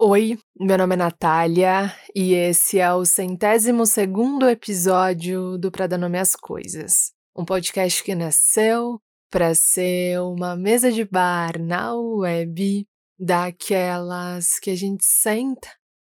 Oi, 0.00 0.38
meu 0.56 0.78
nome 0.78 0.94
é 0.94 0.96
Natália 0.96 1.92
e 2.14 2.32
esse 2.32 2.78
é 2.78 2.94
o 2.94 3.04
centésimo 3.04 3.84
segundo 3.84 4.48
episódio 4.48 5.58
do 5.58 5.72
Pra 5.72 5.88
Dar 5.88 5.98
Nome 5.98 6.16
às 6.20 6.36
Coisas, 6.36 7.10
um 7.36 7.44
podcast 7.44 8.04
que 8.04 8.14
nasceu 8.14 9.00
para 9.28 9.56
ser 9.56 10.20
uma 10.20 10.54
mesa 10.54 10.92
de 10.92 11.04
bar 11.04 11.60
na 11.60 11.96
web 11.96 12.86
daquelas 13.18 14.60
que 14.60 14.70
a 14.70 14.76
gente 14.76 15.04
senta 15.04 15.68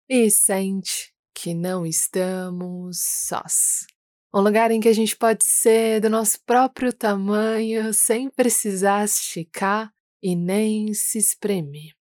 e 0.10 0.30
sente 0.30 1.14
que 1.34 1.54
não 1.54 1.86
estamos 1.86 3.00
sós. 3.00 3.88
Um 4.36 4.42
lugar 4.42 4.72
em 4.72 4.82
que 4.82 4.90
a 4.90 4.94
gente 4.94 5.16
pode 5.16 5.46
ser 5.46 6.02
do 6.02 6.10
nosso 6.10 6.38
próprio 6.46 6.92
tamanho 6.92 7.94
sem 7.94 8.30
precisar 8.30 9.06
esticar 9.06 9.90
e 10.22 10.36
nem 10.36 10.94
se 10.94 11.18
espremer. 11.18 11.99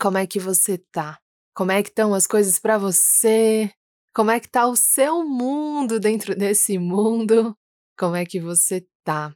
Como 0.00 0.18
é 0.18 0.26
que 0.26 0.38
você 0.38 0.78
tá? 0.78 1.18
Como 1.54 1.70
é 1.70 1.82
que 1.82 1.88
estão 1.88 2.14
as 2.14 2.26
coisas 2.26 2.58
para 2.58 2.76
você? 2.78 3.70
Como 4.14 4.30
é 4.30 4.40
que 4.40 4.48
tá 4.48 4.66
o 4.66 4.76
seu 4.76 5.24
mundo 5.24 6.00
dentro 6.00 6.34
desse 6.34 6.78
mundo? 6.78 7.56
Como 7.98 8.16
é 8.16 8.24
que 8.24 8.40
você 8.40 8.84
tá? 9.04 9.34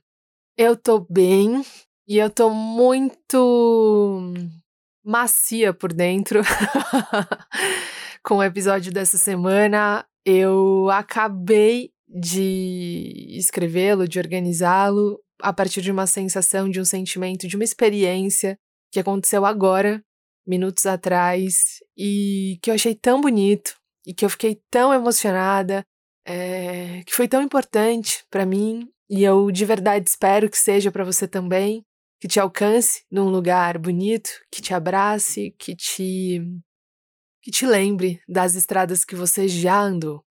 Eu 0.56 0.76
tô 0.76 1.00
bem 1.00 1.64
e 2.06 2.18
eu 2.18 2.28
tô 2.28 2.50
muito 2.50 4.32
macia 5.04 5.72
por 5.72 5.92
dentro. 5.92 6.40
Com 8.22 8.38
o 8.38 8.42
episódio 8.42 8.92
dessa 8.92 9.16
semana, 9.16 10.04
eu 10.24 10.90
acabei 10.90 11.90
de 12.08 13.36
escrevê-lo, 13.36 14.08
de 14.08 14.18
organizá-lo 14.18 15.20
a 15.40 15.52
partir 15.52 15.82
de 15.82 15.92
uma 15.92 16.06
sensação, 16.06 16.68
de 16.68 16.80
um 16.80 16.84
sentimento, 16.84 17.46
de 17.46 17.56
uma 17.56 17.64
experiência 17.64 18.58
que 18.90 18.98
aconteceu 18.98 19.44
agora 19.44 20.02
minutos 20.48 20.86
atrás 20.86 21.80
e 21.96 22.58
que 22.62 22.70
eu 22.70 22.74
achei 22.74 22.94
tão 22.94 23.20
bonito 23.20 23.76
e 24.06 24.14
que 24.14 24.24
eu 24.24 24.30
fiquei 24.30 24.60
tão 24.70 24.92
emocionada, 24.94 25.84
é, 26.26 27.02
que 27.04 27.14
foi 27.14 27.28
tão 27.28 27.42
importante 27.42 28.24
para 28.30 28.46
mim 28.46 28.88
e 29.10 29.22
eu 29.22 29.50
de 29.50 29.64
verdade 29.64 30.08
espero 30.08 30.50
que 30.50 30.56
seja 30.56 30.90
para 30.90 31.04
você 31.04 31.28
também, 31.28 31.84
que 32.20 32.26
te 32.26 32.40
alcance 32.40 33.04
num 33.10 33.28
lugar 33.28 33.78
bonito, 33.78 34.30
que 34.50 34.62
te 34.62 34.72
abrace, 34.72 35.54
que 35.58 35.76
te 35.76 36.40
que 37.42 37.50
te 37.50 37.66
lembre 37.66 38.20
das 38.28 38.54
estradas 38.54 39.04
que 39.04 39.14
você 39.14 39.46
já 39.46 39.80
andou. 39.80 40.24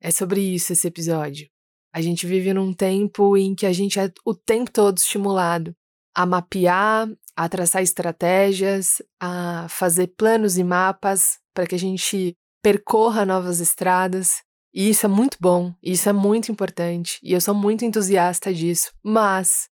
É 0.00 0.10
sobre 0.10 0.40
isso 0.40 0.72
esse 0.72 0.86
episódio. 0.86 1.48
A 1.92 2.00
gente 2.00 2.26
vive 2.26 2.54
num 2.54 2.72
tempo 2.72 3.36
em 3.36 3.54
que 3.54 3.66
a 3.66 3.72
gente 3.72 3.98
é 3.98 4.10
o 4.24 4.34
tempo 4.34 4.70
todo 4.70 4.96
estimulado 4.96 5.74
a 6.14 6.26
mapear 6.26 7.08
a 7.40 7.48
traçar 7.48 7.82
estratégias, 7.82 9.00
a 9.18 9.66
fazer 9.70 10.08
planos 10.08 10.58
e 10.58 10.64
mapas 10.64 11.38
para 11.54 11.66
que 11.66 11.74
a 11.74 11.78
gente 11.78 12.36
percorra 12.62 13.24
novas 13.24 13.60
estradas. 13.60 14.42
E 14.74 14.90
isso 14.90 15.06
é 15.06 15.08
muito 15.08 15.38
bom, 15.40 15.74
isso 15.82 16.06
é 16.08 16.12
muito 16.12 16.52
importante, 16.52 17.18
e 17.22 17.32
eu 17.32 17.40
sou 17.40 17.54
muito 17.54 17.82
entusiasta 17.82 18.52
disso. 18.52 18.92
Mas 19.02 19.70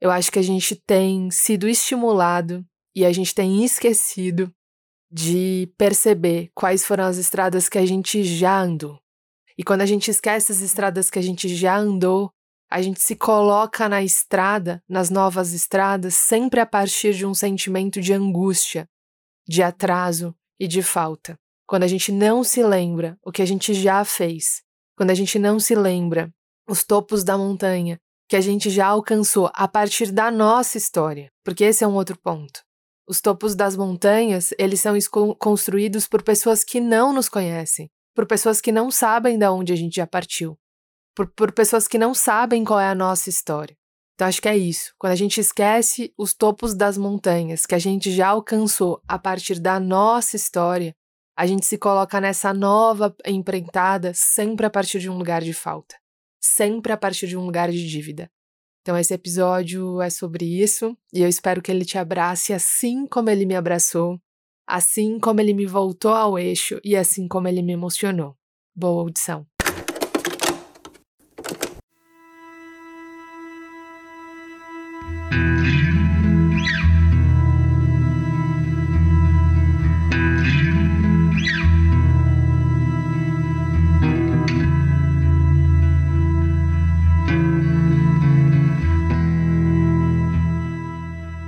eu 0.00 0.10
acho 0.10 0.32
que 0.32 0.38
a 0.38 0.42
gente 0.42 0.74
tem 0.74 1.30
sido 1.30 1.68
estimulado 1.68 2.64
e 2.96 3.04
a 3.04 3.12
gente 3.12 3.34
tem 3.34 3.62
esquecido 3.62 4.50
de 5.12 5.70
perceber 5.76 6.50
quais 6.54 6.86
foram 6.86 7.04
as 7.04 7.18
estradas 7.18 7.68
que 7.68 7.76
a 7.76 7.84
gente 7.84 8.24
já 8.24 8.62
andou. 8.62 8.98
E 9.58 9.62
quando 9.62 9.82
a 9.82 9.86
gente 9.86 10.10
esquece 10.10 10.52
as 10.52 10.60
estradas 10.60 11.10
que 11.10 11.18
a 11.18 11.22
gente 11.22 11.54
já 11.54 11.76
andou, 11.76 12.32
a 12.70 12.80
gente 12.80 13.02
se 13.02 13.16
coloca 13.16 13.88
na 13.88 14.02
estrada, 14.02 14.82
nas 14.88 15.10
novas 15.10 15.52
estradas, 15.52 16.14
sempre 16.14 16.60
a 16.60 16.66
partir 16.66 17.14
de 17.14 17.26
um 17.26 17.34
sentimento 17.34 18.00
de 18.00 18.12
angústia, 18.12 18.88
de 19.46 19.60
atraso 19.62 20.34
e 20.58 20.68
de 20.68 20.80
falta. 20.80 21.36
Quando 21.66 21.82
a 21.82 21.88
gente 21.88 22.12
não 22.12 22.44
se 22.44 22.62
lembra 22.62 23.18
o 23.24 23.32
que 23.32 23.42
a 23.42 23.46
gente 23.46 23.74
já 23.74 24.04
fez, 24.04 24.62
quando 24.96 25.10
a 25.10 25.14
gente 25.14 25.38
não 25.38 25.58
se 25.58 25.74
lembra 25.74 26.32
os 26.68 26.84
topos 26.84 27.24
da 27.24 27.36
montanha 27.36 27.98
que 28.28 28.36
a 28.36 28.40
gente 28.40 28.70
já 28.70 28.86
alcançou 28.86 29.50
a 29.52 29.66
partir 29.66 30.12
da 30.12 30.30
nossa 30.30 30.78
história, 30.78 31.32
porque 31.44 31.64
esse 31.64 31.82
é 31.82 31.88
um 31.88 31.94
outro 31.94 32.16
ponto. 32.16 32.60
Os 33.08 33.20
topos 33.20 33.56
das 33.56 33.76
montanhas, 33.76 34.54
eles 34.56 34.80
são 34.80 34.96
construídos 35.36 36.06
por 36.06 36.22
pessoas 36.22 36.62
que 36.62 36.78
não 36.78 37.12
nos 37.12 37.28
conhecem, 37.28 37.90
por 38.14 38.26
pessoas 38.26 38.60
que 38.60 38.70
não 38.70 38.88
sabem 38.88 39.36
de 39.36 39.48
onde 39.48 39.72
a 39.72 39.76
gente 39.76 39.96
já 39.96 40.06
partiu, 40.06 40.56
por, 41.14 41.26
por 41.28 41.52
pessoas 41.52 41.88
que 41.88 41.98
não 41.98 42.14
sabem 42.14 42.64
qual 42.64 42.80
é 42.80 42.88
a 42.88 42.94
nossa 42.94 43.28
história. 43.28 43.76
Então 44.14 44.28
acho 44.28 44.42
que 44.42 44.48
é 44.48 44.56
isso. 44.56 44.92
Quando 44.98 45.12
a 45.12 45.16
gente 45.16 45.40
esquece 45.40 46.12
os 46.16 46.34
topos 46.34 46.74
das 46.74 46.98
montanhas 46.98 47.64
que 47.64 47.74
a 47.74 47.78
gente 47.78 48.10
já 48.12 48.28
alcançou 48.28 49.00
a 49.08 49.18
partir 49.18 49.58
da 49.58 49.80
nossa 49.80 50.36
história, 50.36 50.94
a 51.34 51.46
gente 51.46 51.64
se 51.64 51.78
coloca 51.78 52.20
nessa 52.20 52.52
nova 52.52 53.16
empreitada 53.24 54.12
sempre 54.14 54.66
a 54.66 54.70
partir 54.70 55.00
de 55.00 55.08
um 55.08 55.16
lugar 55.16 55.40
de 55.40 55.54
falta, 55.54 55.96
sempre 56.38 56.92
a 56.92 56.98
partir 56.98 57.28
de 57.28 57.36
um 57.36 57.46
lugar 57.46 57.70
de 57.70 57.88
dívida. 57.88 58.30
Então 58.82 58.98
esse 58.98 59.14
episódio 59.14 60.02
é 60.02 60.10
sobre 60.10 60.44
isso 60.44 60.94
e 61.12 61.22
eu 61.22 61.28
espero 61.28 61.62
que 61.62 61.70
ele 61.70 61.86
te 61.86 61.96
abrace 61.96 62.52
assim 62.52 63.06
como 63.06 63.30
ele 63.30 63.46
me 63.46 63.54
abraçou, 63.54 64.20
assim 64.66 65.18
como 65.18 65.40
ele 65.40 65.54
me 65.54 65.64
voltou 65.64 66.12
ao 66.12 66.38
eixo 66.38 66.78
e 66.84 66.94
assim 66.94 67.26
como 67.26 67.48
ele 67.48 67.62
me 67.62 67.72
emocionou. 67.72 68.36
Boa 68.76 69.00
audição. 69.00 69.46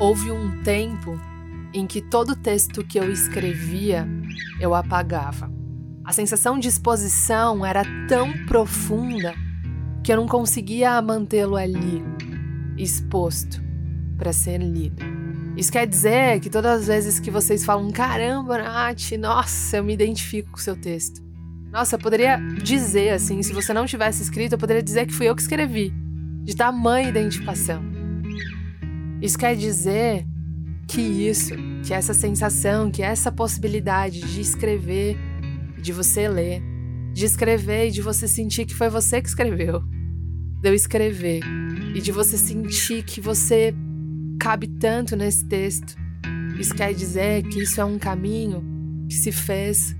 Houve 0.03 0.33
um 0.33 0.61
tempo 0.65 1.17
em 1.73 1.87
que 1.87 2.03
todo 2.03 2.35
texto 2.35 2.83
que 2.83 2.99
eu 2.99 3.09
escrevia 3.13 4.05
eu 4.59 4.75
apagava. 4.75 5.49
A 6.05 6.13
sensação 6.13 6.59
de 6.59 6.67
exposição 6.67 7.65
era 7.65 7.85
tão 8.09 8.33
profunda 8.47 9.33
que 10.03 10.12
eu 10.12 10.17
não 10.17 10.27
conseguia 10.27 11.01
mantê-lo 11.01 11.55
ali, 11.55 12.03
exposto, 12.77 13.62
para 14.19 14.33
ser 14.33 14.59
lido. 14.59 15.05
Isso 15.57 15.71
quer 15.71 15.87
dizer 15.87 16.41
que 16.41 16.51
todas 16.51 16.81
as 16.81 16.87
vezes 16.89 17.21
que 17.21 17.31
vocês 17.31 17.65
falam, 17.65 17.89
caramba, 17.93 18.59
Nath, 18.59 19.12
nossa, 19.12 19.77
eu 19.77 19.85
me 19.85 19.95
identifico 19.95 20.51
com 20.51 20.59
o 20.59 20.61
seu 20.61 20.75
texto. 20.75 21.23
Nossa, 21.71 21.95
eu 21.95 22.01
poderia 22.01 22.39
dizer 22.61 23.11
assim, 23.11 23.41
se 23.41 23.53
você 23.53 23.73
não 23.73 23.87
tivesse 23.87 24.21
escrito, 24.21 24.55
eu 24.55 24.59
poderia 24.59 24.83
dizer 24.83 25.07
que 25.07 25.15
fui 25.15 25.29
eu 25.29 25.37
que 25.37 25.43
escrevi. 25.43 25.95
De 26.43 26.57
tamanha 26.57 27.09
identificação. 27.09 27.92
Isso 29.22 29.38
quer 29.38 29.55
dizer 29.55 30.27
que 30.88 31.00
isso, 31.00 31.55
que 31.87 31.94
essa 31.94 32.12
sensação, 32.12 32.91
que 32.91 33.05
essa 33.05 33.31
possibilidade 33.31 34.21
de 34.21 34.41
escrever, 34.41 35.16
de 35.81 35.93
você 35.93 36.27
ler, 36.28 36.60
de 37.12 37.25
escrever 37.25 37.87
e 37.87 37.91
de 37.93 38.03
você 38.03 38.27
sentir 38.27 38.66
que 38.66 38.75
foi 38.75 38.91
você 38.91 39.22
que 39.22 39.28
escreveu, 39.28 39.81
de 40.61 40.69
eu 40.69 40.75
escrever 40.75 41.41
e 41.94 42.00
de 42.00 42.11
você 42.11 42.37
sentir 42.37 43.05
que 43.05 43.21
você 43.21 43.72
cabe 44.41 44.66
tanto 44.66 45.15
nesse 45.15 45.47
texto. 45.47 45.94
Isso 46.59 46.75
quer 46.75 46.93
dizer 46.93 47.44
que 47.44 47.62
isso 47.62 47.81
é 47.81 47.84
um 47.84 48.00
caminho 48.00 48.61
que 49.09 49.15
se 49.15 49.31
fez 49.31 49.94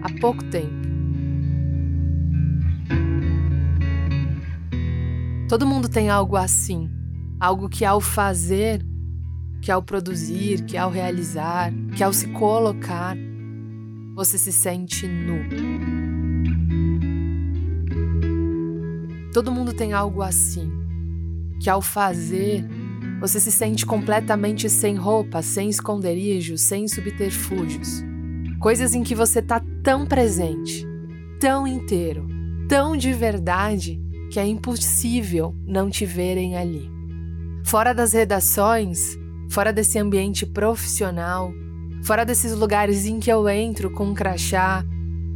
há 0.00 0.20
pouco 0.20 0.44
tempo. 0.44 0.88
Todo 5.48 5.66
mundo 5.66 5.88
tem 5.88 6.08
algo 6.08 6.36
assim 6.36 6.99
Algo 7.40 7.70
que 7.70 7.86
ao 7.86 8.02
fazer, 8.02 8.84
que 9.62 9.72
ao 9.72 9.82
produzir, 9.82 10.62
que 10.66 10.76
ao 10.76 10.90
realizar, 10.90 11.72
que 11.96 12.04
ao 12.04 12.12
se 12.12 12.28
colocar, 12.28 13.16
você 14.14 14.36
se 14.36 14.52
sente 14.52 15.08
nu. 15.08 15.38
Todo 19.32 19.50
mundo 19.50 19.72
tem 19.72 19.94
algo 19.94 20.20
assim, 20.20 20.70
que 21.58 21.70
ao 21.70 21.80
fazer, 21.80 22.62
você 23.20 23.40
se 23.40 23.50
sente 23.50 23.86
completamente 23.86 24.68
sem 24.68 24.94
roupa, 24.94 25.40
sem 25.40 25.70
esconderijo, 25.70 26.58
sem 26.58 26.86
subterfúgios. 26.86 28.02
Coisas 28.58 28.94
em 28.94 29.02
que 29.02 29.14
você 29.14 29.40
tá 29.40 29.62
tão 29.82 30.04
presente, 30.04 30.86
tão 31.38 31.66
inteiro, 31.66 32.26
tão 32.68 32.94
de 32.94 33.14
verdade, 33.14 33.98
que 34.30 34.38
é 34.38 34.46
impossível 34.46 35.54
não 35.66 35.88
te 35.88 36.04
verem 36.04 36.56
ali. 36.56 36.99
Fora 37.70 37.94
das 37.94 38.12
redações, 38.12 39.16
fora 39.48 39.72
desse 39.72 39.96
ambiente 39.96 40.44
profissional, 40.44 41.52
fora 42.02 42.24
desses 42.24 42.52
lugares 42.52 43.06
em 43.06 43.20
que 43.20 43.30
eu 43.30 43.48
entro 43.48 43.92
com 43.92 44.06
um 44.06 44.12
crachá, 44.12 44.84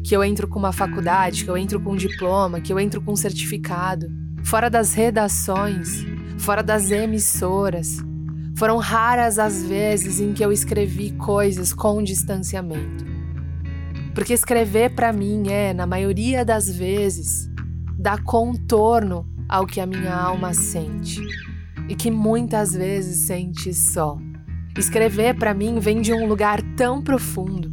que 0.03 0.17
eu 0.17 0.25
entro 0.25 0.49
com 0.49 0.59
uma 0.59 0.73
faculdade, 0.73 1.45
que 1.45 1.49
eu 1.49 1.57
entro 1.57 1.79
com 1.81 1.93
um 1.93 1.97
diploma, 1.97 2.61
que 2.61 2.73
eu 2.73 2.81
entro 2.81 3.01
com 3.01 3.13
um 3.13 3.17
certificado, 3.17 4.09
fora 4.43 4.69
das 4.69 4.95
redações, 4.95 6.05
fora 6.37 6.61
das 6.61 6.91
emissoras, 6.91 7.99
foram 8.59 8.79
raras 8.79 9.39
as 9.39 9.63
vezes 9.63 10.19
em 10.19 10.33
que 10.33 10.45
eu 10.45 10.51
escrevi 10.51 11.13
coisas 11.13 11.73
com 11.73 12.03
distanciamento. 12.03 13.05
Porque 14.13 14.33
escrever 14.33 14.91
para 14.91 15.13
mim 15.13 15.53
é, 15.53 15.73
na 15.73 15.87
maioria 15.87 16.45
das 16.45 16.69
vezes, 16.69 17.49
dar 17.97 18.25
contorno 18.25 19.25
ao 19.49 19.69
que 19.69 19.81
a 19.81 19.87
minha 19.87 20.13
alma 20.13 20.53
sente 20.53 21.23
e 21.89 21.95
que 21.95 22.11
muitas 22.11 22.73
vezes 22.73 23.27
sente 23.27 23.73
só. 23.73 24.19
Escrever 24.77 25.35
para 25.35 25.55
mim 25.55 25.79
vem 25.79 26.01
de 26.01 26.13
um 26.13 26.27
lugar 26.27 26.61
tão 26.77 27.03
profundo, 27.03 27.71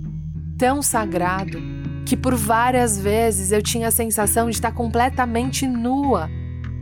tão 0.57 0.81
sagrado, 0.81 1.59
que 2.05 2.15
por 2.15 2.35
várias 2.35 2.99
vezes 2.99 3.51
eu 3.51 3.61
tinha 3.61 3.87
a 3.87 3.91
sensação 3.91 4.49
de 4.49 4.55
estar 4.55 4.71
completamente 4.71 5.67
nua 5.67 6.29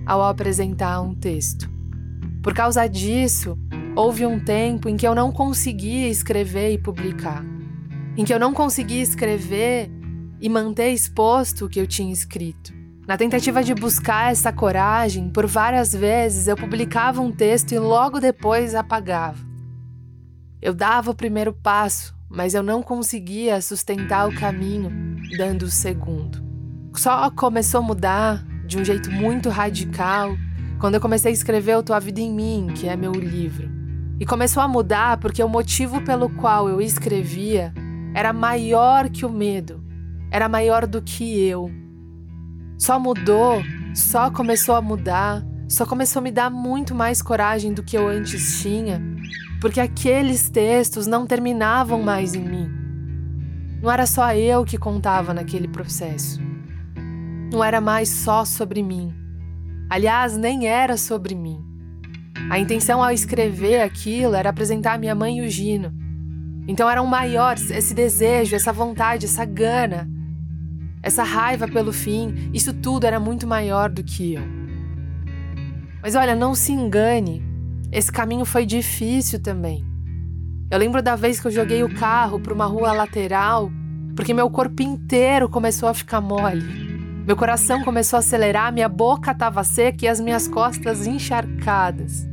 ao 0.06 0.24
apresentar 0.24 1.02
um 1.02 1.14
texto. 1.14 1.70
Por 2.42 2.54
causa 2.54 2.88
disso, 2.88 3.58
houve 3.96 4.26
um 4.26 4.40
tempo 4.40 4.90
em 4.90 4.98
que 4.98 5.08
eu 5.08 5.14
não 5.14 5.31
conseguia 5.31 6.08
escrever 6.08 6.74
e 6.74 6.78
publicar 6.78 7.46
em 8.20 8.26
que 8.26 8.34
eu 8.34 8.40
não 8.40 8.54
conseguia 8.54 9.02
escrever 9.02 9.90
e 10.42 10.50
manter 10.50 10.92
exposto 10.92 11.66
o 11.66 11.70
que 11.70 11.80
eu 11.80 11.88
tinha 11.88 12.12
escrito. 12.12 12.74
Na 13.09 13.17
tentativa 13.17 13.63
de 13.63 13.73
buscar 13.73 14.31
essa 14.31 14.53
coragem, 14.53 15.31
por 15.31 15.47
várias 15.47 15.91
vezes 15.91 16.47
eu 16.47 16.56
publicava 16.56 17.19
um 17.19 17.31
texto 17.31 17.71
e 17.71 17.79
logo 17.79 18.19
depois 18.19 18.75
apagava. 18.75 19.39
Eu 20.61 20.75
dava 20.75 21.09
o 21.09 21.15
primeiro 21.15 21.51
passo, 21.51 22.15
mas 22.29 22.53
eu 22.53 22.61
não 22.61 22.83
conseguia 22.83 23.59
sustentar 23.61 24.29
o 24.29 24.35
caminho 24.35 24.91
dando 25.35 25.63
o 25.63 25.71
segundo. 25.71 26.38
Só 26.94 27.31
começou 27.31 27.79
a 27.79 27.83
mudar 27.83 28.45
de 28.67 28.77
um 28.77 28.85
jeito 28.85 29.09
muito 29.09 29.50
radical 29.50 30.38
quando 30.79 30.94
eu 30.94 31.01
comecei 31.01 31.31
a 31.31 31.33
escrever 31.33 31.77
O 31.77 31.83
Tua 31.83 32.00
Vida 32.00 32.21
em 32.21 32.31
Mim, 32.31 32.67
que 32.75 32.88
é 32.88 32.95
meu 32.95 33.13
livro. 33.13 33.71
E 34.19 34.25
começou 34.25 34.61
a 34.61 34.67
mudar 34.67 35.17
porque 35.17 35.44
o 35.44 35.50
motivo 35.50 36.00
pelo 36.01 36.29
qual 36.29 36.69
eu 36.69 36.79
escrevia 36.79 37.73
era 38.13 38.31
maior 38.31 39.09
que 39.09 39.25
o 39.25 39.31
medo, 39.31 39.83
era 40.29 40.47
maior 40.47 40.85
do 40.85 41.01
que 41.01 41.44
eu. 41.44 41.79
Só 42.80 43.00
mudou, 43.00 43.62
só 43.94 44.31
começou 44.31 44.74
a 44.74 44.81
mudar, 44.81 45.44
só 45.68 45.86
começou 45.86 46.20
a 46.20 46.24
me 46.24 46.31
dar 46.31 46.50
muito 46.50 46.96
mais 46.96 47.22
coragem 47.22 47.74
do 47.74 47.84
que 47.84 47.98
eu 47.98 48.08
antes 48.08 48.62
tinha, 48.62 49.00
porque 49.62 49.80
aqueles 49.80 50.50
textos 50.50 51.06
não 51.06 51.28
terminavam 51.28 52.02
mais 52.02 52.34
em 52.34 52.42
mim. 52.42 52.72
Não 53.81 53.92
era 53.92 54.08
só 54.08 54.34
eu 54.34 54.66
que 54.66 54.78
contava 54.78 55.34
naquele 55.34 55.68
processo. 55.68 56.40
Não 57.52 57.64
era 57.64 57.80
mais 57.80 58.10
só 58.10 58.46
sobre 58.46 58.81
mim. 58.81 59.14
Aliás, 59.90 60.36
nem 60.38 60.68
era 60.68 60.98
sobre 60.98 61.36
mim. 61.36 61.60
A 62.50 62.58
intenção 62.58 63.04
ao 63.04 63.12
escrever 63.12 63.81
aquilo 63.81 64.34
era 64.36 64.50
apresentar 64.50 64.98
minha 64.98 65.14
mãe 65.14 65.40
e 65.40 65.42
o 65.46 65.50
Gino 65.50 66.00
então 66.70 66.88
eram 66.88 67.08
maiores 67.08 67.72
esse 67.72 67.96
desejo, 67.96 68.56
essa 68.56 68.72
vontade, 68.72 69.26
essa 69.26 69.44
gana, 69.44 70.08
essa 71.01 71.24
raiva 71.24 71.68
pelo 71.68 71.94
fim, 71.94 72.50
isso 72.54 72.74
tudo 72.74 73.06
era 73.06 73.19
muito 73.19 73.48
maior 73.48 73.90
do 73.90 74.04
que 74.04 74.34
eu. 74.34 74.44
Mas 76.01 76.16
olha, 76.16 76.36
não 76.36 76.54
se 76.56 76.72
engane, 76.72 77.44
esse 77.92 78.12
caminho 78.12 78.46
foi 78.46 78.66
difícil 78.66 79.40
também. 79.40 79.86
Eu 80.69 80.78
lembro 80.78 81.01
da 81.01 81.16
vez 81.16 81.40
que 81.40 81.48
eu 81.48 81.51
joguei 81.51 81.84
o 81.84 81.94
carro 81.96 82.40
para 82.40 82.54
uma 82.54 82.66
rua 82.66 82.92
lateral, 82.92 83.72
porque 84.16 84.34
meu 84.34 84.50
corpo 84.50 84.84
inteiro 84.84 85.50
começou 85.50 85.90
a 85.90 85.94
ficar 85.94 86.22
mole. 86.22 86.90
Meu 87.25 87.36
coração 87.36 87.84
começou 87.84 88.18
a 88.18 88.19
acelerar, 88.19 88.72
minha 88.72 88.90
boca 88.90 89.31
estava 89.31 89.63
seca 89.63 90.06
e 90.06 90.07
as 90.07 90.19
minhas 90.19 90.48
costas 90.48 91.07
encharcadas. 91.07 92.28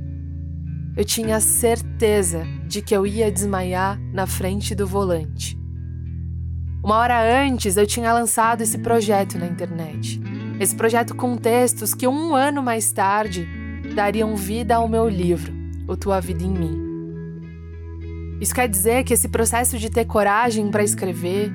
Eu 0.97 1.05
tinha 1.05 1.41
certeza 1.41 2.47
de 2.67 2.81
que 2.83 2.97
eu 2.97 3.07
ia 3.07 3.31
desmaiar 3.31 4.01
na 4.13 4.27
frente 4.27 4.75
do 4.75 4.87
volante. 4.87 5.59
Uma 6.87 6.99
hora 6.99 7.45
antes, 7.45 7.77
eu 7.77 7.85
tinha 7.85 8.13
lançado 8.13 8.61
esse 8.61 8.79
projeto 8.79 9.37
na 9.37 9.47
internet. 9.49 10.23
Esse 10.61 10.73
projeto 10.73 11.17
com 11.17 11.37
textos 11.37 11.93
que 11.93 12.07
um 12.07 12.33
ano 12.33 12.63
mais 12.63 12.93
tarde 12.93 13.45
dariam 13.93 14.37
vida 14.37 14.77
ao 14.77 14.89
meu 14.89 15.09
livro, 15.09 15.53
O 15.89 15.97
Tua 15.97 16.21
Vida 16.21 16.45
em 16.45 16.51
Mim. 16.53 18.39
Isso 18.41 18.55
quer 18.55 18.69
dizer 18.69 19.03
que 19.03 19.13
esse 19.13 19.29
processo 19.29 19.77
de 19.81 19.91
ter 19.91 20.05
coragem 20.05 20.71
para 20.71 20.85
escrever, 20.85 21.53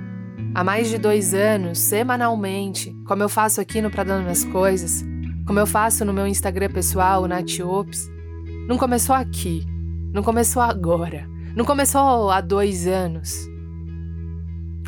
há 0.53 0.65
mais 0.65 0.89
de 0.89 0.97
dois 0.97 1.33
anos, 1.33 1.79
semanalmente, 1.79 2.93
como 3.07 3.23
eu 3.23 3.29
faço 3.29 3.61
aqui 3.61 3.81
no 3.81 3.89
Pradando 3.89 4.23
Minhas 4.23 4.43
Coisas, 4.43 5.01
como 5.47 5.57
eu 5.57 5.65
faço 5.65 6.03
no 6.03 6.11
meu 6.11 6.27
Instagram 6.27 6.71
pessoal, 6.71 7.23
o 7.23 7.27
Natiops, 7.29 8.11
não 8.67 8.77
começou 8.77 9.15
aqui. 9.15 9.65
Não 10.13 10.23
começou 10.23 10.61
agora. 10.61 11.25
Não 11.55 11.63
começou 11.63 12.29
há 12.29 12.41
dois 12.41 12.85
anos. 12.85 13.49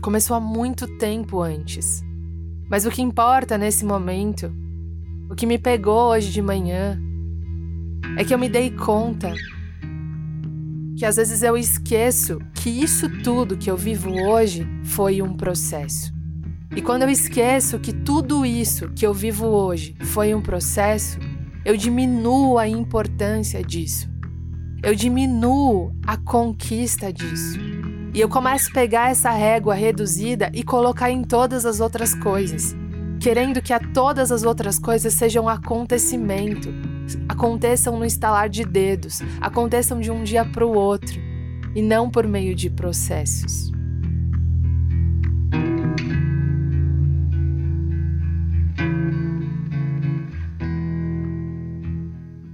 Começou 0.04 0.36
há 0.36 0.40
muito 0.42 0.86
tempo 0.98 1.42
antes. 1.42 2.04
Mas 2.70 2.86
o 2.86 2.92
que 2.92 3.02
importa 3.02 3.58
nesse 3.58 3.86
momento, 3.86 4.54
o 5.30 5.34
que 5.34 5.46
me 5.46 5.58
pegou 5.58 6.10
hoje 6.10 6.30
de 6.30 6.42
manhã, 6.42 7.02
é 8.18 8.26
que 8.26 8.34
eu 8.34 8.38
me 8.38 8.50
dei 8.50 8.70
conta 8.70 9.34
que 10.98 11.06
às 11.06 11.16
vezes 11.16 11.42
eu 11.42 11.56
esqueço 11.56 12.38
que 12.54 12.70
isso 12.70 13.10
tudo 13.24 13.56
que 13.56 13.72
eu 13.72 13.78
vivo 13.78 14.12
hoje 14.12 14.68
foi 14.84 15.22
um 15.22 15.38
processo. 15.38 16.14
E 16.76 16.82
quando 16.82 17.04
eu 17.04 17.10
esqueço 17.10 17.80
que 17.80 17.94
tudo 17.94 18.46
isso 18.46 18.90
que 18.90 19.08
eu 19.08 19.14
vivo 19.14 19.46
hoje 19.46 19.96
foi 20.02 20.36
um 20.36 20.42
processo, 20.42 21.18
eu 21.64 21.78
diminuo 21.78 22.58
a 22.58 22.68
importância 22.68 23.64
disso 23.64 24.12
eu 24.84 24.94
diminuo 24.94 25.96
a 26.06 26.18
conquista 26.18 27.12
disso. 27.12 27.58
E 28.13 28.21
eu 28.21 28.30
começo 28.30 28.69
a 28.69 28.74
pegar 28.74 29.10
essa 29.10 29.31
régua 29.31 29.74
reduzida 29.74 30.51
e 30.54 30.62
colocar 30.62 31.10
em 31.10 31.24
todas 31.24 31.65
as 31.65 31.80
outras 31.80 32.13
coisas, 32.13 32.75
querendo 33.19 33.60
que 33.60 33.74
a 33.74 33.80
todas 33.80 34.31
as 34.31 34.44
outras 34.44 34.77
coisas 34.77 35.15
sejam 35.15 35.50
acontecimento, 35.50 36.69
aconteçam 37.27 37.98
no 37.98 38.06
estalar 38.06 38.50
de 38.50 38.63
dedos, 38.63 39.19
aconteçam 39.42 40.00
de 40.00 40.12
um 40.12 40.24
dia 40.24 40.45
para 40.45 40.63
o 40.63 40.75
outro, 40.75 41.19
e 41.74 41.81
não 41.81 42.07
por 42.07 42.27
meio 42.27 42.54
de 42.54 42.69
processos. 42.69 43.71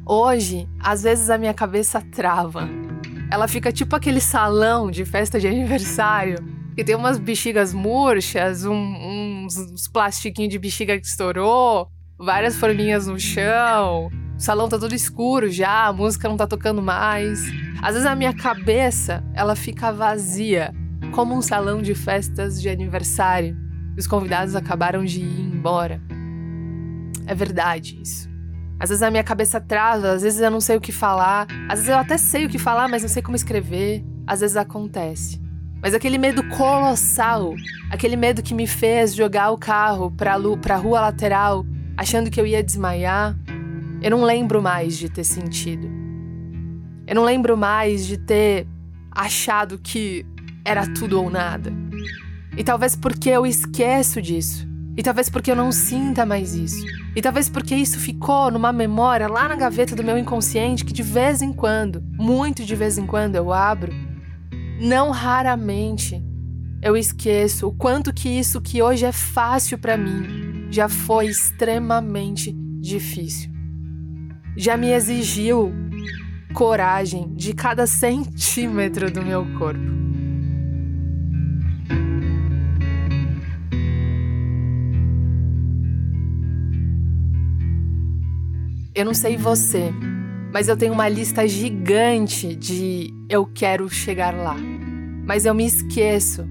Hoje, 0.06 0.70
às 0.80 1.04
vezes 1.04 1.30
a 1.30 1.38
minha 1.38 1.54
cabeça 1.54 2.00
trava. 2.00 2.79
Ela 3.30 3.48
fica 3.48 3.72
tipo 3.72 3.96
aquele 3.96 4.20
salão 4.20 4.90
de 4.90 5.06
festa 5.06 5.40
de 5.40 5.48
aniversário 5.48 6.38
que 6.76 6.84
tem 6.84 6.96
umas 6.96 7.20
bexigas 7.20 7.74
murchas, 7.74 8.64
um, 8.64 8.74
uns, 8.74 9.58
uns 9.58 9.88
plastiquinhos 9.88 10.50
de 10.50 10.58
bexiga 10.58 10.98
que 10.98 11.06
estourou, 11.06 11.90
várias 12.18 12.56
forminhas 12.56 13.06
no 13.06 13.20
chão. 13.20 14.10
O 14.38 14.40
salão 14.40 14.70
tá 14.70 14.80
todo 14.80 14.96
escuro 14.96 15.52
já, 15.52 15.88
a 15.88 15.94
música 15.94 16.30
não 16.30 16.38
tá 16.38 16.48
tocando 16.48 16.82
mais. 16.82 17.44
Às 17.82 17.96
vezes 17.96 18.06
a 18.06 18.16
minha 18.16 18.34
cabeça, 18.34 19.22
ela 19.34 19.56
fica 19.56 19.92
vazia, 19.92 20.74
como 21.12 21.36
um 21.36 21.42
salão 21.42 21.82
de 21.82 21.94
festas 21.94 22.62
de 22.62 22.70
aniversário. 22.70 23.58
Os 23.98 24.08
convidados 24.08 24.56
acabaram 24.56 25.04
de 25.04 25.20
ir 25.20 25.42
embora. 25.42 26.02
É 27.28 27.36
verdade 27.36 28.00
isso. 28.02 28.29
Às 28.80 28.90
vezes 28.90 29.04
a 29.04 29.12
minha 29.12 29.24
cabeça 29.24 29.60
trava, 29.60 30.12
às 30.12 30.22
vezes 30.22 30.40
eu 30.40 30.50
não 30.50 30.62
sei 30.62 30.78
o 30.78 30.82
que 30.82 30.92
falar, 30.92 31.48
às 31.68 31.80
vezes 31.80 31.90
eu 31.90 31.98
até 31.98 32.18
sei 32.18 32.46
o 32.46 32.50
que 32.50 32.58
falar, 32.58 32.88
mas 32.88 33.02
não 33.02 33.10
sei 33.10 33.22
como 33.22 33.36
escrever. 33.36 34.04
Às 34.26 34.40
vezes 34.40 34.56
acontece. 34.56 35.42
Mas 35.82 35.94
aquele 35.94 36.18
medo 36.18 36.48
colossal, 36.50 37.54
aquele 37.90 38.16
medo 38.16 38.44
que 38.44 38.54
me 38.54 38.68
fez 38.68 39.16
jogar 39.16 39.52
o 39.52 39.58
carro 39.58 40.12
pra, 40.12 40.36
pra 40.62 40.76
rua 40.76 41.02
lateral, 41.02 41.66
achando 41.98 42.30
que 42.30 42.40
eu 42.40 42.46
ia 42.46 42.64
desmaiar, 42.64 43.36
eu 44.02 44.12
não 44.12 44.24
lembro 44.24 44.62
mais 44.62 44.98
de 44.98 45.10
ter 45.10 45.24
sentido. 45.24 45.90
Eu 47.08 47.16
não 47.16 47.24
lembro 47.24 47.58
mais 47.58 48.06
de 48.06 48.18
ter 48.18 48.68
achado 49.12 49.80
que 49.80 50.26
era 50.64 50.86
tudo 50.94 51.22
ou 51.22 51.30
nada. 51.30 51.74
E 52.56 52.64
talvez 52.64 52.96
porque 52.96 53.30
eu 53.30 53.48
esqueço 53.48 54.22
disso. 54.22 54.69
E 55.00 55.02
talvez 55.02 55.30
porque 55.30 55.50
eu 55.50 55.56
não 55.56 55.72
sinta 55.72 56.26
mais 56.26 56.54
isso. 56.54 56.86
E 57.16 57.22
talvez 57.22 57.48
porque 57.48 57.74
isso 57.74 57.98
ficou 57.98 58.52
numa 58.52 58.74
memória 58.74 59.30
lá 59.30 59.48
na 59.48 59.56
gaveta 59.56 59.96
do 59.96 60.04
meu 60.04 60.18
inconsciente 60.18 60.84
que 60.84 60.92
de 60.92 61.02
vez 61.02 61.42
em 61.42 61.54
quando, 61.54 62.04
muito 62.18 62.66
de 62.66 62.76
vez 62.76 62.98
em 62.98 63.08
quando 63.08 63.36
eu 63.36 63.54
abro, 63.54 63.94
não 64.78 65.10
raramente 65.12 66.22
eu 66.82 66.98
esqueço 66.98 67.70
o 67.70 67.74
quanto 67.74 68.12
que 68.12 68.28
isso 68.28 68.60
que 68.60 68.82
hoje 68.82 69.06
é 69.06 69.14
fácil 69.14 69.78
para 69.78 69.96
mim 69.96 70.68
já 70.70 70.90
foi 70.90 71.28
extremamente 71.28 72.52
difícil. 72.52 73.50
Já 74.58 74.76
me 74.76 74.92
exigiu 74.92 75.74
coragem 76.54 77.34
de 77.36 77.54
cada 77.54 77.88
centímetro 77.88 79.10
do 79.10 79.22
meu 79.22 79.46
corpo. 79.58 79.99
Eu 88.96 89.06
não 89.06 89.14
sei 89.14 89.38
você, 89.38 89.94
mas 90.52 90.68
eu 90.68 90.76
tenho 90.76 90.94
uma 90.94 91.08
lista 91.08 91.48
gigante 91.48 92.56
de 92.56 93.14
eu 93.30 93.46
quero 93.46 93.88
chegar 93.88 94.34
lá. 94.34 94.56
Mas 95.26 95.46
eu 95.46 95.54
me 95.54 95.66
esqueço 95.66 96.50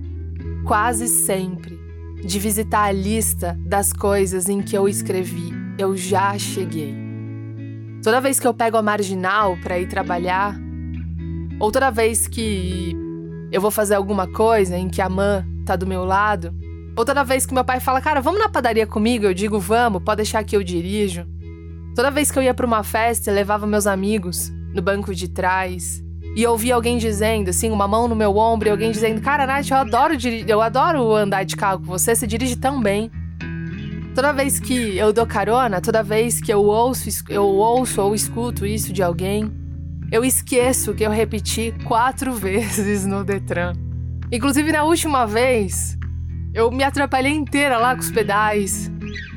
quase 0.64 1.08
sempre, 1.08 1.76
de 2.24 2.38
visitar 2.38 2.84
a 2.84 2.92
lista 2.92 3.58
das 3.66 3.92
coisas 3.92 4.48
em 4.48 4.60
que 4.60 4.76
eu 4.76 4.88
escrevi 4.88 5.52
Eu 5.78 5.96
já 5.96 6.38
cheguei. 6.38 6.94
Toda 8.02 8.20
vez 8.20 8.38
que 8.38 8.46
eu 8.46 8.54
pego 8.54 8.76
a 8.76 8.82
marginal 8.82 9.56
para 9.56 9.78
ir 9.78 9.88
trabalhar, 9.88 10.56
ou 11.58 11.72
toda 11.72 11.90
vez 11.90 12.28
que 12.28 12.94
eu 13.50 13.60
vou 13.60 13.70
fazer 13.70 13.96
alguma 13.96 14.28
coisa 14.28 14.76
em 14.76 14.88
que 14.88 15.02
a 15.02 15.08
mãe 15.08 15.44
tá 15.66 15.74
do 15.74 15.86
meu 15.86 16.04
lado, 16.04 16.54
ou 16.96 17.04
toda 17.04 17.24
vez 17.24 17.44
que 17.44 17.54
meu 17.54 17.64
pai 17.64 17.80
fala, 17.80 18.00
cara, 18.00 18.20
vamos 18.20 18.38
na 18.38 18.48
padaria 18.48 18.86
comigo, 18.86 19.24
eu 19.24 19.34
digo, 19.34 19.58
vamos, 19.58 20.02
pode 20.04 20.18
deixar 20.18 20.44
que 20.44 20.56
eu 20.56 20.62
dirijo. 20.62 21.26
Toda 21.98 22.12
vez 22.12 22.30
que 22.30 22.38
eu 22.38 22.42
ia 22.44 22.54
para 22.54 22.64
uma 22.64 22.84
festa, 22.84 23.32
levava 23.32 23.66
meus 23.66 23.84
amigos 23.84 24.52
no 24.72 24.80
banco 24.80 25.12
de 25.12 25.26
trás. 25.26 26.00
E 26.36 26.46
ouvia 26.46 26.76
alguém 26.76 26.96
dizendo, 26.96 27.50
assim, 27.50 27.72
uma 27.72 27.88
mão 27.88 28.06
no 28.06 28.14
meu 28.14 28.36
ombro, 28.36 28.68
e 28.68 28.70
alguém 28.70 28.92
dizendo: 28.92 29.20
Cara, 29.20 29.44
Nath, 29.44 29.68
eu 29.68 29.76
adoro, 29.76 30.14
eu 30.46 30.62
adoro 30.62 31.12
andar 31.12 31.42
de 31.42 31.56
carro 31.56 31.80
com 31.80 31.86
você, 31.86 32.14
você 32.14 32.24
dirige 32.24 32.54
tão 32.54 32.80
bem. 32.80 33.10
Toda 34.14 34.32
vez 34.32 34.60
que 34.60 34.96
eu 34.96 35.12
dou 35.12 35.26
carona, 35.26 35.80
toda 35.80 36.00
vez 36.00 36.40
que 36.40 36.52
eu 36.52 36.62
ouço, 36.62 37.08
eu 37.28 37.44
ouço 37.44 38.00
ou 38.00 38.14
escuto 38.14 38.64
isso 38.64 38.92
de 38.92 39.02
alguém, 39.02 39.50
eu 40.12 40.24
esqueço 40.24 40.94
que 40.94 41.02
eu 41.02 41.10
repeti 41.10 41.74
quatro 41.82 42.30
vezes 42.38 43.04
no 43.04 43.24
Detran. 43.24 43.72
Inclusive, 44.30 44.70
na 44.70 44.84
última 44.84 45.26
vez, 45.26 45.98
eu 46.54 46.70
me 46.70 46.84
atrapalhei 46.84 47.32
inteira 47.32 47.76
lá 47.76 47.96
com 47.96 48.02
os 48.02 48.12
pedais. 48.12 48.88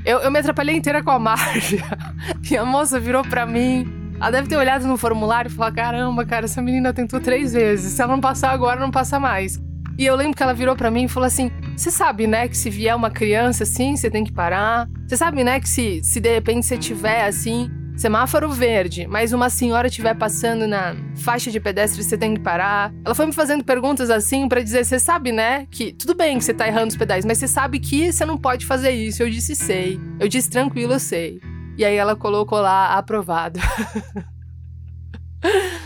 Eu, 0.05 0.19
eu 0.19 0.31
me 0.31 0.39
atrapalhei 0.39 0.75
inteira 0.75 1.03
com 1.03 1.11
a 1.11 1.19
marcha. 1.19 1.77
E 2.49 2.57
a 2.57 2.65
moça 2.65 2.99
virou 2.99 3.23
pra 3.23 3.45
mim. 3.45 3.87
Ela 4.19 4.31
deve 4.31 4.47
ter 4.47 4.55
olhado 4.55 4.85
no 4.85 4.97
formulário 4.97 5.49
e 5.49 5.53
falado: 5.53 5.73
caramba, 5.73 6.25
cara, 6.25 6.45
essa 6.45 6.61
menina 6.61 6.93
tentou 6.93 7.19
três 7.19 7.53
vezes. 7.53 7.93
Se 7.93 8.01
ela 8.01 8.11
não 8.11 8.21
passar 8.21 8.51
agora, 8.51 8.79
não 8.79 8.91
passa 8.91 9.19
mais. 9.19 9.59
E 9.97 10.05
eu 10.05 10.15
lembro 10.15 10.35
que 10.35 10.43
ela 10.43 10.53
virou 10.53 10.75
para 10.75 10.91
mim 10.91 11.05
e 11.05 11.07
falou 11.07 11.27
assim: 11.27 11.51
Você 11.75 11.89
sabe, 11.89 12.27
né, 12.27 12.47
que 12.47 12.57
se 12.57 12.69
vier 12.69 12.95
uma 12.95 13.09
criança 13.09 13.63
assim, 13.63 13.95
você 13.95 14.09
tem 14.09 14.23
que 14.23 14.31
parar. 14.31 14.87
Você 15.07 15.17
sabe, 15.17 15.43
né, 15.43 15.59
que 15.59 15.69
se, 15.69 16.01
se 16.03 16.19
de 16.19 16.33
repente 16.33 16.65
você 16.65 16.77
tiver 16.77 17.25
assim, 17.25 17.69
semáforo 18.01 18.49
verde, 18.49 19.05
mas 19.05 19.31
uma 19.31 19.47
senhora 19.47 19.87
estiver 19.87 20.15
passando 20.15 20.67
na 20.67 20.95
faixa 21.17 21.51
de 21.51 21.59
pedestre, 21.59 22.03
você 22.03 22.17
tem 22.17 22.33
que 22.33 22.39
parar. 22.39 22.91
Ela 23.05 23.13
foi 23.13 23.27
me 23.27 23.31
fazendo 23.31 23.63
perguntas 23.63 24.09
assim 24.09 24.49
para 24.49 24.63
dizer: 24.63 24.83
você 24.83 24.99
sabe, 24.99 25.31
né? 25.31 25.67
Que 25.69 25.93
tudo 25.93 26.15
bem 26.15 26.39
que 26.39 26.43
você 26.43 26.53
tá 26.53 26.67
errando 26.67 26.87
os 26.87 26.97
pedais, 26.97 27.23
mas 27.23 27.37
você 27.37 27.47
sabe 27.47 27.79
que 27.79 28.11
você 28.11 28.25
não 28.25 28.39
pode 28.39 28.65
fazer 28.65 28.89
isso. 28.89 29.21
Eu 29.21 29.29
disse: 29.29 29.55
sei. 29.55 29.99
Eu 30.19 30.27
disse: 30.27 30.49
tranquilo, 30.49 30.93
eu 30.93 30.99
sei. 30.99 31.39
E 31.77 31.85
aí 31.85 31.95
ela 31.95 32.15
colocou 32.15 32.59
lá 32.59 32.97
aprovado. 32.97 33.59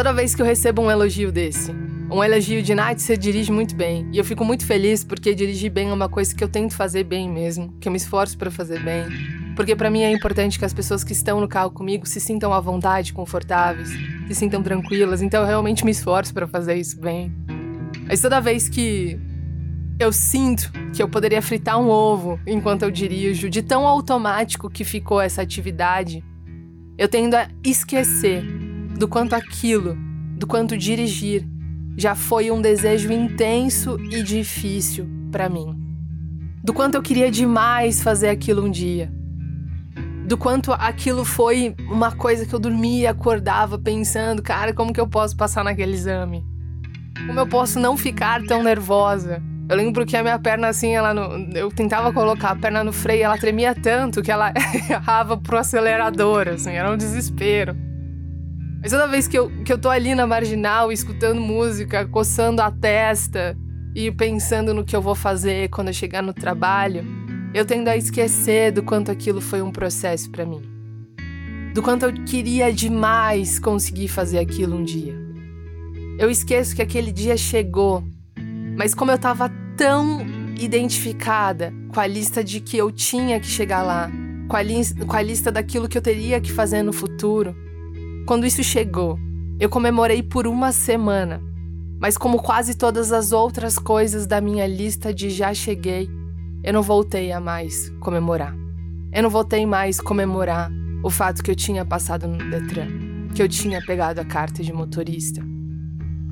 Toda 0.00 0.14
vez 0.14 0.34
que 0.34 0.40
eu 0.40 0.46
recebo 0.46 0.80
um 0.80 0.90
elogio 0.90 1.30
desse, 1.30 1.70
um 2.10 2.24
elogio 2.24 2.62
de 2.62 2.74
Nath, 2.74 3.00
você 3.00 3.18
dirige 3.18 3.52
muito 3.52 3.76
bem. 3.76 4.08
E 4.10 4.16
eu 4.16 4.24
fico 4.24 4.42
muito 4.42 4.64
feliz 4.64 5.04
porque 5.04 5.34
dirigir 5.34 5.70
bem 5.70 5.90
é 5.90 5.92
uma 5.92 6.08
coisa 6.08 6.34
que 6.34 6.42
eu 6.42 6.48
tento 6.48 6.74
fazer 6.74 7.04
bem 7.04 7.28
mesmo, 7.28 7.74
que 7.78 7.86
eu 7.86 7.92
me 7.92 7.98
esforço 7.98 8.38
para 8.38 8.50
fazer 8.50 8.82
bem. 8.82 9.04
Porque 9.54 9.76
para 9.76 9.90
mim 9.90 10.00
é 10.00 10.10
importante 10.10 10.58
que 10.58 10.64
as 10.64 10.72
pessoas 10.72 11.04
que 11.04 11.12
estão 11.12 11.38
no 11.38 11.46
carro 11.46 11.70
comigo 11.70 12.08
se 12.08 12.18
sintam 12.18 12.50
à 12.50 12.60
vontade, 12.60 13.12
confortáveis, 13.12 13.90
se 14.26 14.34
sintam 14.34 14.62
tranquilas. 14.62 15.20
Então 15.20 15.42
eu 15.42 15.46
realmente 15.46 15.84
me 15.84 15.90
esforço 15.90 16.32
para 16.32 16.46
fazer 16.46 16.76
isso 16.76 16.98
bem. 16.98 17.30
Mas 18.08 18.22
toda 18.22 18.40
vez 18.40 18.70
que 18.70 19.20
eu 19.98 20.14
sinto 20.14 20.72
que 20.94 21.02
eu 21.02 21.10
poderia 21.10 21.42
fritar 21.42 21.78
um 21.78 21.90
ovo 21.90 22.40
enquanto 22.46 22.84
eu 22.84 22.90
dirijo, 22.90 23.50
de 23.50 23.60
tão 23.60 23.86
automático 23.86 24.70
que 24.70 24.82
ficou 24.82 25.20
essa 25.20 25.42
atividade, 25.42 26.24
eu 26.96 27.06
tendo 27.06 27.34
a 27.34 27.50
esquecer 27.62 28.69
do 29.00 29.08
quanto 29.08 29.32
aquilo, 29.32 29.96
do 30.36 30.46
quanto 30.46 30.76
dirigir, 30.76 31.48
já 31.96 32.14
foi 32.14 32.50
um 32.50 32.60
desejo 32.60 33.10
intenso 33.10 33.96
e 33.98 34.22
difícil 34.22 35.08
para 35.32 35.48
mim. 35.48 35.74
Do 36.62 36.74
quanto 36.74 36.96
eu 36.96 37.02
queria 37.02 37.30
demais 37.30 38.02
fazer 38.02 38.28
aquilo 38.28 38.62
um 38.62 38.70
dia. 38.70 39.10
Do 40.26 40.36
quanto 40.36 40.70
aquilo 40.74 41.24
foi 41.24 41.74
uma 41.88 42.12
coisa 42.12 42.44
que 42.44 42.54
eu 42.54 42.58
dormia 42.58 43.04
e 43.04 43.06
acordava 43.06 43.78
pensando, 43.78 44.42
cara, 44.42 44.74
como 44.74 44.92
que 44.92 45.00
eu 45.00 45.08
posso 45.08 45.34
passar 45.34 45.64
naquele 45.64 45.94
exame? 45.94 46.44
Como 47.26 47.40
eu 47.40 47.46
posso 47.46 47.80
não 47.80 47.96
ficar 47.96 48.42
tão 48.42 48.62
nervosa? 48.62 49.42
Eu 49.66 49.78
lembro 49.78 50.04
que 50.04 50.14
a 50.14 50.22
minha 50.22 50.38
perna, 50.38 50.68
assim, 50.68 50.94
ela 50.94 51.14
no, 51.14 51.56
eu 51.56 51.70
tentava 51.70 52.12
colocar 52.12 52.50
a 52.50 52.56
perna 52.56 52.84
no 52.84 52.92
freio, 52.92 53.24
ela 53.24 53.38
tremia 53.38 53.74
tanto 53.74 54.20
que 54.20 54.30
ela 54.30 54.52
errava 54.90 55.38
pro 55.38 55.56
acelerador, 55.56 56.48
assim, 56.48 56.72
era 56.72 56.92
um 56.92 56.98
desespero. 56.98 57.88
Mas 58.82 58.92
toda 58.92 59.06
vez 59.06 59.28
que 59.28 59.38
eu, 59.38 59.50
que 59.62 59.72
eu 59.72 59.78
tô 59.78 59.90
ali 59.90 60.14
na 60.14 60.26
marginal, 60.26 60.90
escutando 60.90 61.40
música, 61.40 62.06
coçando 62.06 62.62
a 62.62 62.70
testa 62.70 63.56
e 63.94 64.10
pensando 64.10 64.72
no 64.72 64.84
que 64.84 64.96
eu 64.96 65.02
vou 65.02 65.14
fazer 65.14 65.68
quando 65.68 65.88
eu 65.88 65.94
chegar 65.94 66.22
no 66.22 66.32
trabalho, 66.32 67.04
eu 67.52 67.66
tendo 67.66 67.88
a 67.88 67.96
esquecer 67.96 68.72
do 68.72 68.82
quanto 68.82 69.10
aquilo 69.10 69.40
foi 69.40 69.60
um 69.60 69.70
processo 69.70 70.30
para 70.30 70.46
mim. 70.46 70.62
Do 71.74 71.82
quanto 71.82 72.04
eu 72.04 72.12
queria 72.24 72.72
demais 72.72 73.58
conseguir 73.58 74.08
fazer 74.08 74.38
aquilo 74.38 74.76
um 74.76 74.82
dia. 74.82 75.14
Eu 76.18 76.30
esqueço 76.30 76.74
que 76.74 76.82
aquele 76.82 77.12
dia 77.12 77.36
chegou, 77.36 78.02
mas 78.76 78.94
como 78.94 79.10
eu 79.10 79.18
tava 79.18 79.50
tão 79.76 80.24
identificada 80.58 81.72
com 81.92 82.00
a 82.00 82.06
lista 82.06 82.42
de 82.42 82.60
que 82.60 82.78
eu 82.78 82.90
tinha 82.90 83.38
que 83.38 83.46
chegar 83.46 83.82
lá, 83.82 84.10
com 84.48 84.56
a, 84.56 84.62
li 84.62 84.80
com 85.06 85.16
a 85.16 85.22
lista 85.22 85.52
daquilo 85.52 85.88
que 85.88 85.98
eu 85.98 86.02
teria 86.02 86.40
que 86.40 86.52
fazer 86.52 86.82
no 86.82 86.92
futuro, 86.92 87.54
quando 88.30 88.46
isso 88.46 88.62
chegou, 88.62 89.18
eu 89.58 89.68
comemorei 89.68 90.22
por 90.22 90.46
uma 90.46 90.70
semana, 90.70 91.42
mas 91.98 92.16
como 92.16 92.40
quase 92.40 92.76
todas 92.76 93.10
as 93.10 93.32
outras 93.32 93.76
coisas 93.76 94.24
da 94.24 94.40
minha 94.40 94.68
lista 94.68 95.12
de 95.12 95.28
já 95.30 95.52
cheguei, 95.52 96.08
eu 96.62 96.72
não 96.72 96.80
voltei 96.80 97.32
a 97.32 97.40
mais 97.40 97.90
comemorar. 97.98 98.54
Eu 99.12 99.24
não 99.24 99.30
voltei 99.30 99.66
mais 99.66 100.00
comemorar 100.00 100.70
o 101.02 101.10
fato 101.10 101.42
que 101.42 101.50
eu 101.50 101.56
tinha 101.56 101.84
passado 101.84 102.28
no 102.28 102.38
Detran, 102.38 102.86
que 103.34 103.42
eu 103.42 103.48
tinha 103.48 103.82
pegado 103.84 104.20
a 104.20 104.24
carta 104.24 104.62
de 104.62 104.72
motorista. 104.72 105.42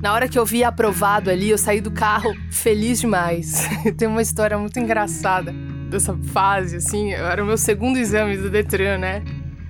Na 0.01 0.13
hora 0.13 0.29
que 0.29 0.39
eu 0.39 0.45
vi 0.45 0.63
aprovado 0.63 1.29
ali, 1.29 1.49
eu 1.49 1.57
saí 1.57 1.81
do 1.81 1.91
carro 1.91 2.33
feliz 2.49 3.01
demais. 3.01 3.67
Tem 3.99 4.07
uma 4.07 4.21
história 4.21 4.57
muito 4.57 4.79
engraçada 4.79 5.53
dessa 5.89 6.15
fase, 6.31 6.77
assim. 6.77 7.11
Era 7.11 7.43
o 7.43 7.45
meu 7.45 7.57
segundo 7.57 7.99
exame 7.99 8.37
do 8.37 8.49
Detran, 8.49 8.99
né? 8.99 9.21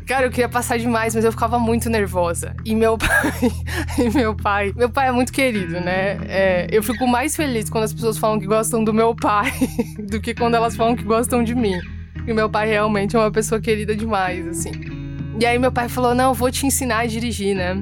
Cara, 0.09 0.25
eu 0.25 0.31
queria 0.31 0.49
passar 0.49 0.79
demais, 0.79 1.13
mas 1.13 1.23
eu 1.23 1.31
ficava 1.31 1.59
muito 1.59 1.87
nervosa. 1.87 2.55
E 2.65 2.73
meu 2.73 2.97
pai. 2.97 3.51
e 3.99 4.09
meu 4.09 4.35
pai. 4.35 4.73
Meu 4.75 4.89
pai 4.89 5.07
é 5.07 5.11
muito 5.11 5.31
querido, 5.31 5.79
né? 5.79 6.17
É, 6.27 6.67
eu 6.71 6.81
fico 6.81 7.05
mais 7.05 7.35
feliz 7.35 7.69
quando 7.69 7.83
as 7.83 7.93
pessoas 7.93 8.17
falam 8.17 8.39
que 8.39 8.47
gostam 8.47 8.83
do 8.83 8.91
meu 8.91 9.15
pai 9.15 9.53
do 10.09 10.19
que 10.19 10.33
quando 10.33 10.55
elas 10.55 10.75
falam 10.75 10.95
que 10.95 11.03
gostam 11.03 11.43
de 11.43 11.53
mim. 11.53 11.79
E 12.25 12.33
meu 12.33 12.49
pai 12.49 12.67
realmente 12.67 13.15
é 13.15 13.19
uma 13.19 13.29
pessoa 13.29 13.61
querida 13.61 13.95
demais, 13.95 14.47
assim. 14.47 14.71
E 15.39 15.45
aí 15.45 15.59
meu 15.59 15.71
pai 15.71 15.87
falou: 15.87 16.15
Não, 16.15 16.33
vou 16.33 16.49
te 16.49 16.65
ensinar 16.65 17.01
a 17.01 17.05
dirigir, 17.05 17.55
né? 17.55 17.75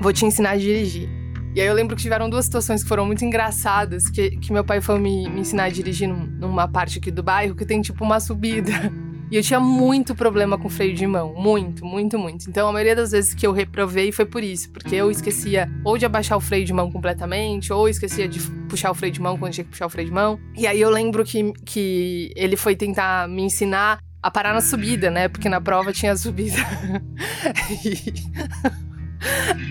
Vou 0.00 0.12
te 0.12 0.26
ensinar 0.26 0.50
a 0.50 0.56
dirigir. 0.56 1.08
E 1.54 1.60
aí 1.60 1.66
eu 1.68 1.74
lembro 1.74 1.94
que 1.94 2.02
tiveram 2.02 2.28
duas 2.28 2.44
situações 2.44 2.82
que 2.82 2.88
foram 2.88 3.06
muito 3.06 3.24
engraçadas, 3.24 4.10
que, 4.10 4.30
que 4.30 4.52
meu 4.52 4.64
pai 4.64 4.80
foi 4.80 4.98
me, 4.98 5.28
me 5.28 5.42
ensinar 5.42 5.64
a 5.64 5.68
dirigir 5.68 6.08
num, 6.08 6.26
numa 6.26 6.66
parte 6.66 6.98
aqui 6.98 7.12
do 7.12 7.22
bairro 7.22 7.54
que 7.54 7.64
tem 7.64 7.80
tipo 7.80 8.02
uma 8.02 8.18
subida. 8.18 8.72
E 9.30 9.36
eu 9.36 9.42
tinha 9.42 9.58
muito 9.58 10.14
problema 10.14 10.56
com 10.56 10.68
freio 10.68 10.94
de 10.94 11.06
mão. 11.06 11.34
Muito, 11.34 11.84
muito, 11.84 12.18
muito. 12.18 12.48
Então 12.48 12.68
a 12.68 12.72
maioria 12.72 12.94
das 12.94 13.10
vezes 13.10 13.34
que 13.34 13.46
eu 13.46 13.52
reprovei 13.52 14.12
foi 14.12 14.24
por 14.24 14.42
isso. 14.42 14.70
Porque 14.70 14.94
eu 14.94 15.10
esquecia 15.10 15.68
ou 15.84 15.98
de 15.98 16.06
abaixar 16.06 16.38
o 16.38 16.40
freio 16.40 16.64
de 16.64 16.72
mão 16.72 16.90
completamente, 16.90 17.72
ou 17.72 17.88
esquecia 17.88 18.28
de 18.28 18.40
puxar 18.68 18.90
o 18.90 18.94
freio 18.94 19.12
de 19.12 19.20
mão 19.20 19.36
quando 19.36 19.52
tinha 19.52 19.64
que 19.64 19.70
puxar 19.70 19.86
o 19.86 19.90
freio 19.90 20.08
de 20.08 20.14
mão. 20.14 20.38
E 20.56 20.66
aí 20.66 20.80
eu 20.80 20.90
lembro 20.90 21.24
que, 21.24 21.52
que 21.64 22.32
ele 22.36 22.56
foi 22.56 22.76
tentar 22.76 23.28
me 23.28 23.42
ensinar 23.42 23.98
a 24.22 24.30
parar 24.30 24.54
na 24.54 24.60
subida, 24.60 25.10
né? 25.10 25.28
Porque 25.28 25.48
na 25.48 25.60
prova 25.60 25.92
tinha 25.92 26.16
subida. 26.16 26.56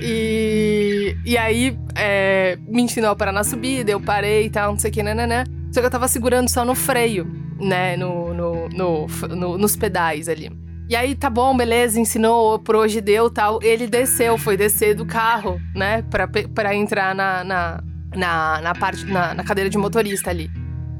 e, 0.01 1.15
e 1.25 1.37
aí 1.37 1.77
é, 1.95 2.57
me 2.67 2.81
ensinou 2.81 3.11
a 3.11 3.15
parar 3.15 3.31
na 3.31 3.43
subida, 3.43 3.91
eu 3.91 4.01
parei 4.01 4.47
e 4.47 4.49
tal, 4.49 4.71
não 4.71 4.79
sei 4.79 4.91
o 4.91 4.93
que, 4.93 5.01
né? 5.01 5.45
Só 5.71 5.79
que 5.79 5.87
eu 5.87 5.91
tava 5.91 6.07
segurando 6.07 6.49
só 6.49 6.65
no 6.65 6.75
freio 6.75 7.45
né, 7.59 7.95
no, 7.95 8.33
no, 8.33 8.54
no, 8.69 9.07
no, 9.35 9.57
nos 9.57 9.75
pedais 9.75 10.29
ali. 10.29 10.51
E 10.87 10.95
aí, 10.95 11.15
tá 11.15 11.31
bom, 11.31 11.57
beleza, 11.57 11.99
ensinou, 11.99 12.59
por 12.59 12.75
hoje 12.75 13.01
deu 13.01 13.29
tal. 13.29 13.59
Ele 13.63 13.87
desceu, 13.87 14.37
foi 14.37 14.55
descer 14.55 14.95
do 14.95 15.05
carro, 15.05 15.59
né, 15.75 16.03
pra, 16.03 16.27
pra 16.27 16.75
entrar 16.75 17.15
na, 17.15 17.43
na, 17.43 17.83
na, 18.15 18.61
na 18.61 18.75
parte, 18.75 19.03
na, 19.05 19.33
na 19.33 19.43
cadeira 19.43 19.69
de 19.69 19.77
motorista 19.77 20.29
ali. 20.29 20.49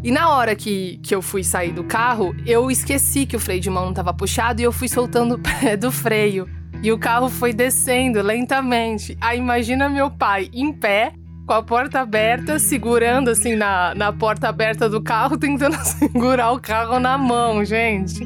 E 0.03 0.11
na 0.11 0.29
hora 0.29 0.55
que, 0.55 0.99
que 1.03 1.13
eu 1.15 1.21
fui 1.21 1.43
sair 1.43 1.71
do 1.71 1.83
carro, 1.83 2.35
eu 2.45 2.69
esqueci 2.69 3.25
que 3.25 3.35
o 3.35 3.39
freio 3.39 3.59
de 3.59 3.69
mão 3.69 3.85
não 3.85 3.93
tava 3.93 4.13
puxado 4.13 4.61
e 4.61 4.63
eu 4.63 4.71
fui 4.71 4.87
soltando 4.87 5.33
o 5.35 5.39
pé 5.39 5.77
do 5.77 5.91
freio. 5.91 6.47
E 6.83 6.91
o 6.91 6.97
carro 6.97 7.29
foi 7.29 7.53
descendo 7.53 8.21
lentamente. 8.21 9.17
Aí 9.19 9.39
imagina 9.39 9.89
meu 9.89 10.11
pai 10.11 10.49
em 10.53 10.71
pé, 10.71 11.13
com 11.45 11.53
a 11.53 11.61
porta 11.61 11.99
aberta, 11.99 12.57
segurando 12.57 13.29
assim 13.29 13.55
na, 13.55 13.93
na 13.95 14.11
porta 14.11 14.49
aberta 14.49 14.89
do 14.89 15.01
carro, 15.01 15.37
tentando 15.39 15.75
segurar 15.83 16.51
o 16.51 16.59
carro 16.59 16.99
na 16.99 17.17
mão, 17.17 17.63
gente. 17.63 18.25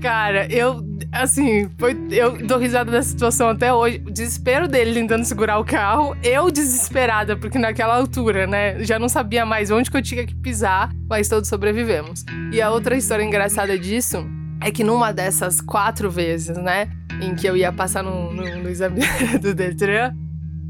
Cara, 0.00 0.46
eu, 0.50 0.82
assim, 1.12 1.68
foi, 1.78 1.94
eu 2.10 2.38
dou 2.46 2.58
risada 2.58 2.90
da 2.90 3.02
situação 3.02 3.50
até 3.50 3.72
hoje. 3.72 4.02
O 4.06 4.10
desespero 4.10 4.66
dele 4.66 4.94
tentando 4.94 5.24
segurar 5.24 5.58
o 5.58 5.64
carro, 5.64 6.16
eu 6.22 6.50
desesperada, 6.50 7.36
porque 7.36 7.58
naquela 7.58 7.96
altura, 7.96 8.46
né, 8.46 8.82
já 8.82 8.98
não 8.98 9.08
sabia 9.08 9.44
mais 9.44 9.70
onde 9.70 9.90
que 9.90 9.96
eu 9.96 10.02
tinha 10.02 10.26
que 10.26 10.34
pisar, 10.34 10.90
mas 11.08 11.28
todos 11.28 11.48
sobrevivemos. 11.48 12.24
E 12.50 12.62
a 12.62 12.70
outra 12.70 12.96
história 12.96 13.22
engraçada 13.22 13.78
disso 13.78 14.26
é 14.62 14.70
que 14.70 14.82
numa 14.82 15.12
dessas 15.12 15.60
quatro 15.60 16.10
vezes, 16.10 16.56
né, 16.56 16.90
em 17.20 17.34
que 17.34 17.46
eu 17.46 17.56
ia 17.56 17.72
passar 17.72 18.02
no, 18.02 18.32
no, 18.32 18.42
no 18.62 18.68
exame 18.70 19.00
do 19.40 19.54
Detran, 19.54 20.14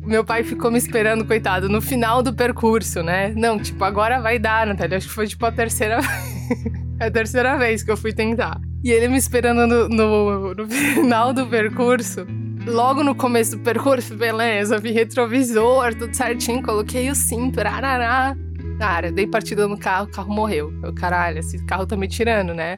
meu 0.07 0.25
pai 0.25 0.42
ficou 0.42 0.71
me 0.71 0.78
esperando, 0.78 1.25
coitado, 1.25 1.69
no 1.69 1.80
final 1.80 2.23
do 2.23 2.33
percurso, 2.33 3.02
né? 3.02 3.33
Não, 3.37 3.59
tipo, 3.59 3.85
agora 3.85 4.21
vai 4.21 4.38
dar, 4.38 4.66
Natália. 4.66 4.99
Acho 4.99 5.09
que 5.09 5.14
foi 5.14 5.26
tipo 5.26 5.45
a 5.45 5.52
terceira 5.52 6.00
a 6.99 7.11
terceira 7.11 7.57
vez 7.57 7.83
que 7.83 7.90
eu 7.90 7.97
fui 7.97 8.12
tentar. 8.12 8.61
E 8.83 8.90
ele 8.90 9.09
me 9.09 9.16
esperando 9.16 9.66
no, 9.66 9.88
no, 9.88 10.54
no 10.54 10.69
final 10.69 11.33
do 11.33 11.47
percurso. 11.47 12.26
Logo 12.66 13.02
no 13.02 13.14
começo 13.14 13.57
do 13.57 13.62
percurso, 13.62 14.14
beleza, 14.14 14.78
vi 14.78 14.90
retrovisor, 14.90 15.95
tudo 15.95 16.14
certinho, 16.14 16.62
coloquei 16.62 17.11
o 17.11 17.14
cinto, 17.14 17.59
arará. 17.61 18.37
Cara, 18.78 19.11
dei 19.11 19.26
partida 19.26 19.66
no 19.66 19.78
carro, 19.78 20.07
o 20.07 20.11
carro 20.11 20.33
morreu. 20.33 20.73
Eu, 20.83 20.95
caralho, 20.95 21.38
esse 21.38 21.62
carro 21.64 21.87
tá 21.87 21.97
me 21.97 22.09
tirando, 22.09 22.54
né? 22.54 22.76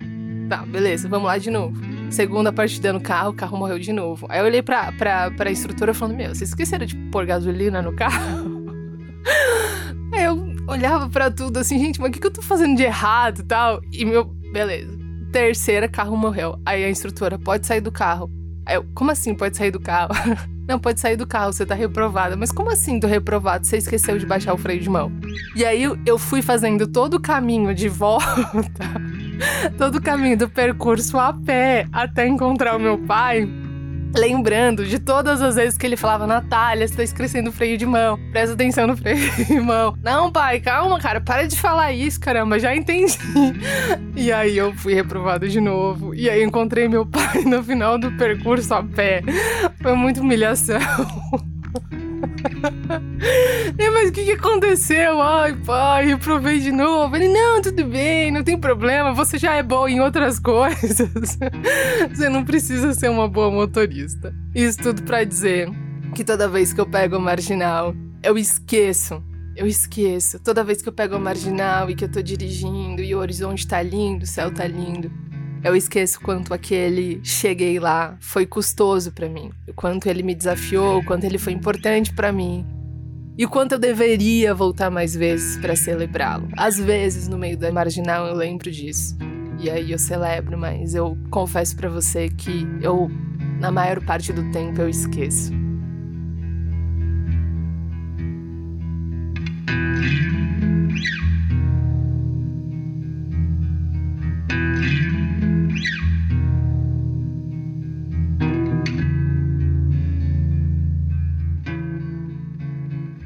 Tá, 0.48 0.58
beleza, 0.58 1.08
vamos 1.08 1.26
lá 1.26 1.38
de 1.38 1.50
novo. 1.50 1.76
Segunda 2.12 2.52
partida 2.52 2.92
no 2.92 3.00
carro, 3.00 3.30
o 3.30 3.34
carro 3.34 3.56
morreu 3.56 3.78
de 3.78 3.90
novo. 3.90 4.26
Aí 4.28 4.38
eu 4.38 4.44
olhei 4.44 4.60
pra, 4.60 4.92
pra, 4.92 5.30
pra 5.30 5.50
instrutora 5.50 5.94
falando: 5.94 6.14
Meu, 6.14 6.34
vocês 6.34 6.50
esqueceram 6.50 6.84
de 6.84 6.94
pôr 7.10 7.24
gasolina 7.24 7.80
no 7.80 7.94
carro? 7.94 8.66
Aí 10.12 10.24
eu 10.24 10.54
olhava 10.68 11.08
para 11.08 11.30
tudo 11.30 11.58
assim, 11.58 11.78
gente, 11.78 11.98
mas 11.98 12.10
o 12.10 12.12
que, 12.12 12.20
que 12.20 12.26
eu 12.26 12.30
tô 12.30 12.42
fazendo 12.42 12.76
de 12.76 12.82
errado 12.82 13.40
e 13.40 13.44
tal? 13.44 13.80
E 13.90 14.04
meu, 14.04 14.26
beleza. 14.52 14.92
Terceira, 15.32 15.88
carro 15.88 16.14
morreu. 16.14 16.60
Aí 16.66 16.84
a 16.84 16.90
instrutora, 16.90 17.38
pode 17.38 17.66
sair 17.66 17.80
do 17.80 17.90
carro. 17.90 18.30
Aí 18.66 18.76
eu, 18.76 18.84
como 18.94 19.10
assim 19.10 19.34
pode 19.34 19.56
sair 19.56 19.70
do 19.70 19.80
carro? 19.80 20.12
Não, 20.68 20.78
pode 20.78 21.00
sair 21.00 21.16
do 21.16 21.26
carro, 21.26 21.52
você 21.52 21.64
tá 21.64 21.74
reprovada. 21.74 22.36
Mas 22.36 22.52
como 22.52 22.70
assim 22.70 23.00
tô 23.00 23.06
reprovado? 23.06 23.66
Você 23.66 23.78
esqueceu 23.78 24.18
de 24.18 24.26
baixar 24.26 24.52
o 24.52 24.58
freio 24.58 24.80
de 24.80 24.88
mão. 24.90 25.10
E 25.56 25.64
aí 25.64 25.84
eu 26.04 26.18
fui 26.18 26.42
fazendo 26.42 26.86
todo 26.86 27.14
o 27.14 27.20
caminho 27.20 27.74
de 27.74 27.88
volta 27.90 28.50
todo 29.78 29.96
o 29.96 30.02
caminho 30.02 30.36
do 30.36 30.48
percurso 30.48 31.18
a 31.18 31.32
pé 31.32 31.86
até 31.92 32.26
encontrar 32.26 32.76
o 32.76 32.80
meu 32.80 32.98
pai, 32.98 33.48
lembrando 34.14 34.84
de 34.84 34.98
todas 34.98 35.40
as 35.40 35.56
vezes 35.56 35.76
que 35.76 35.86
ele 35.86 35.96
falava: 35.96 36.26
Natália, 36.26 36.86
você 36.86 36.96
tá 36.96 37.02
esquecendo 37.02 37.50
o 37.50 37.52
freio 37.52 37.76
de 37.78 37.86
mão, 37.86 38.18
presta 38.30 38.54
atenção 38.54 38.86
no 38.86 38.96
freio 38.96 39.30
de 39.44 39.60
mão. 39.60 39.96
Não, 40.02 40.30
pai, 40.30 40.60
calma, 40.60 40.98
cara, 41.00 41.20
para 41.20 41.46
de 41.46 41.58
falar 41.58 41.92
isso, 41.92 42.20
caramba, 42.20 42.58
já 42.58 42.74
entendi. 42.74 43.16
E 44.14 44.30
aí 44.30 44.56
eu 44.56 44.74
fui 44.74 44.94
reprovado 44.94 45.48
de 45.48 45.60
novo. 45.60 46.14
E 46.14 46.28
aí 46.28 46.42
encontrei 46.42 46.86
meu 46.86 47.06
pai 47.06 47.42
no 47.44 47.62
final 47.64 47.98
do 47.98 48.12
percurso 48.12 48.72
a 48.74 48.82
pé. 48.82 49.22
Foi 49.80 49.94
muita 49.94 50.20
humilhação. 50.20 50.78
E, 53.78 53.90
mas 53.90 54.08
o 54.08 54.12
que, 54.12 54.24
que 54.24 54.32
aconteceu? 54.32 55.20
Ai, 55.20 55.54
pai, 55.56 56.06
reprovei 56.06 56.60
de 56.60 56.70
novo. 56.70 57.14
Ele, 57.16 57.28
não, 57.28 57.60
tudo 57.60 57.84
bem, 57.84 58.30
não 58.30 58.42
tem 58.42 58.58
problema, 58.58 59.12
você 59.12 59.38
já 59.38 59.54
é 59.54 59.62
bom 59.62 59.88
em 59.88 60.00
outras 60.00 60.38
coisas. 60.40 61.38
você 62.08 62.28
não 62.28 62.44
precisa 62.44 62.94
ser 62.94 63.10
uma 63.10 63.28
boa 63.28 63.50
motorista. 63.50 64.34
Isso 64.54 64.78
tudo 64.78 65.02
para 65.02 65.24
dizer 65.24 65.68
que 66.14 66.24
toda 66.24 66.48
vez 66.48 66.72
que 66.72 66.80
eu 66.80 66.86
pego 66.86 67.16
o 67.16 67.20
marginal, 67.20 67.94
eu 68.22 68.38
esqueço 68.38 69.22
eu 69.54 69.66
esqueço. 69.66 70.38
Toda 70.38 70.64
vez 70.64 70.82
que 70.82 70.88
eu 70.88 70.92
pego 70.92 71.14
a 71.14 71.18
marginal 71.18 71.90
e 71.90 71.94
que 71.94 72.04
eu 72.04 72.10
tô 72.10 72.22
dirigindo 72.22 73.02
e 73.02 73.14
o 73.14 73.18
horizonte 73.18 73.66
tá 73.66 73.82
lindo, 73.82 74.24
o 74.24 74.26
céu 74.26 74.50
tá 74.50 74.66
lindo, 74.66 75.10
eu 75.64 75.76
esqueço 75.76 76.20
quanto 76.20 76.52
aquele 76.52 77.20
cheguei 77.22 77.78
lá 77.78 78.16
foi 78.20 78.44
custoso 78.46 79.12
para 79.12 79.28
mim, 79.28 79.50
o 79.68 79.72
quanto 79.72 80.08
ele 80.08 80.22
me 80.22 80.34
desafiou, 80.34 80.98
o 80.98 81.04
quanto 81.04 81.24
ele 81.24 81.38
foi 81.38 81.52
importante 81.52 82.12
para 82.12 82.32
mim. 82.32 82.66
E 83.38 83.46
o 83.46 83.48
quanto 83.48 83.72
eu 83.72 83.78
deveria 83.78 84.52
voltar 84.52 84.90
mais 84.90 85.14
vezes 85.14 85.56
para 85.56 85.74
celebrá-lo. 85.74 86.48
Às 86.54 86.76
vezes, 86.78 87.28
no 87.28 87.38
meio 87.38 87.56
da 87.56 87.72
marginal, 87.72 88.26
eu 88.26 88.34
lembro 88.34 88.70
disso. 88.70 89.16
E 89.58 89.70
aí 89.70 89.92
eu 89.92 89.98
celebro, 89.98 90.58
mas 90.58 90.94
eu 90.94 91.16
confesso 91.30 91.74
para 91.74 91.88
você 91.88 92.28
que 92.28 92.66
eu, 92.82 93.10
na 93.58 93.70
maior 93.70 94.04
parte 94.04 94.34
do 94.34 94.50
tempo, 94.50 94.82
eu 94.82 94.88
esqueço. 94.88 95.50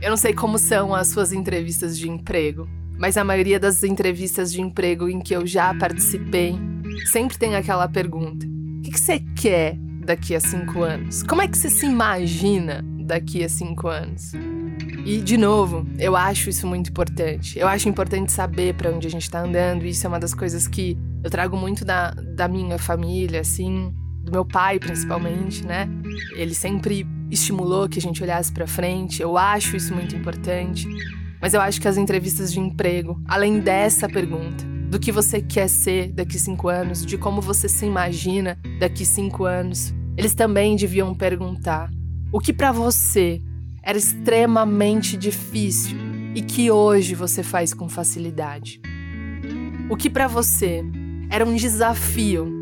Eu 0.07 0.11
não 0.11 0.17
sei 0.17 0.33
como 0.33 0.57
são 0.57 0.95
as 0.95 1.09
suas 1.09 1.33
entrevistas 1.33 1.99
de 1.99 2.09
emprego, 2.09 2.69
mas 2.97 3.17
a 3.17 3.25
maioria 3.25 3.59
das 3.59 3.83
entrevistas 3.83 4.53
de 4.53 4.61
emprego 4.61 5.09
em 5.09 5.19
que 5.19 5.35
eu 5.35 5.45
já 5.45 5.75
participei 5.75 6.55
sempre 7.07 7.37
tem 7.37 7.57
aquela 7.57 7.89
pergunta: 7.89 8.47
o 8.47 8.83
que, 8.83 8.97
você 8.97 9.19
quer 9.37 9.77
daqui 10.05 10.37
a 10.37 10.39
cinco 10.39 10.85
anos? 10.85 11.25
Como 11.25 11.43
é 11.43 11.49
que 11.49 11.59
você 11.59 11.69
se 11.69 11.87
imagina 11.87 12.85
daqui 13.01 13.43
a 13.43 13.49
cinco 13.49 13.89
anos? 13.89 14.31
E, 15.05 15.21
de 15.21 15.37
novo, 15.37 15.85
eu 15.99 16.15
acho 16.15 16.51
isso 16.51 16.69
muito 16.69 16.91
importante. 16.91 17.59
Eu 17.59 17.67
acho 17.67 17.89
importante 17.89 18.31
saber 18.31 18.77
para 18.77 18.93
onde 18.93 19.09
a 19.09 19.11
gente 19.11 19.29
tá 19.29 19.41
andando. 19.41 19.85
Isso 19.85 20.07
é 20.07 20.09
uma 20.09 20.21
das 20.21 20.35
coisas 20.35 20.69
que 20.69 20.97
eu 21.25 21.31
trago 21.31 21.57
muito 21.57 21.85
da, 21.85 22.13
da 22.13 22.47
minha 22.47 22.79
família, 22.79 23.41
assim, 23.41 23.93
do 24.23 24.31
meu 24.31 24.45
pai 24.45 24.79
principalmente, 24.79 25.67
né? 25.67 25.89
Ele 26.37 26.55
sempre 26.55 27.05
estimulou 27.31 27.89
que 27.89 27.99
a 27.99 28.03
gente 28.03 28.23
olhasse 28.23 28.53
para 28.53 28.67
frente. 28.67 29.23
Eu 29.23 29.37
acho 29.37 29.77
isso 29.77 29.95
muito 29.95 30.15
importante. 30.15 30.87
Mas 31.41 31.55
eu 31.55 31.61
acho 31.61 31.81
que 31.81 31.89
as 31.89 31.97
entrevistas 31.97 32.53
de 32.53 32.61
emprego, 32.61 33.21
além 33.27 33.61
dessa 33.61 34.09
pergunta, 34.09 34.65
do 34.91 34.99
que 34.99 35.13
você 35.13 35.41
quer 35.41 35.69
ser 35.69 36.13
daqui 36.13 36.39
cinco 36.39 36.69
anos, 36.69 37.05
de 37.05 37.19
como 37.19 37.41
você 37.41 37.69
se 37.69 37.85
imagina 37.85 38.59
daqui 38.79 39.05
cinco 39.05 39.45
anos, 39.45 39.93
eles 40.17 40.35
também 40.35 40.77
deviam 40.77 41.15
perguntar 41.15 41.91
o 42.33 42.41
que 42.41 42.53
para 42.53 42.73
você 42.73 43.43
era 43.83 43.99
extremamente 43.99 45.17
difícil 45.17 45.97
e 46.35 46.43
que 46.43 46.71
hoje 46.71 47.15
você 47.15 47.43
faz 47.43 47.73
com 47.73 47.89
facilidade. 47.89 48.81
O 49.89 49.97
que 49.97 50.11
para 50.11 50.27
você 50.27 50.83
era 51.31 51.45
um 51.45 51.55
desafio 51.55 52.53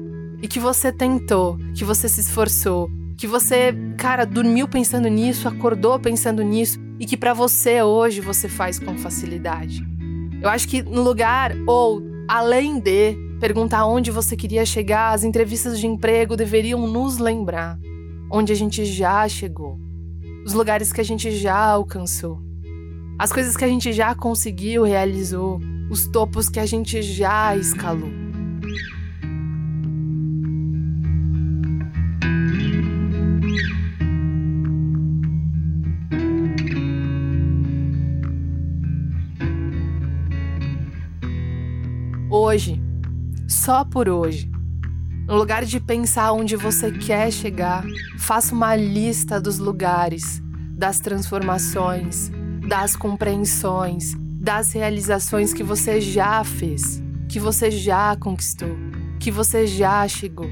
e 0.43 0.49
que 0.49 0.61
você 0.61 0.93
tentou, 0.93 1.59
que 1.75 1.85
você 1.85 2.09
se 2.09 2.21
esforçou, 2.21 2.91
que 3.17 3.27
você, 3.27 3.75
cara, 3.97 4.25
dormiu 4.25 4.67
pensando 4.67 5.09
nisso, 5.09 5.49
acordou 5.49 5.99
pensando 5.99 6.43
nisso 6.43 6.79
e 6.99 7.07
que 7.07 7.17
para 7.17 7.33
você 7.33 7.83
hoje 7.83 8.21
você 8.21 8.49
faz 8.49 8.79
com 8.79 8.97
facilidade. 8.99 9.87
Eu 10.41 10.49
acho 10.49 10.69
que 10.69 10.83
no 10.83 11.03
lugar 11.03 11.53
ou 11.67 12.03
além 12.29 12.79
de 12.79 13.17
perguntar 13.41 13.87
onde 13.87 14.11
você 14.11 14.37
queria 14.37 14.65
chegar, 14.65 15.13
as 15.13 15.25
entrevistas 15.25 15.79
de 15.79 15.87
emprego 15.87 16.37
deveriam 16.37 16.87
nos 16.87 17.19
lembrar 17.19 17.79
onde 18.31 18.53
a 18.53 18.57
gente 18.57 18.85
já 18.85 19.29
chegou, 19.29 19.79
os 20.45 20.53
lugares 20.53 20.93
que 20.93 21.01
a 21.01 21.05
gente 21.05 21.31
já 21.31 21.57
alcançou, 21.57 22.41
as 23.19 23.33
coisas 23.33 23.57
que 23.57 23.65
a 23.65 23.69
gente 23.69 23.93
já 23.93 24.15
conseguiu, 24.15 24.83
realizou, 24.83 25.61
os 25.91 26.07
topos 26.09 26.49
que 26.49 26.59
a 26.59 26.67
gente 26.67 27.01
já 27.03 27.57
escalou. 27.57 28.24
Hoje, 42.45 42.79
só 43.49 43.85
por 43.85 44.07
hoje. 44.07 44.51
No 45.27 45.35
lugar 45.35 45.65
de 45.65 45.81
pensar 45.81 46.33
onde 46.33 46.57
você 46.57 46.93
quer 46.93 47.33
chegar, 47.33 47.83
faça 48.19 48.55
uma 48.55 48.77
lista 48.77 49.41
dos 49.41 49.59
lugares, 49.59 50.43
das 50.77 51.01
transformações, 51.01 52.31
das 52.69 52.95
compreensões, 52.95 54.15
das 54.39 54.73
realizações 54.73 55.55
que 55.55 55.63
você 55.63 56.03
já 56.03 56.45
fez, 56.45 57.03
que 57.31 57.41
você 57.41 57.71
já 57.71 58.15
conquistou, 58.17 58.77
que 59.19 59.31
você 59.31 59.67
já 59.67 60.07
chegou. 60.07 60.51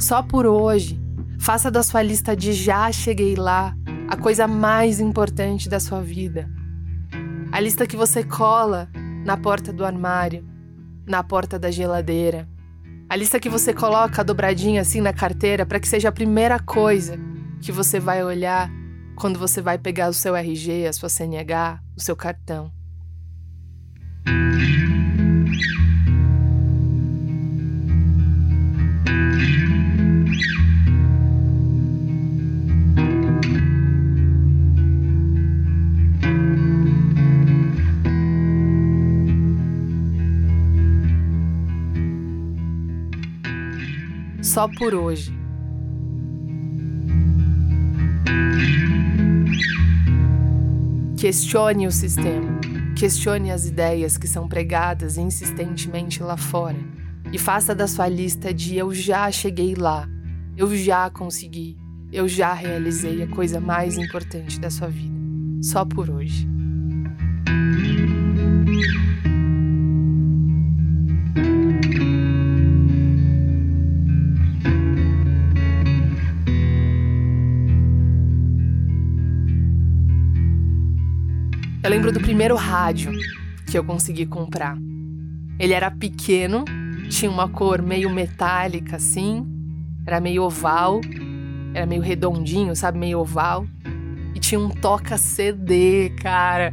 Só 0.00 0.24
por 0.24 0.44
hoje, 0.44 1.00
faça 1.38 1.70
da 1.70 1.84
sua 1.84 2.02
lista 2.02 2.34
de 2.34 2.52
já 2.52 2.90
cheguei 2.90 3.36
lá 3.36 3.76
a 4.08 4.16
coisa 4.16 4.48
mais 4.48 4.98
importante 4.98 5.68
da 5.68 5.78
sua 5.78 6.00
vida. 6.00 6.50
A 7.52 7.60
lista 7.60 7.86
que 7.86 7.96
você 7.96 8.24
cola 8.24 8.88
na 9.24 9.36
porta 9.36 9.72
do 9.72 9.84
armário, 9.84 10.57
na 11.08 11.22
porta 11.22 11.58
da 11.58 11.70
geladeira. 11.70 12.48
A 13.08 13.16
lista 13.16 13.40
que 13.40 13.48
você 13.48 13.72
coloca 13.72 14.22
dobradinha 14.22 14.82
assim 14.82 15.00
na 15.00 15.12
carteira 15.12 15.64
para 15.64 15.80
que 15.80 15.88
seja 15.88 16.10
a 16.10 16.12
primeira 16.12 16.58
coisa 16.58 17.18
que 17.60 17.72
você 17.72 17.98
vai 17.98 18.22
olhar 18.22 18.70
quando 19.16 19.38
você 19.38 19.60
vai 19.60 19.78
pegar 19.78 20.08
o 20.08 20.14
seu 20.14 20.36
RG, 20.36 20.86
a 20.86 20.92
sua 20.92 21.08
CNH, 21.08 21.80
o 21.96 22.00
seu 22.00 22.14
cartão. 22.14 22.70
Só 44.58 44.66
por 44.66 44.92
hoje. 44.92 45.32
Questione 51.16 51.86
o 51.86 51.92
sistema. 51.92 52.58
Questione 52.96 53.52
as 53.52 53.66
ideias 53.66 54.18
que 54.18 54.26
são 54.26 54.48
pregadas 54.48 55.16
insistentemente 55.16 56.24
lá 56.24 56.36
fora. 56.36 56.76
E 57.32 57.38
faça 57.38 57.72
da 57.72 57.86
sua 57.86 58.08
lista 58.08 58.52
de 58.52 58.76
eu 58.76 58.92
já 58.92 59.30
cheguei 59.30 59.76
lá, 59.76 60.08
eu 60.56 60.76
já 60.76 61.08
consegui, 61.08 61.78
eu 62.12 62.26
já 62.26 62.52
realizei 62.52 63.22
a 63.22 63.28
coisa 63.28 63.60
mais 63.60 63.96
importante 63.96 64.58
da 64.58 64.70
sua 64.70 64.88
vida. 64.88 65.14
Só 65.62 65.84
por 65.84 66.10
hoje. 66.10 66.48
Lembro 82.08 82.12
do 82.12 82.20
primeiro 82.20 82.56
rádio 82.56 83.12
que 83.70 83.76
eu 83.76 83.84
consegui 83.84 84.24
comprar. 84.24 84.78
Ele 85.58 85.74
era 85.74 85.90
pequeno, 85.90 86.64
tinha 87.10 87.30
uma 87.30 87.48
cor 87.48 87.82
meio 87.82 88.08
metálica 88.08 88.96
assim, 88.96 89.46
era 90.06 90.18
meio 90.18 90.42
oval, 90.44 91.02
era 91.74 91.84
meio 91.84 92.00
redondinho, 92.00 92.74
sabe, 92.74 92.98
meio 92.98 93.18
oval, 93.18 93.66
e 94.34 94.40
tinha 94.40 94.58
um 94.58 94.70
toca 94.70 95.18
CD, 95.18 96.10
cara. 96.22 96.72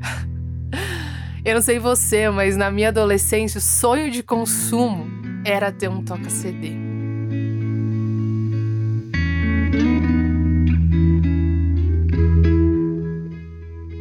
Eu 1.44 1.56
não 1.56 1.62
sei 1.62 1.80
você, 1.80 2.30
mas 2.30 2.56
na 2.56 2.72
minha 2.72 2.88
adolescência 2.88 3.58
o 3.58 3.62
sonho 3.62 4.10
de 4.10 4.24
consumo 4.24 5.06
era 5.44 5.72
ter 5.72 5.90
um 5.90 6.02
toca 6.02 6.30
CD. 6.30 6.72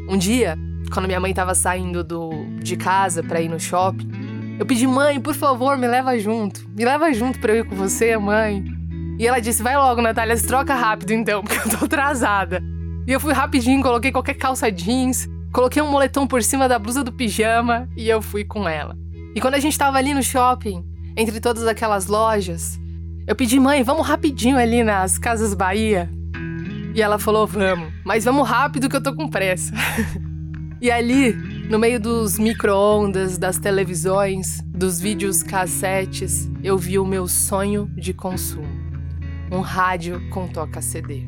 Um 0.08 0.16
dia, 0.16 0.56
quando 0.94 1.06
minha 1.06 1.18
mãe 1.18 1.34
tava 1.34 1.56
saindo 1.56 2.04
do, 2.04 2.30
de 2.62 2.76
casa 2.76 3.20
para 3.20 3.40
ir 3.40 3.48
no 3.48 3.58
shopping, 3.58 4.56
eu 4.60 4.64
pedi, 4.64 4.86
mãe, 4.86 5.20
por 5.20 5.34
favor, 5.34 5.76
me 5.76 5.88
leva 5.88 6.16
junto. 6.16 6.64
Me 6.70 6.84
leva 6.84 7.12
junto 7.12 7.40
pra 7.40 7.52
eu 7.52 7.64
ir 7.64 7.64
com 7.64 7.74
você, 7.74 8.16
mãe. 8.16 8.64
E 9.18 9.26
ela 9.26 9.40
disse, 9.40 9.60
vai 9.60 9.76
logo, 9.76 10.00
Natália, 10.00 10.36
se 10.36 10.46
troca 10.46 10.72
rápido 10.72 11.12
então, 11.12 11.42
porque 11.44 11.58
eu 11.58 11.76
tô 11.76 11.84
atrasada. 11.86 12.62
E 13.08 13.10
eu 13.10 13.18
fui 13.18 13.32
rapidinho, 13.32 13.82
coloquei 13.82 14.12
qualquer 14.12 14.34
calça 14.34 14.70
jeans, 14.70 15.28
coloquei 15.52 15.82
um 15.82 15.90
moletom 15.90 16.28
por 16.28 16.44
cima 16.44 16.68
da 16.68 16.78
blusa 16.78 17.02
do 17.02 17.12
pijama 17.12 17.88
e 17.96 18.08
eu 18.08 18.22
fui 18.22 18.44
com 18.44 18.68
ela. 18.68 18.96
E 19.34 19.40
quando 19.40 19.54
a 19.54 19.60
gente 19.60 19.76
tava 19.76 19.98
ali 19.98 20.14
no 20.14 20.22
shopping, 20.22 20.84
entre 21.16 21.40
todas 21.40 21.66
aquelas 21.66 22.06
lojas, 22.06 22.78
eu 23.26 23.34
pedi, 23.34 23.58
mãe, 23.58 23.82
vamos 23.82 24.06
rapidinho 24.06 24.56
ali 24.56 24.84
nas 24.84 25.18
Casas 25.18 25.54
Bahia. 25.54 26.08
E 26.94 27.02
ela 27.02 27.18
falou, 27.18 27.48
vamos, 27.48 27.92
mas 28.04 28.24
vamos 28.24 28.48
rápido 28.48 28.88
que 28.88 28.94
eu 28.94 29.02
tô 29.02 29.12
com 29.12 29.28
pressa. 29.28 29.74
E 30.80 30.90
ali, 30.90 31.32
no 31.68 31.78
meio 31.78 31.98
dos 31.98 32.38
micro-ondas, 32.38 33.38
das 33.38 33.58
televisões, 33.58 34.60
dos 34.66 35.00
vídeos 35.00 35.42
cassetes, 35.42 36.50
eu 36.62 36.76
vi 36.76 36.98
o 36.98 37.06
meu 37.06 37.26
sonho 37.26 37.90
de 37.96 38.12
consumo. 38.12 38.68
Um 39.50 39.60
rádio 39.60 40.20
com 40.30 40.46
toca-CD. 40.48 41.22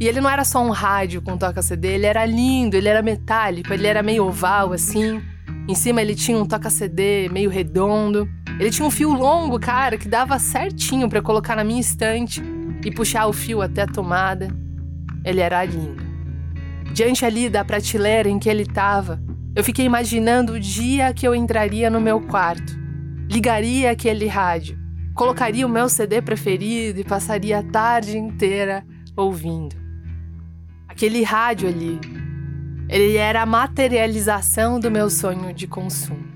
E 0.00 0.06
ele 0.06 0.20
não 0.20 0.30
era 0.30 0.44
só 0.44 0.64
um 0.64 0.70
rádio 0.70 1.20
com 1.20 1.36
toca-CD, 1.36 1.88
ele 1.88 2.06
era 2.06 2.24
lindo, 2.24 2.76
ele 2.76 2.88
era 2.88 3.02
metálico, 3.02 3.72
ele 3.72 3.86
era 3.86 4.02
meio 4.02 4.26
oval 4.26 4.72
assim. 4.72 5.20
Em 5.68 5.74
cima 5.74 6.00
ele 6.00 6.14
tinha 6.14 6.38
um 6.38 6.46
toca-CD 6.46 7.28
meio 7.28 7.50
redondo. 7.50 8.28
Ele 8.58 8.70
tinha 8.70 8.86
um 8.86 8.90
fio 8.90 9.12
longo, 9.12 9.60
cara, 9.60 9.98
que 9.98 10.08
dava 10.08 10.38
certinho 10.38 11.08
para 11.08 11.20
colocar 11.20 11.54
na 11.54 11.62
minha 11.62 11.80
estante 11.80 12.42
e 12.84 12.90
puxar 12.90 13.26
o 13.26 13.32
fio 13.32 13.60
até 13.60 13.82
a 13.82 13.86
tomada. 13.86 14.48
Ele 15.24 15.40
era 15.40 15.64
lindo. 15.64 16.07
Diante 16.92 17.24
ali 17.24 17.48
da 17.48 17.64
prateleira 17.64 18.28
em 18.28 18.38
que 18.38 18.48
ele 18.48 18.62
estava, 18.62 19.20
eu 19.54 19.64
fiquei 19.64 19.84
imaginando 19.84 20.54
o 20.54 20.60
dia 20.60 21.12
que 21.12 21.26
eu 21.26 21.34
entraria 21.34 21.90
no 21.90 22.00
meu 22.00 22.20
quarto, 22.20 22.78
ligaria 23.28 23.90
aquele 23.90 24.26
rádio, 24.26 24.78
colocaria 25.14 25.66
o 25.66 25.70
meu 25.70 25.88
CD 25.88 26.22
preferido 26.22 27.00
e 27.00 27.04
passaria 27.04 27.58
a 27.58 27.62
tarde 27.62 28.16
inteira 28.16 28.84
ouvindo. 29.16 29.76
Aquele 30.86 31.22
rádio 31.22 31.68
ali, 31.68 32.00
ele 32.88 33.16
era 33.16 33.42
a 33.42 33.46
materialização 33.46 34.80
do 34.80 34.90
meu 34.90 35.10
sonho 35.10 35.52
de 35.52 35.66
consumo. 35.66 36.28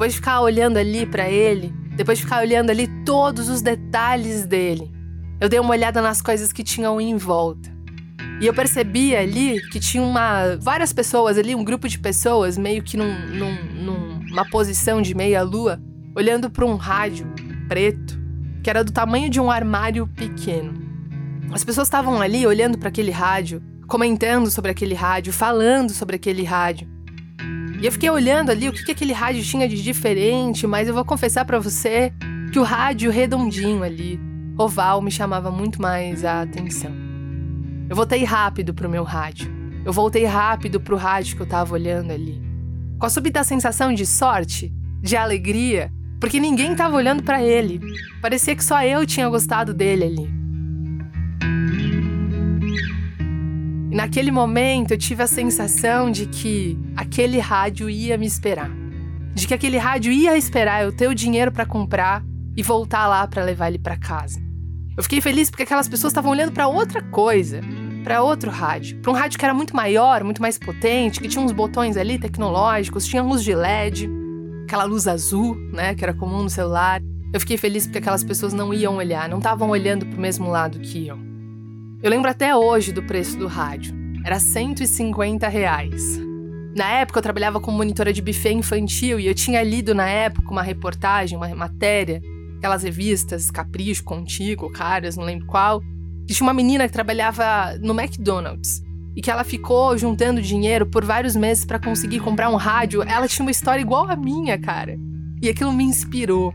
Depois 0.00 0.14
de 0.14 0.18
ficar 0.18 0.40
olhando 0.40 0.78
ali 0.78 1.04
para 1.04 1.28
ele, 1.28 1.74
depois 1.94 2.16
de 2.16 2.24
ficar 2.24 2.40
olhando 2.40 2.70
ali 2.70 2.86
todos 3.04 3.50
os 3.50 3.60
detalhes 3.60 4.46
dele, 4.46 4.90
eu 5.38 5.46
dei 5.46 5.60
uma 5.60 5.72
olhada 5.72 6.00
nas 6.00 6.22
coisas 6.22 6.54
que 6.54 6.64
tinham 6.64 6.98
em 6.98 7.18
volta. 7.18 7.70
E 8.40 8.46
eu 8.46 8.54
percebi 8.54 9.14
ali 9.14 9.60
que 9.68 9.78
tinha 9.78 10.02
uma, 10.02 10.56
várias 10.56 10.90
pessoas 10.90 11.36
ali, 11.36 11.54
um 11.54 11.62
grupo 11.62 11.86
de 11.86 11.98
pessoas, 11.98 12.56
meio 12.56 12.82
que 12.82 12.96
num, 12.96 13.12
num, 13.28 14.24
numa 14.24 14.48
posição 14.48 15.02
de 15.02 15.14
meia-lua, 15.14 15.78
olhando 16.16 16.48
para 16.48 16.64
um 16.64 16.76
rádio 16.76 17.30
preto, 17.68 18.18
que 18.64 18.70
era 18.70 18.82
do 18.82 18.92
tamanho 18.92 19.28
de 19.28 19.38
um 19.38 19.50
armário 19.50 20.06
pequeno. 20.06 20.72
As 21.52 21.62
pessoas 21.62 21.88
estavam 21.88 22.22
ali 22.22 22.46
olhando 22.46 22.78
para 22.78 22.88
aquele 22.88 23.10
rádio, 23.10 23.62
comentando 23.86 24.50
sobre 24.50 24.70
aquele 24.70 24.94
rádio, 24.94 25.30
falando 25.30 25.90
sobre 25.90 26.16
aquele 26.16 26.42
rádio. 26.42 26.89
E 27.80 27.86
eu 27.86 27.92
fiquei 27.92 28.10
olhando 28.10 28.50
ali 28.50 28.68
o 28.68 28.72
que, 28.72 28.84
que 28.84 28.92
aquele 28.92 29.14
rádio 29.14 29.42
tinha 29.42 29.66
de 29.66 29.82
diferente, 29.82 30.66
mas 30.66 30.86
eu 30.86 30.92
vou 30.92 31.04
confessar 31.04 31.46
para 31.46 31.58
você 31.58 32.12
que 32.52 32.58
o 32.58 32.62
rádio 32.62 33.10
redondinho 33.10 33.82
ali, 33.82 34.20
oval, 34.58 35.00
me 35.00 35.10
chamava 35.10 35.50
muito 35.50 35.80
mais 35.80 36.22
a 36.22 36.42
atenção. 36.42 36.92
Eu 37.88 37.96
voltei 37.96 38.22
rápido 38.22 38.74
pro 38.74 38.88
meu 38.88 39.02
rádio. 39.02 39.50
Eu 39.82 39.94
voltei 39.94 40.26
rápido 40.26 40.78
pro 40.78 40.94
rádio 40.96 41.36
que 41.36 41.42
eu 41.42 41.48
tava 41.48 41.72
olhando 41.72 42.12
ali. 42.12 42.42
Com 42.98 43.06
a 43.06 43.08
súbita 43.08 43.42
sensação 43.42 43.94
de 43.94 44.04
sorte, 44.04 44.70
de 45.00 45.16
alegria, 45.16 45.90
porque 46.20 46.38
ninguém 46.38 46.76
tava 46.76 46.96
olhando 46.96 47.22
para 47.22 47.42
ele. 47.42 47.80
Parecia 48.20 48.54
que 48.54 48.62
só 48.62 48.84
eu 48.84 49.06
tinha 49.06 49.26
gostado 49.30 49.72
dele 49.72 50.04
ali. 50.04 50.40
E 53.90 53.94
naquele 53.96 54.30
momento 54.30 54.92
eu 54.92 54.98
tive 54.98 55.22
a 55.22 55.26
sensação 55.26 56.10
de 56.12 56.26
que 56.26 56.78
aquele 56.96 57.40
rádio 57.40 57.90
ia 57.90 58.16
me 58.16 58.24
esperar. 58.24 58.70
De 59.34 59.48
que 59.48 59.54
aquele 59.54 59.78
rádio 59.78 60.12
ia 60.12 60.36
esperar 60.36 60.84
eu 60.84 60.92
ter 60.92 61.08
o 61.08 61.14
dinheiro 61.14 61.50
para 61.50 61.66
comprar 61.66 62.24
e 62.56 62.62
voltar 62.62 63.08
lá 63.08 63.26
para 63.26 63.42
levar 63.42 63.68
ele 63.68 63.78
para 63.78 63.96
casa. 63.96 64.40
Eu 64.96 65.02
fiquei 65.02 65.20
feliz 65.20 65.50
porque 65.50 65.64
aquelas 65.64 65.88
pessoas 65.88 66.12
estavam 66.12 66.30
olhando 66.30 66.52
para 66.52 66.68
outra 66.68 67.02
coisa, 67.02 67.60
para 68.04 68.22
outro 68.22 68.50
rádio, 68.50 68.98
para 69.00 69.10
um 69.10 69.14
rádio 69.14 69.38
que 69.38 69.44
era 69.44 69.54
muito 69.54 69.74
maior, 69.74 70.22
muito 70.22 70.40
mais 70.40 70.56
potente, 70.56 71.20
que 71.20 71.28
tinha 71.28 71.42
uns 71.42 71.52
botões 71.52 71.96
ali 71.96 72.18
tecnológicos, 72.18 73.06
tinha 73.06 73.22
luz 73.22 73.42
de 73.42 73.54
LED, 73.54 74.08
aquela 74.64 74.84
luz 74.84 75.08
azul, 75.08 75.56
né, 75.72 75.94
que 75.96 76.04
era 76.04 76.14
comum 76.14 76.42
no 76.42 76.50
celular. 76.50 77.00
Eu 77.32 77.40
fiquei 77.40 77.56
feliz 77.56 77.86
porque 77.86 77.98
aquelas 77.98 78.22
pessoas 78.22 78.52
não 78.52 78.72
iam 78.72 78.96
olhar, 78.96 79.28
não 79.28 79.38
estavam 79.38 79.70
olhando 79.70 80.06
para 80.06 80.16
o 80.16 80.20
mesmo 80.20 80.48
lado 80.48 80.78
que 80.78 81.06
iam. 81.06 81.29
Eu 82.02 82.08
lembro 82.08 82.30
até 82.30 82.56
hoje 82.56 82.92
do 82.92 83.02
preço 83.02 83.36
do 83.36 83.46
rádio. 83.46 83.94
Era 84.24 84.40
150 84.40 85.46
reais. 85.48 86.18
Na 86.74 86.88
época 86.92 87.18
eu 87.18 87.22
trabalhava 87.22 87.60
como 87.60 87.76
monitora 87.76 88.10
de 88.10 88.22
buffet 88.22 88.52
infantil 88.52 89.20
e 89.20 89.26
eu 89.26 89.34
tinha 89.34 89.62
lido 89.62 89.94
na 89.94 90.08
época 90.08 90.50
uma 90.50 90.62
reportagem, 90.62 91.36
uma 91.36 91.54
matéria, 91.54 92.22
aquelas 92.56 92.84
revistas 92.84 93.50
Capricho, 93.50 94.02
Contigo, 94.02 94.70
Caras, 94.72 95.14
não 95.14 95.24
lembro 95.24 95.46
qual, 95.46 95.82
que 96.26 96.32
tinha 96.32 96.46
uma 96.46 96.54
menina 96.54 96.86
que 96.86 96.92
trabalhava 96.92 97.76
no 97.82 97.92
McDonald's 97.92 98.82
e 99.14 99.20
que 99.20 99.30
ela 99.30 99.44
ficou 99.44 99.98
juntando 99.98 100.40
dinheiro 100.40 100.86
por 100.86 101.04
vários 101.04 101.36
meses 101.36 101.66
para 101.66 101.78
conseguir 101.78 102.20
comprar 102.20 102.48
um 102.48 102.56
rádio. 102.56 103.02
Ela 103.02 103.28
tinha 103.28 103.44
uma 103.44 103.50
história 103.50 103.82
igual 103.82 104.08
a 104.08 104.16
minha, 104.16 104.56
cara. 104.56 104.96
E 105.42 105.50
aquilo 105.50 105.70
me 105.70 105.84
inspirou. 105.84 106.54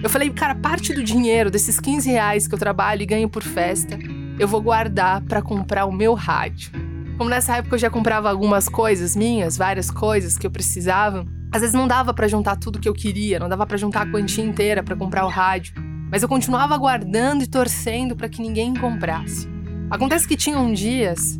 Eu 0.00 0.08
falei, 0.08 0.30
cara, 0.30 0.54
parte 0.54 0.94
do 0.94 1.02
dinheiro 1.02 1.50
desses 1.50 1.80
15 1.80 2.08
reais 2.08 2.46
que 2.46 2.54
eu 2.54 2.58
trabalho 2.58 3.02
e 3.02 3.06
ganho 3.06 3.28
por 3.28 3.42
festa, 3.42 3.98
eu 4.38 4.48
vou 4.48 4.60
guardar 4.60 5.20
para 5.22 5.40
comprar 5.40 5.84
o 5.86 5.92
meu 5.92 6.14
rádio. 6.14 6.70
Como 7.16 7.30
nessa 7.30 7.56
época 7.56 7.76
eu 7.76 7.78
já 7.78 7.88
comprava 7.88 8.28
algumas 8.28 8.68
coisas 8.68 9.14
minhas, 9.14 9.56
várias 9.56 9.90
coisas 9.90 10.36
que 10.36 10.46
eu 10.46 10.50
precisava, 10.50 11.24
Às 11.52 11.60
vezes 11.60 11.74
não 11.74 11.86
dava 11.86 12.12
para 12.12 12.26
juntar 12.26 12.56
tudo 12.56 12.80
que 12.80 12.88
eu 12.88 12.92
queria, 12.92 13.38
não 13.38 13.48
dava 13.48 13.64
para 13.64 13.76
juntar 13.76 14.02
a 14.02 14.10
quantia 14.10 14.44
inteira 14.44 14.82
para 14.82 14.96
comprar 14.96 15.24
o 15.24 15.28
rádio, 15.28 15.72
mas 16.10 16.20
eu 16.20 16.28
continuava 16.28 16.76
guardando 16.76 17.44
e 17.44 17.46
torcendo 17.46 18.16
para 18.16 18.28
que 18.28 18.42
ninguém 18.42 18.74
comprasse. 18.74 19.48
Acontece 19.88 20.26
que 20.26 20.36
tinham 20.36 20.72
dias 20.72 21.38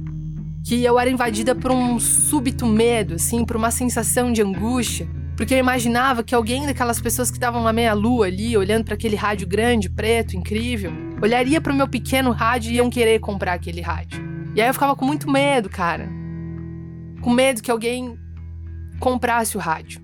que 0.65 0.85
eu 0.85 1.01
era 1.01 1.11
invadida 1.11 1.53
por 1.53 1.73
um 1.73 1.99
súbito 1.99 2.65
medo, 2.65 3.15
assim, 3.15 3.45
por 3.45 3.57
uma 3.57 3.73
sensação 3.73 4.33
de 4.33 4.41
angústia, 4.41 5.09
porque 5.37 5.55
eu 5.55 5.59
imaginava 5.59 6.23
que 6.23 6.35
alguém 6.35 6.67
daquelas 6.67 7.01
pessoas 7.01 7.31
que 7.31 7.37
estavam 7.37 7.63
na 7.63 7.73
meia-lua 7.73 8.27
ali, 8.27 8.57
olhando 8.57 8.85
para 8.85 8.95
aquele 8.95 9.17
rádio 9.17 9.47
grande, 9.47 9.91
preto, 9.91 10.37
incrível, 10.37 10.93
olharia 11.21 11.61
para 11.61 11.73
o 11.73 11.77
meu 11.77 11.89
pequeno 11.89 12.31
rádio 12.31 12.71
e 12.71 12.77
iam 12.77 12.89
querer 12.89 13.19
comprar 13.19 13.55
aquele 13.55 13.81
rádio. 13.81 14.23
E 14.55 14.63
aí 14.63 14.69
eu 14.69 14.75
ficava 14.75 14.95
com 14.95 15.05
muito 15.05 15.29
medo, 15.29 15.69
cara. 15.69 16.09
Com 17.21 17.31
medo 17.31 17.63
que 17.63 17.71
alguém 17.71 18.17
comprasse 19.01 19.57
o 19.57 19.61
rádio. 19.61 20.01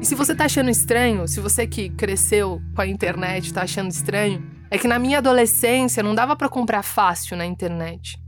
E 0.00 0.06
se 0.06 0.14
você 0.14 0.34
tá 0.34 0.46
achando 0.46 0.70
estranho, 0.70 1.28
se 1.28 1.40
você 1.40 1.66
que 1.66 1.90
cresceu 1.90 2.60
com 2.74 2.80
a 2.80 2.86
internet 2.86 3.52
tá 3.52 3.62
achando 3.62 3.90
estranho, 3.90 4.44
é 4.70 4.78
que 4.78 4.88
na 4.88 4.98
minha 4.98 5.18
adolescência 5.18 6.02
não 6.02 6.14
dava 6.14 6.34
para 6.34 6.48
comprar 6.48 6.82
fácil 6.82 7.36
na 7.36 7.44
internet. 7.44 8.18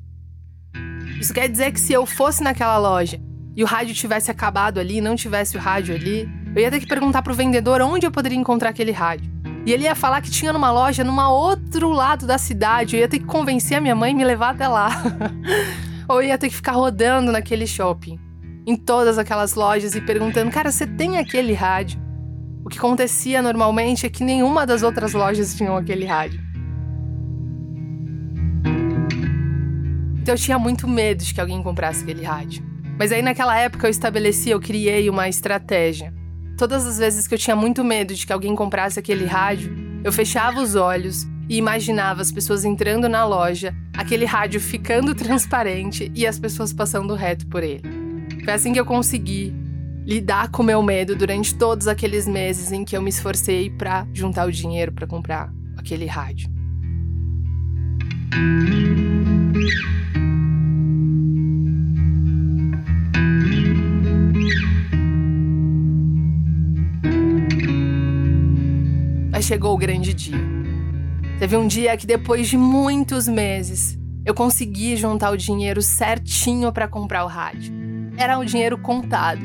Isso 1.18 1.32
quer 1.32 1.48
dizer 1.48 1.72
que 1.72 1.80
se 1.80 1.92
eu 1.92 2.04
fosse 2.04 2.42
naquela 2.42 2.76
loja 2.76 3.20
e 3.56 3.64
o 3.64 3.66
rádio 3.66 3.94
tivesse 3.94 4.30
acabado 4.30 4.78
ali, 4.78 5.00
não 5.00 5.16
tivesse 5.16 5.56
o 5.56 5.60
rádio 5.60 5.94
ali, 5.94 6.28
eu 6.54 6.60
ia 6.60 6.70
ter 6.70 6.78
que 6.78 6.86
perguntar 6.86 7.22
pro 7.22 7.32
vendedor 7.32 7.80
onde 7.80 8.06
eu 8.06 8.10
poderia 8.10 8.36
encontrar 8.36 8.68
aquele 8.68 8.92
rádio. 8.92 9.32
E 9.64 9.72
ele 9.72 9.84
ia 9.84 9.94
falar 9.94 10.20
que 10.20 10.30
tinha 10.30 10.52
numa 10.52 10.70
loja 10.70 11.02
numa 11.02 11.28
outro 11.32 11.90
lado 11.90 12.26
da 12.26 12.38
cidade. 12.38 12.94
Eu 12.94 13.00
ia 13.00 13.08
ter 13.08 13.18
que 13.18 13.24
convencer 13.24 13.78
a 13.78 13.80
minha 13.80 13.96
mãe 13.96 14.12
e 14.12 14.14
me 14.14 14.24
levar 14.24 14.50
até 14.50 14.68
lá. 14.68 14.90
Ou 16.08 16.22
eu 16.22 16.28
ia 16.28 16.38
ter 16.38 16.48
que 16.48 16.54
ficar 16.54 16.72
rodando 16.72 17.32
naquele 17.32 17.66
shopping 17.66 18.20
em 18.64 18.76
todas 18.76 19.18
aquelas 19.18 19.54
lojas 19.54 19.96
e 19.96 20.00
perguntando: 20.00 20.52
cara, 20.52 20.70
você 20.70 20.86
tem 20.86 21.18
aquele 21.18 21.52
rádio? 21.52 22.00
O 22.64 22.68
que 22.68 22.78
acontecia 22.78 23.42
normalmente 23.42 24.06
é 24.06 24.08
que 24.08 24.22
nenhuma 24.22 24.64
das 24.66 24.82
outras 24.82 25.14
lojas 25.14 25.54
tinham 25.54 25.76
aquele 25.76 26.04
rádio. 26.04 26.40
Então 30.20 30.34
eu 30.34 30.38
tinha 30.38 30.58
muito 30.58 30.86
medo 30.86 31.24
de 31.24 31.32
que 31.32 31.40
alguém 31.40 31.60
comprasse 31.62 32.02
aquele 32.02 32.24
rádio. 32.24 32.75
Mas 32.98 33.12
aí 33.12 33.20
naquela 33.22 33.58
época 33.58 33.86
eu 33.86 33.90
estabeleci, 33.90 34.50
eu 34.50 34.60
criei 34.60 35.08
uma 35.10 35.28
estratégia. 35.28 36.12
Todas 36.56 36.86
as 36.86 36.98
vezes 36.98 37.26
que 37.26 37.34
eu 37.34 37.38
tinha 37.38 37.54
muito 37.54 37.84
medo 37.84 38.14
de 38.14 38.26
que 38.26 38.32
alguém 38.32 38.54
comprasse 38.54 38.98
aquele 38.98 39.26
rádio, 39.26 39.76
eu 40.02 40.12
fechava 40.12 40.60
os 40.60 40.74
olhos 40.74 41.26
e 41.48 41.58
imaginava 41.58 42.22
as 42.22 42.32
pessoas 42.32 42.64
entrando 42.64 43.08
na 43.08 43.24
loja, 43.26 43.74
aquele 43.92 44.24
rádio 44.24 44.60
ficando 44.60 45.14
transparente 45.14 46.10
e 46.14 46.26
as 46.26 46.38
pessoas 46.38 46.72
passando 46.72 47.14
reto 47.14 47.46
por 47.46 47.62
ele. 47.62 47.82
Foi 48.42 48.54
assim 48.54 48.72
que 48.72 48.80
eu 48.80 48.86
consegui 48.86 49.54
lidar 50.06 50.50
com 50.50 50.62
meu 50.62 50.82
medo 50.82 51.14
durante 51.16 51.54
todos 51.54 51.88
aqueles 51.88 52.26
meses 52.26 52.72
em 52.72 52.84
que 52.84 52.96
eu 52.96 53.02
me 53.02 53.10
esforcei 53.10 53.68
para 53.68 54.06
juntar 54.14 54.46
o 54.46 54.52
dinheiro 54.52 54.92
para 54.92 55.06
comprar 55.06 55.52
aquele 55.76 56.06
rádio. 56.06 56.48
Chegou 69.46 69.74
o 69.74 69.78
grande 69.78 70.12
dia. 70.12 70.38
Teve 71.38 71.56
um 71.56 71.66
dia 71.66 71.96
que 71.96 72.06
depois 72.06 72.48
de 72.48 72.56
muitos 72.56 73.28
meses 73.28 73.98
eu 74.24 74.34
consegui 74.34 74.96
juntar 74.96 75.30
o 75.30 75.36
dinheiro 75.36 75.80
certinho 75.80 76.72
para 76.72 76.88
comprar 76.88 77.24
o 77.24 77.28
rádio 77.28 77.86
era 78.16 78.38
um 78.38 78.44
dinheiro 78.44 78.78
contado. 78.78 79.42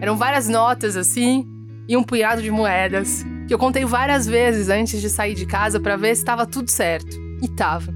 Eram 0.00 0.16
várias 0.16 0.48
notas 0.48 0.96
assim 0.96 1.46
e 1.88 1.96
um 1.96 2.02
punhado 2.02 2.42
de 2.42 2.50
moedas 2.50 3.24
que 3.46 3.54
eu 3.54 3.58
contei 3.58 3.84
várias 3.84 4.26
vezes 4.26 4.68
antes 4.68 5.00
de 5.00 5.08
sair 5.08 5.34
de 5.34 5.46
casa 5.46 5.80
para 5.80 5.96
ver 5.96 6.14
se 6.14 6.22
estava 6.22 6.46
tudo 6.46 6.70
certo. 6.70 7.16
E 7.42 7.48
tava. 7.48 7.92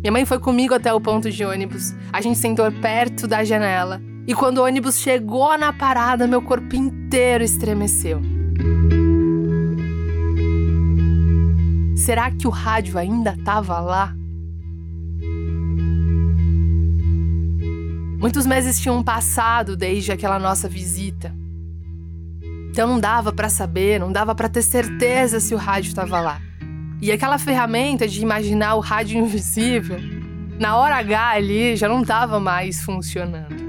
Minha 0.00 0.12
mãe 0.12 0.24
foi 0.24 0.38
comigo 0.38 0.74
até 0.74 0.92
o 0.92 1.00
ponto 1.00 1.30
de 1.30 1.44
ônibus. 1.44 1.94
A 2.12 2.20
gente 2.20 2.38
sentou 2.38 2.70
perto 2.72 3.26
da 3.26 3.44
janela. 3.44 4.00
E 4.26 4.34
quando 4.34 4.58
o 4.58 4.64
ônibus 4.64 4.98
chegou 4.98 5.56
na 5.58 5.72
parada, 5.72 6.26
meu 6.26 6.40
corpo 6.40 6.74
inteiro 6.74 7.44
estremeceu. 7.44 8.20
Será 11.96 12.30
que 12.30 12.46
o 12.46 12.50
rádio 12.50 12.98
ainda 12.98 13.34
estava 13.38 13.78
lá? 13.80 14.14
Muitos 18.18 18.46
meses 18.46 18.80
tinham 18.80 19.02
passado 19.02 19.76
desde 19.76 20.12
aquela 20.12 20.38
nossa 20.38 20.68
visita. 20.68 21.34
Então 22.70 22.88
não 22.88 22.98
dava 22.98 23.32
para 23.32 23.48
saber, 23.48 24.00
não 24.00 24.10
dava 24.10 24.34
para 24.34 24.48
ter 24.48 24.62
certeza 24.62 25.40
se 25.40 25.54
o 25.54 25.58
rádio 25.58 25.88
estava 25.88 26.20
lá. 26.20 26.40
E 27.00 27.12
aquela 27.12 27.36
ferramenta 27.36 28.08
de 28.08 28.22
imaginar 28.22 28.76
o 28.76 28.80
rádio 28.80 29.18
invisível, 29.18 29.98
na 30.58 30.76
hora 30.76 30.96
H 30.96 31.30
ali 31.30 31.76
já 31.76 31.88
não 31.88 32.02
estava 32.02 32.40
mais 32.40 32.82
funcionando. 32.82 33.60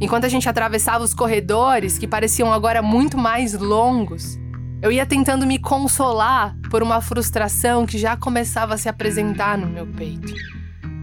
Enquanto 0.00 0.26
a 0.26 0.28
gente 0.28 0.48
atravessava 0.48 1.02
os 1.02 1.14
corredores, 1.14 1.96
que 1.96 2.06
pareciam 2.06 2.52
agora 2.52 2.82
muito 2.82 3.16
mais 3.16 3.54
longos, 3.54 4.38
eu 4.82 4.92
ia 4.92 5.06
tentando 5.06 5.46
me 5.46 5.58
consolar 5.58 6.54
por 6.74 6.82
uma 6.82 7.00
frustração 7.00 7.86
que 7.86 7.96
já 7.96 8.16
começava 8.16 8.74
a 8.74 8.76
se 8.76 8.88
apresentar 8.88 9.56
no 9.56 9.68
meu 9.68 9.86
peito. 9.86 10.34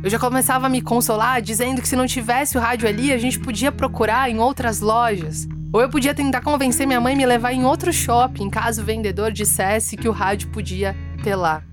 Eu 0.03 0.09
já 0.09 0.19
começava 0.19 0.65
a 0.65 0.69
me 0.69 0.81
consolar 0.81 1.41
dizendo 1.41 1.81
que 1.81 1.87
se 1.87 1.95
não 1.95 2.05
tivesse 2.05 2.57
o 2.57 2.59
rádio 2.59 2.89
ali, 2.89 3.13
a 3.13 3.17
gente 3.17 3.39
podia 3.39 3.71
procurar 3.71 4.29
em 4.29 4.37
outras 4.37 4.81
lojas. 4.81 5.47
Ou 5.71 5.79
eu 5.79 5.87
podia 5.87 6.13
tentar 6.13 6.41
convencer 6.41 6.85
minha 6.85 6.99
mãe 6.99 7.13
a 7.13 7.17
me 7.17 7.25
levar 7.25 7.53
em 7.53 7.63
outro 7.63 7.93
shopping, 7.93 8.49
caso 8.49 8.81
o 8.81 8.83
vendedor 8.83 9.31
dissesse 9.31 9.95
que 9.95 10.09
o 10.09 10.11
rádio 10.11 10.49
podia 10.49 10.93
ter 11.23 11.37
lá. 11.37 11.63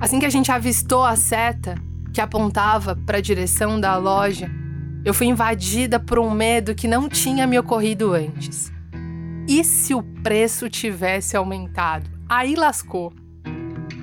Assim 0.00 0.20
que 0.20 0.26
a 0.26 0.30
gente 0.30 0.52
avistou 0.52 1.02
a 1.02 1.16
seta 1.16 1.74
que 2.14 2.20
apontava 2.20 2.94
para 2.94 3.18
a 3.18 3.20
direção 3.20 3.80
da 3.80 3.96
loja, 3.96 4.48
eu 5.04 5.12
fui 5.12 5.26
invadida 5.26 5.98
por 5.98 6.20
um 6.20 6.30
medo 6.30 6.76
que 6.76 6.86
não 6.86 7.08
tinha 7.08 7.44
me 7.44 7.58
ocorrido 7.58 8.14
antes. 8.14 8.70
E 9.48 9.64
se 9.64 9.94
o 9.94 10.02
preço 10.22 10.70
tivesse 10.70 11.36
aumentado? 11.36 12.15
Aí 12.28 12.54
lascou. 12.54 13.12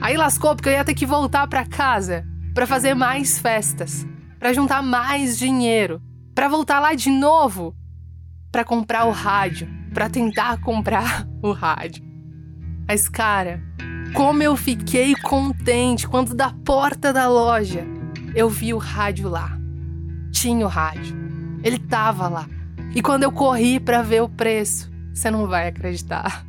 Aí 0.02 0.16
lascou 0.16 0.56
porque 0.56 0.70
eu 0.70 0.74
ia 0.74 0.86
ter 0.86 0.94
que 0.94 1.06
voltar 1.06 1.48
para 1.48 1.66
casa 1.66 2.26
para 2.54 2.68
fazer 2.68 2.94
mais 2.94 3.40
festas, 3.40 4.06
para 4.40 4.54
juntar 4.54 4.84
mais 4.84 5.38
dinheiro, 5.38 6.02
para 6.36 6.48
voltar 6.48 6.80
lá 6.80 6.94
de 6.94 7.10
novo, 7.10 7.76
para 8.52 8.64
comprar 8.64 9.06
o 9.06 9.12
rádio, 9.12 9.68
para 9.94 10.10
tentar 10.10 10.60
comprar 10.62 11.28
o 11.42 11.52
rádio. 11.52 12.04
Mas 12.88 13.10
cara, 13.10 13.62
como 14.14 14.44
eu 14.44 14.56
fiquei 14.56 15.16
contente 15.16 16.08
quando 16.08 16.36
da 16.36 16.52
porta 16.52 17.12
da 17.12 17.28
loja 17.28 17.86
eu 18.36 18.50
vi 18.50 18.74
o 18.74 18.78
rádio 18.78 19.30
lá. 19.30 19.58
Tinha 20.32 20.66
o 20.66 20.70
rádio. 20.70 21.16
Ele 21.64 21.80
tava 21.80 22.28
lá. 22.28 22.48
E 22.96 23.02
quando 23.02 23.24
eu 23.24 23.32
corri 23.32 23.80
para 23.80 24.02
ver 24.02 24.22
o 24.22 24.30
preço, 24.30 24.92
você 25.14 25.32
não 25.32 25.48
vai 25.48 25.68
acreditar. 25.68 26.46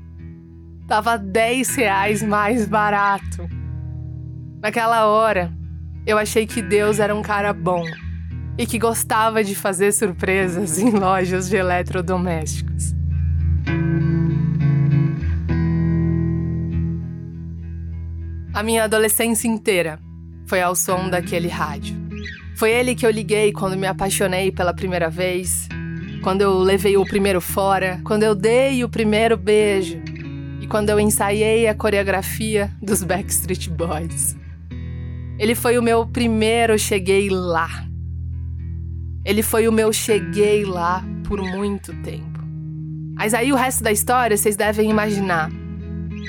Tava 0.87 1.17
10 1.17 1.77
reais 1.77 2.23
mais 2.23 2.67
barato. 2.67 3.49
Naquela 4.61 5.07
hora, 5.07 5.51
eu 6.07 6.19
achei 6.19 6.47
que 6.47 6.61
Deus 6.61 6.99
era 6.99 7.15
um 7.15 7.23
cara 7.23 7.55
bom 7.55 7.83
e 8.59 8.67
que 8.67 8.79
gostava 8.79 9.43
de 9.43 9.55
fazer 9.55 9.93
surpresas 9.93 10.77
em 10.79 10.91
lojas 10.91 11.49
de 11.49 11.57
eletrodomésticos. 11.57 12.95
A 18.53 18.63
minha 18.63 18.85
adolescência 18.85 19.49
inteira 19.49 19.99
foi 20.47 20.61
ao 20.61 20.77
som 20.77 21.09
daquele 21.09 21.49
rádio. 21.49 21.97
Foi 22.57 22.71
ele 22.71 22.95
que 22.95 23.07
eu 23.07 23.11
liguei 23.11 23.53
quando 23.53 23.77
me 23.77 23.87
apaixonei 23.87 24.53
pela 24.53 24.75
primeira 24.75 25.09
vez, 25.09 25.67
quando 26.23 26.43
eu 26.43 26.59
levei 26.59 26.97
o 26.97 27.07
primeiro 27.07 27.41
fora, 27.41 28.01
quando 28.05 28.23
eu 28.23 28.35
dei 28.35 28.85
o 28.85 28.89
primeiro 28.89 29.37
beijo 29.37 30.14
e 30.65 30.67
quando 30.67 30.89
eu 30.89 30.99
ensaiei 30.99 31.69
a 31.69 31.75
coreografia 31.75 32.73
dos 32.81 33.03
Backstreet 33.03 33.69
Boys. 33.69 34.35
Ele 35.39 35.55
foi 35.55 35.77
o 35.77 35.83
meu 35.83 36.07
primeiro 36.07 36.79
cheguei 36.79 37.29
lá. 37.29 37.87
Ele 39.27 39.43
foi 39.43 39.69
o 39.69 39.73
meu 39.73 39.93
cheguei 39.93 40.65
lá 40.65 41.05
por 41.29 41.43
muito 41.43 41.93
tempo. 41.97 42.41
Mas 43.15 43.35
aí 43.35 43.53
o 43.53 43.57
resto 43.57 43.85
da 43.85 43.93
história 43.93 44.39
vocês 44.39 44.57
devem 44.57 44.89
imaginar. 44.89 45.51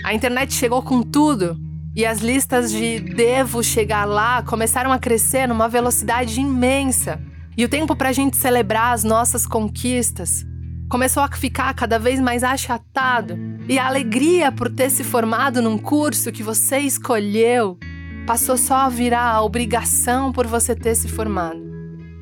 A 0.03 0.13
internet 0.13 0.53
chegou 0.53 0.81
com 0.81 1.01
tudo 1.01 1.57
e 1.95 2.05
as 2.05 2.19
listas 2.19 2.73
de 2.73 2.99
devo 2.99 3.63
chegar 3.63 4.03
lá 4.03 4.43
começaram 4.43 4.91
a 4.91 4.99
crescer 4.99 5.47
numa 5.47 5.69
velocidade 5.69 6.41
imensa. 6.41 7.21
E 7.55 7.63
o 7.63 7.69
tempo 7.69 7.95
para 7.95 8.09
a 8.09 8.13
gente 8.13 8.35
celebrar 8.35 8.93
as 8.93 9.05
nossas 9.05 9.47
conquistas 9.47 10.45
começou 10.89 11.23
a 11.23 11.29
ficar 11.29 11.73
cada 11.73 11.97
vez 11.97 12.19
mais 12.19 12.43
achatado. 12.43 13.37
E 13.67 13.79
a 13.79 13.87
alegria 13.87 14.51
por 14.51 14.69
ter 14.69 14.89
se 14.89 15.03
formado 15.03 15.61
num 15.61 15.77
curso 15.77 16.31
que 16.31 16.43
você 16.43 16.79
escolheu 16.79 17.77
passou 18.25 18.57
só 18.57 18.75
a 18.77 18.89
virar 18.89 19.31
a 19.31 19.41
obrigação 19.41 20.31
por 20.31 20.47
você 20.47 20.75
ter 20.75 20.95
se 20.95 21.07
formado. 21.07 21.63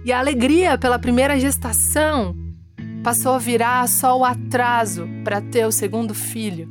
E 0.05 0.11
a 0.11 0.19
alegria 0.19 0.77
pela 0.77 0.99
primeira 0.99 1.39
gestação 1.39 2.35
passou 3.03 3.33
a 3.33 3.39
virar 3.39 3.87
só 3.87 4.17
o 4.17 4.25
atraso 4.25 5.07
para 5.23 5.41
ter 5.41 5.65
o 5.65 5.71
segundo 5.71 6.13
filho. 6.13 6.69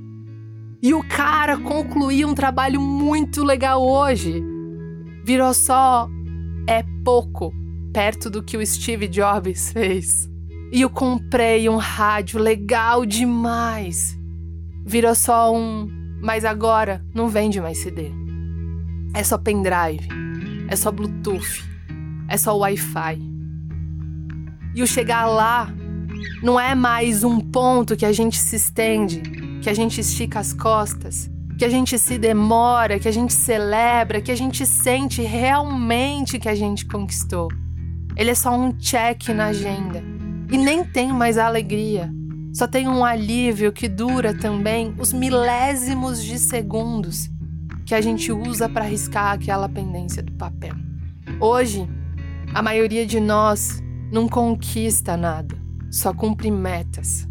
E 0.82 0.92
o 0.94 1.06
cara 1.06 1.56
concluiu 1.56 2.28
um 2.28 2.34
trabalho 2.34 2.80
muito 2.80 3.44
legal 3.44 3.82
hoje. 3.82 4.42
Virou 5.24 5.54
só 5.54 6.08
é 6.66 6.84
pouco 7.04 7.52
perto 7.92 8.28
do 8.28 8.42
que 8.42 8.56
o 8.56 8.66
Steve 8.66 9.06
Jobs 9.06 9.72
fez. 9.72 10.31
E 10.72 10.80
eu 10.80 10.88
comprei 10.88 11.68
um 11.68 11.76
rádio 11.76 12.40
legal 12.40 13.04
demais. 13.04 14.18
Virou 14.86 15.14
só 15.14 15.54
um, 15.54 15.86
mas 16.22 16.46
agora 16.46 17.04
não 17.14 17.28
vende 17.28 17.60
mais 17.60 17.76
CD. 17.76 18.10
É 19.12 19.22
só 19.22 19.36
pendrive, 19.36 20.08
é 20.68 20.74
só 20.74 20.90
Bluetooth, 20.90 21.62
é 22.26 22.38
só 22.38 22.56
Wi-Fi. 22.56 23.20
E 24.74 24.82
o 24.82 24.86
chegar 24.86 25.26
lá 25.26 25.70
não 26.42 26.58
é 26.58 26.74
mais 26.74 27.22
um 27.22 27.38
ponto 27.38 27.94
que 27.94 28.06
a 28.06 28.12
gente 28.12 28.38
se 28.38 28.56
estende, 28.56 29.20
que 29.60 29.68
a 29.68 29.74
gente 29.74 30.00
estica 30.00 30.40
as 30.40 30.54
costas, 30.54 31.30
que 31.58 31.66
a 31.66 31.68
gente 31.68 31.98
se 31.98 32.16
demora, 32.16 32.98
que 32.98 33.08
a 33.08 33.12
gente 33.12 33.34
celebra, 33.34 34.22
que 34.22 34.32
a 34.32 34.36
gente 34.36 34.64
sente 34.64 35.20
realmente 35.20 36.38
que 36.38 36.48
a 36.48 36.54
gente 36.54 36.86
conquistou. 36.86 37.48
Ele 38.16 38.30
é 38.30 38.34
só 38.34 38.56
um 38.56 38.72
check 38.72 39.28
na 39.28 39.48
agenda. 39.48 40.11
E 40.52 40.58
nem 40.58 40.84
tem 40.84 41.12
mais 41.12 41.38
a 41.38 41.46
alegria. 41.46 42.12
Só 42.52 42.68
tem 42.68 42.86
um 42.86 43.02
alívio 43.04 43.72
que 43.72 43.88
dura 43.88 44.34
também 44.34 44.94
os 44.98 45.12
milésimos 45.12 46.22
de 46.22 46.38
segundos 46.38 47.30
que 47.86 47.94
a 47.94 48.00
gente 48.00 48.30
usa 48.30 48.68
para 48.68 48.84
riscar 48.84 49.32
aquela 49.32 49.68
pendência 49.68 50.22
do 50.22 50.32
papel. 50.32 50.74
Hoje, 51.40 51.88
a 52.54 52.60
maioria 52.60 53.06
de 53.06 53.18
nós 53.18 53.82
não 54.12 54.28
conquista 54.28 55.16
nada 55.16 55.56
só 55.90 56.14
cumpre 56.14 56.50
metas, 56.50 57.26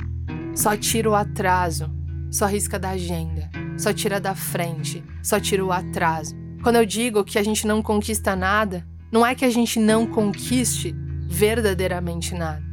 só 0.55 0.77
tira 0.77 1.09
o 1.09 1.15
atraso, 1.15 1.91
só 2.29 2.45
risca 2.45 2.77
da 2.77 2.89
agenda, 2.89 3.49
só 3.75 3.91
tira 3.91 4.19
da 4.19 4.35
frente, 4.35 5.03
só 5.23 5.39
tira 5.39 5.65
o 5.65 5.71
atraso. 5.71 6.35
Quando 6.61 6.75
eu 6.75 6.85
digo 6.85 7.23
que 7.23 7.39
a 7.39 7.43
gente 7.43 7.65
não 7.65 7.81
conquista 7.81 8.35
nada, 8.35 8.85
não 9.11 9.25
é 9.25 9.33
que 9.33 9.43
a 9.43 9.49
gente 9.49 9.79
não 9.79 10.05
conquiste 10.05 10.95
verdadeiramente 11.27 12.35
nada, 12.35 12.63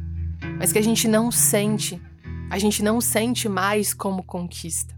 mas 0.59 0.73
que 0.73 0.77
a 0.77 0.83
gente 0.83 1.07
não 1.07 1.31
sente, 1.31 2.01
a 2.49 2.59
gente 2.59 2.83
não 2.83 2.99
sente 2.99 3.47
mais 3.47 3.93
como 3.93 4.21
conquista. 4.21 4.93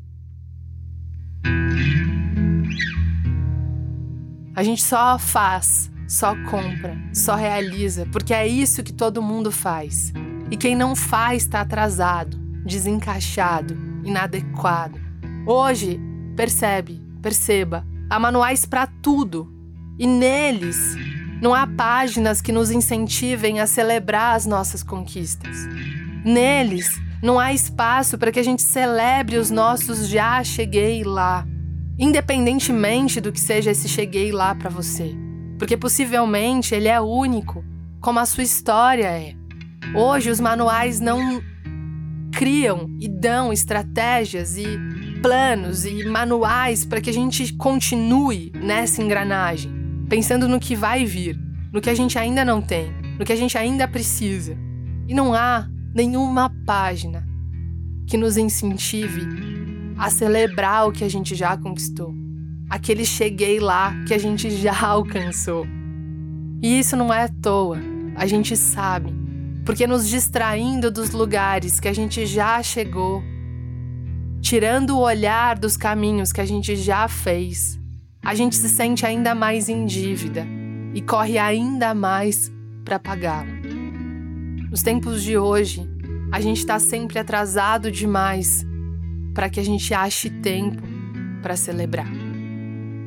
A 4.55 4.63
gente 4.63 4.81
só 4.81 5.19
faz, 5.19 5.91
só 6.07 6.35
compra, 6.49 6.97
só 7.13 7.35
realiza, 7.35 8.07
porque 8.11 8.33
é 8.33 8.47
isso 8.47 8.83
que 8.83 8.91
todo 8.91 9.21
mundo 9.21 9.51
faz. 9.51 10.11
E 10.49 10.57
quem 10.57 10.75
não 10.75 10.95
faz 10.95 11.43
está 11.43 11.61
atrasado, 11.61 12.37
desencaixado, 12.65 13.77
inadequado. 14.03 14.99
Hoje, 15.45 15.99
percebe, 16.35 16.99
perceba, 17.21 17.85
há 18.09 18.19
manuais 18.19 18.65
para 18.65 18.87
tudo. 18.87 19.49
E 19.99 20.07
neles 20.07 20.95
não 21.41 21.55
há 21.55 21.65
páginas 21.65 22.39
que 22.39 22.51
nos 22.51 22.69
incentivem 22.69 23.59
a 23.59 23.65
celebrar 23.65 24.35
as 24.35 24.45
nossas 24.45 24.83
conquistas. 24.83 25.57
Neles 26.23 27.01
não 27.21 27.39
há 27.39 27.51
espaço 27.51 28.17
para 28.17 28.31
que 28.31 28.39
a 28.39 28.43
gente 28.43 28.61
celebre 28.61 29.37
os 29.37 29.49
nossos 29.49 30.07
já 30.07 30.43
cheguei 30.43 31.03
lá, 31.03 31.45
independentemente 31.97 33.19
do 33.19 33.31
que 33.31 33.39
seja 33.39 33.71
esse 33.71 33.89
cheguei 33.89 34.31
lá 34.31 34.53
para 34.53 34.69
você, 34.69 35.15
porque 35.57 35.75
possivelmente 35.75 36.75
ele 36.75 36.87
é 36.87 37.01
único, 37.01 37.65
como 37.99 38.19
a 38.19 38.25
sua 38.25 38.43
história 38.43 39.07
é. 39.07 39.33
Hoje 39.95 40.29
os 40.29 40.39
manuais 40.39 40.99
não 40.99 41.41
criam 42.31 42.87
e 42.99 43.07
dão 43.07 43.51
estratégias 43.51 44.57
e 44.57 44.65
planos 45.21 45.85
e 45.85 46.05
manuais 46.05 46.85
para 46.85 47.01
que 47.01 47.09
a 47.09 47.13
gente 47.13 47.53
continue 47.53 48.51
nessa 48.55 49.01
engrenagem, 49.01 49.71
pensando 50.11 50.45
no 50.45 50.59
que 50.59 50.75
vai 50.75 51.05
vir, 51.05 51.39
no 51.71 51.79
que 51.79 51.89
a 51.89 51.95
gente 51.95 52.19
ainda 52.19 52.43
não 52.43 52.61
tem, 52.61 52.91
no 53.17 53.23
que 53.23 53.31
a 53.31 53.35
gente 53.37 53.57
ainda 53.57 53.87
precisa. 53.87 54.57
E 55.07 55.13
não 55.13 55.33
há 55.33 55.69
nenhuma 55.95 56.49
página 56.65 57.25
que 58.05 58.17
nos 58.17 58.35
incentive 58.35 59.25
a 59.97 60.09
celebrar 60.09 60.85
o 60.85 60.91
que 60.91 61.05
a 61.05 61.09
gente 61.09 61.33
já 61.33 61.55
conquistou, 61.55 62.13
aquele 62.69 63.05
cheguei 63.05 63.61
lá 63.61 63.93
que 64.05 64.13
a 64.13 64.17
gente 64.17 64.51
já 64.51 64.77
alcançou. 64.85 65.65
E 66.61 66.77
isso 66.77 66.97
não 66.97 67.13
é 67.13 67.23
à 67.23 67.29
toa, 67.29 67.77
a 68.17 68.27
gente 68.27 68.57
sabe 68.57 69.15
porque 69.63 69.87
nos 69.87 70.09
distraindo 70.09 70.91
dos 70.91 71.11
lugares 71.11 71.79
que 71.79 71.87
a 71.87 71.93
gente 71.93 72.25
já 72.25 72.61
chegou, 72.61 73.23
tirando 74.41 74.97
o 74.97 74.99
olhar 74.99 75.57
dos 75.57 75.77
caminhos 75.77 76.33
que 76.33 76.41
a 76.41 76.45
gente 76.45 76.75
já 76.75 77.07
fez, 77.07 77.79
a 78.23 78.35
gente 78.35 78.55
se 78.55 78.69
sente 78.69 79.05
ainda 79.05 79.33
mais 79.33 79.67
em 79.67 79.85
dívida 79.85 80.45
e 80.93 81.01
corre 81.01 81.37
ainda 81.37 81.93
mais 81.93 82.51
para 82.85 82.99
pagá-lo. 82.99 83.49
Nos 84.69 84.83
tempos 84.83 85.23
de 85.23 85.37
hoje, 85.37 85.89
a 86.31 86.39
gente 86.39 86.57
está 86.57 86.79
sempre 86.79 87.17
atrasado 87.17 87.91
demais 87.91 88.65
para 89.33 89.49
que 89.49 89.59
a 89.59 89.63
gente 89.63 89.93
ache 89.93 90.29
tempo 90.29 90.81
para 91.41 91.55
celebrar. 91.55 92.07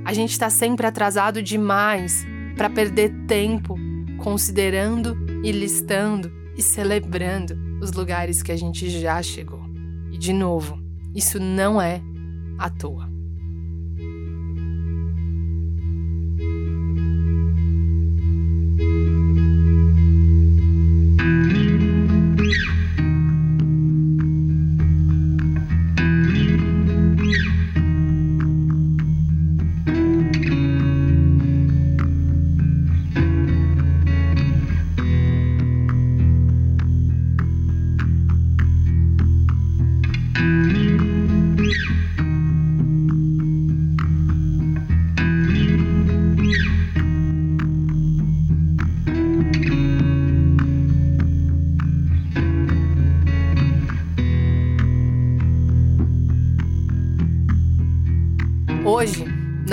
A 0.04 0.12
gente 0.12 0.30
está 0.30 0.50
sempre 0.50 0.86
atrasado 0.86 1.42
demais 1.42 2.26
para 2.56 2.68
perder 2.68 3.10
tempo 3.26 3.78
considerando 4.18 5.16
e 5.42 5.52
listando 5.52 6.30
e 6.56 6.62
celebrando 6.62 7.56
os 7.80 7.92
lugares 7.92 8.42
que 8.42 8.52
a 8.52 8.56
gente 8.56 8.88
já 8.90 9.22
chegou. 9.22 9.62
E 10.10 10.18
de 10.18 10.32
novo, 10.32 10.78
isso 11.14 11.40
não 11.40 11.80
é 11.80 12.02
à 12.58 12.68
toa. 12.68 13.13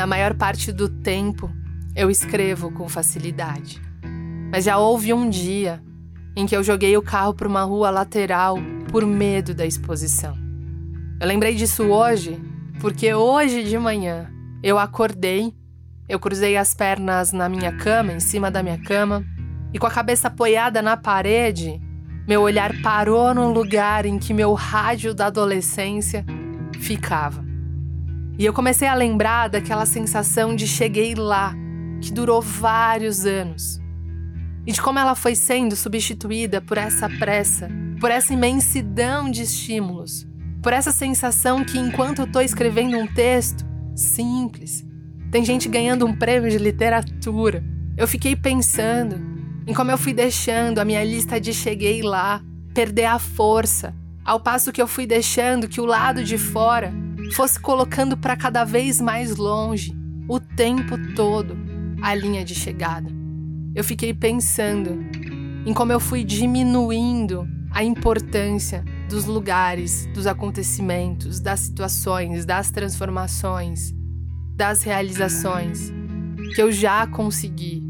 Na 0.02 0.08
maior 0.08 0.34
parte 0.34 0.72
do 0.72 0.90
tempo, 0.90 1.48
eu 1.96 2.10
escrevo 2.10 2.72
com 2.72 2.90
facilidade. 2.90 3.80
Mas 4.52 4.64
já 4.64 4.80
houve 4.80 5.14
um 5.14 5.30
dia 5.30 5.80
em 6.36 6.48
que 6.48 6.58
eu 6.58 6.64
joguei 6.64 6.98
o 6.98 7.04
carro 7.04 7.36
para 7.36 7.48
uma 7.48 7.62
rua 7.62 7.92
lateral 7.92 8.58
por 8.90 9.06
medo 9.06 9.54
da 9.54 9.64
exposição. 9.64 10.36
Eu 11.20 11.28
lembrei 11.28 11.54
disso 11.54 11.84
hoje 11.84 12.42
porque 12.80 13.14
hoje 13.14 13.64
de 13.64 13.78
manhã 13.78 14.28
eu 14.64 14.80
acordei, 14.80 15.54
eu 16.10 16.20
cruzei 16.20 16.58
as 16.58 16.74
pernas 16.74 17.32
na 17.32 17.48
minha 17.48 17.72
cama, 17.72 18.14
em 18.14 18.20
cima 18.20 18.50
da 18.50 18.64
minha 18.64 18.80
cama, 18.80 19.24
e 19.72 19.78
com 19.78 19.86
a 19.86 19.92
cabeça 19.92 20.30
apoiada 20.30 20.82
na 20.82 20.98
parede, 20.98 21.80
meu 22.28 22.42
olhar 22.42 22.74
parou 22.82 23.36
no 23.36 23.54
lugar 23.54 24.08
em 24.08 24.18
que 24.18 24.34
meu 24.34 24.56
rádio 24.56 25.14
da 25.14 25.28
adolescência 25.28 26.26
ficava. 26.80 27.51
E 28.38 28.46
eu 28.46 28.54
comecei 28.54 28.88
a 28.88 28.94
lembrar 28.94 29.50
daquela 29.50 29.86
sensação 29.86 30.56
de 30.56 30.68
cheguei 30.68 31.14
lá, 31.16 31.54
que 32.02 32.12
durou 32.12 32.42
vários 32.42 33.26
anos. 33.26 33.80
E 34.66 34.72
de 34.72 34.82
como 34.82 35.00
ela 35.00 35.16
foi 35.16 35.36
sendo 35.36 35.76
substituída 35.76 36.62
por 36.62 36.78
essa 36.78 37.10
pressa, 37.10 37.70
por 38.00 38.12
essa 38.12 38.34
imensidão 38.34 39.30
de 39.30 39.44
estímulos, 39.44 40.28
por 40.62 40.74
essa 40.74 40.92
sensação 40.92 41.64
que 41.64 41.78
enquanto 41.78 42.20
eu 42.20 42.26
estou 42.26 42.42
escrevendo 42.42 42.98
um 42.98 43.08
texto 43.08 43.66
simples, 43.96 44.86
tem 45.32 45.44
gente 45.44 45.68
ganhando 45.68 46.06
um 46.06 46.16
prêmio 46.16 46.50
de 46.50 46.58
literatura. 46.58 47.64
Eu 47.98 48.08
fiquei 48.08 48.36
pensando 48.36 49.16
em 49.66 49.74
como 49.74 49.92
eu 49.92 49.98
fui 49.98 50.14
deixando 50.14 50.80
a 50.80 50.86
minha 50.86 51.04
lista 51.04 51.40
de 51.40 51.54
cheguei 51.54 52.02
lá 52.02 52.42
perder 52.74 53.06
a 53.06 53.20
força, 53.20 53.94
ao 54.24 54.40
passo 54.40 54.72
que 54.72 54.82
eu 54.82 54.88
fui 54.88 55.06
deixando 55.06 55.68
que 55.68 55.82
o 55.82 55.86
lado 55.86 56.24
de 56.24 56.38
fora 56.38 56.94
fosse 57.32 57.60
colocando 57.60 58.18
para 58.18 58.36
cada 58.36 58.64
vez 58.64 59.00
mais 59.00 59.36
longe, 59.38 59.96
o 60.28 60.40
tempo 60.40 60.98
todo, 61.16 61.58
a 62.02 62.14
linha 62.14 62.44
de 62.44 62.54
chegada. 62.54 63.10
Eu 63.74 63.84
fiquei 63.84 64.14
pensando 64.14 65.00
em 65.66 65.74
como 65.74 65.92
eu 65.92 66.00
fui 66.00 66.24
diminuindo 66.24 67.48
a 67.72 67.84
importância 67.84 68.84
dos 69.10 69.26
lugares, 69.26 70.08
dos 70.14 70.28
acontecimentos, 70.28 71.40
das 71.40 71.62
situações, 71.62 72.46
das 72.46 72.70
transformações, 72.70 73.94
das 74.56 74.84
realizações 74.84 75.92
que 76.54 76.62
eu 76.62 76.72
já 76.72 77.08
consegui. 77.08 77.82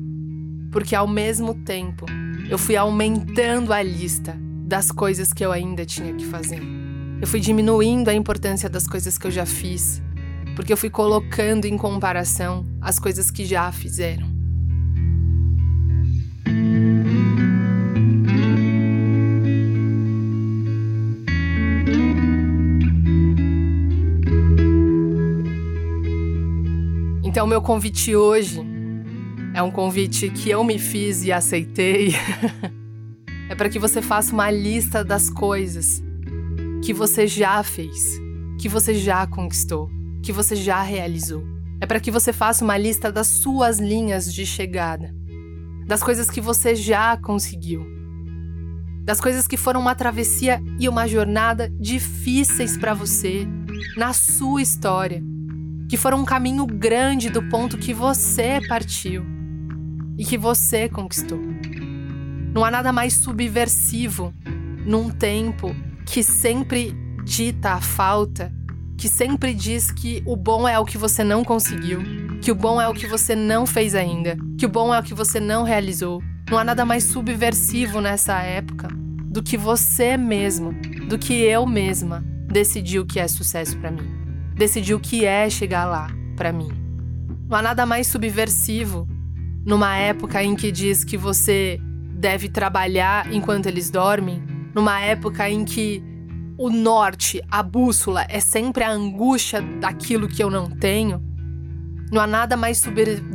Porque 0.72 0.96
ao 0.96 1.08
mesmo 1.08 1.54
tempo 1.54 2.06
eu 2.50 2.58
fui 2.58 2.76
aumentando 2.76 3.74
a 3.74 3.82
lista 3.82 4.38
das 4.66 4.92
coisas 4.92 5.34
que 5.34 5.44
eu 5.44 5.52
ainda 5.52 5.86
tinha 5.86 6.14
que 6.14 6.26
fazer. 6.26 6.62
Eu 7.22 7.28
fui 7.28 7.40
diminuindo 7.40 8.10
a 8.10 8.16
importância 8.16 8.68
das 8.68 8.88
coisas 8.88 9.16
que 9.16 9.28
eu 9.28 9.32
já 9.32 9.46
fiz, 9.46 10.02
porque 10.56 10.74
eu 10.74 10.78
fui 10.78 10.90
colocando 10.90 11.66
em 11.66 11.78
comparação 11.78 12.66
as 12.82 12.98
coisas 12.98 13.30
que 13.30 13.46
já 13.46 13.72
fizeram. 13.72 14.28
Então, 27.24 27.46
meu 27.46 27.62
convite 27.62 28.16
hoje 28.16 28.60
é 29.54 29.62
um 29.62 29.70
convite 29.70 30.32
que 30.32 30.50
eu 30.50 30.64
me 30.64 30.80
fiz 30.80 31.24
e 31.24 31.32
aceitei. 31.32 32.16
é 33.48 33.54
para 33.54 33.70
que 33.70 33.78
você 33.78 34.02
faça 34.02 34.34
uma 34.34 34.50
lista 34.50 35.04
das 35.04 35.30
coisas 35.30 36.02
que 36.84 36.94
você 36.94 37.28
já 37.28 37.62
fez, 37.64 38.20
que 38.60 38.68
você 38.68 38.94
já 38.94 39.26
conquistou, 39.28 39.90
que 40.24 40.32
você 40.32 40.56
já 40.56 40.82
realizou. 40.82 41.44
É 41.80 41.86
para 41.86 42.00
que 42.00 42.12
você 42.12 42.32
faça 42.32 42.64
uma 42.64 42.78
lista 42.78 43.12
das 43.12 43.28
suas 43.28 43.80
linhas 43.80 44.32
de 44.32 44.46
chegada, 44.46 45.14
das 45.88 46.04
coisas 46.04 46.30
que 46.30 46.42
você 46.42 46.76
já 46.76 47.18
conseguiu, 47.18 47.86
das 49.04 49.20
coisas 49.20 49.48
que 49.48 49.58
foram 49.58 49.80
uma 49.80 49.96
travessia 49.96 50.62
e 50.80 50.88
uma 50.88 51.08
jornada 51.08 51.70
difíceis 51.80 52.78
para 52.78 52.94
você 52.94 53.48
na 53.98 54.14
sua 54.14 54.62
história 54.62 55.24
que 55.92 55.98
foram 55.98 56.22
um 56.22 56.26
caminho 56.26 56.66
grande 56.66 57.30
do 57.30 57.44
ponto 57.50 57.78
que 57.78 57.94
você 57.94 58.62
partiu 58.70 59.26
e 60.18 60.24
que 60.24 60.38
você 60.38 60.88
conquistou. 60.88 61.38
Não 62.54 62.64
há 62.64 62.72
nada 62.72 62.94
mais 62.94 63.14
subversivo 63.16 64.34
num 64.86 65.10
tempo 65.10 65.76
que 66.12 66.24
sempre 66.24 66.94
dita 67.24 67.72
a 67.72 67.80
falta, 67.80 68.52
que 68.98 69.08
sempre 69.08 69.54
diz 69.54 69.90
que 69.90 70.22
o 70.26 70.36
bom 70.36 70.68
é 70.68 70.78
o 70.78 70.84
que 70.84 70.98
você 70.98 71.24
não 71.24 71.42
conseguiu, 71.42 72.04
que 72.42 72.52
o 72.52 72.56
bom 72.56 72.82
é 72.82 72.88
o 72.90 72.94
que 72.94 73.08
você 73.08 73.34
não 73.34 73.66
fez 73.66 73.96
ainda, 73.96 74.38
que 74.58 74.66
o 74.66 74.70
bom 74.70 74.94
é 74.94 75.00
o 75.00 75.04
que 75.04 75.14
você 75.14 75.40
não 75.40 75.64
realizou. 75.64 76.22
Não 76.50 76.58
há 76.58 76.66
nada 76.66 76.84
mais 76.84 77.06
subversivo 77.06 78.02
nessa 78.02 78.42
época 78.42 78.90
do 79.26 79.42
que 79.42 79.56
você 79.56 80.18
mesmo, 80.18 80.74
do 81.08 81.18
que 81.18 81.34
eu 81.34 81.66
mesma 81.66 82.22
decidiu 82.46 83.06
que 83.06 83.18
é 83.18 83.28
sucesso 83.30 83.78
para 83.78 83.90
mim 83.90 84.20
decidir 84.54 84.94
o 84.94 85.00
que 85.00 85.24
é 85.24 85.50
chegar 85.50 85.86
lá 85.86 86.10
para 86.36 86.52
mim. 86.52 86.70
Não 87.50 87.58
há 87.58 87.62
nada 87.62 87.86
mais 87.86 88.08
subversivo 88.08 89.08
numa 89.66 89.96
época 89.96 90.44
em 90.44 90.56
que 90.58 90.74
diz 90.74 91.06
que 91.06 91.16
você 91.16 91.80
deve 92.12 92.50
trabalhar 92.50 93.34
enquanto 93.34 93.68
eles 93.68 93.90
dormem, 93.90 94.51
numa 94.74 95.00
época 95.00 95.50
em 95.50 95.66
que 95.66 96.04
o 96.58 96.70
norte, 96.70 97.42
a 97.50 97.64
bússola, 97.64 98.26
é 98.30 98.40
sempre 98.40 98.84
a 98.84 98.92
angústia 98.92 99.62
daquilo 99.62 100.28
que 100.28 100.44
eu 100.44 100.50
não 100.50 100.70
tenho. 100.70 101.22
Não 102.12 102.22
há 102.22 102.28
nada 102.28 102.56
mais 102.56 102.84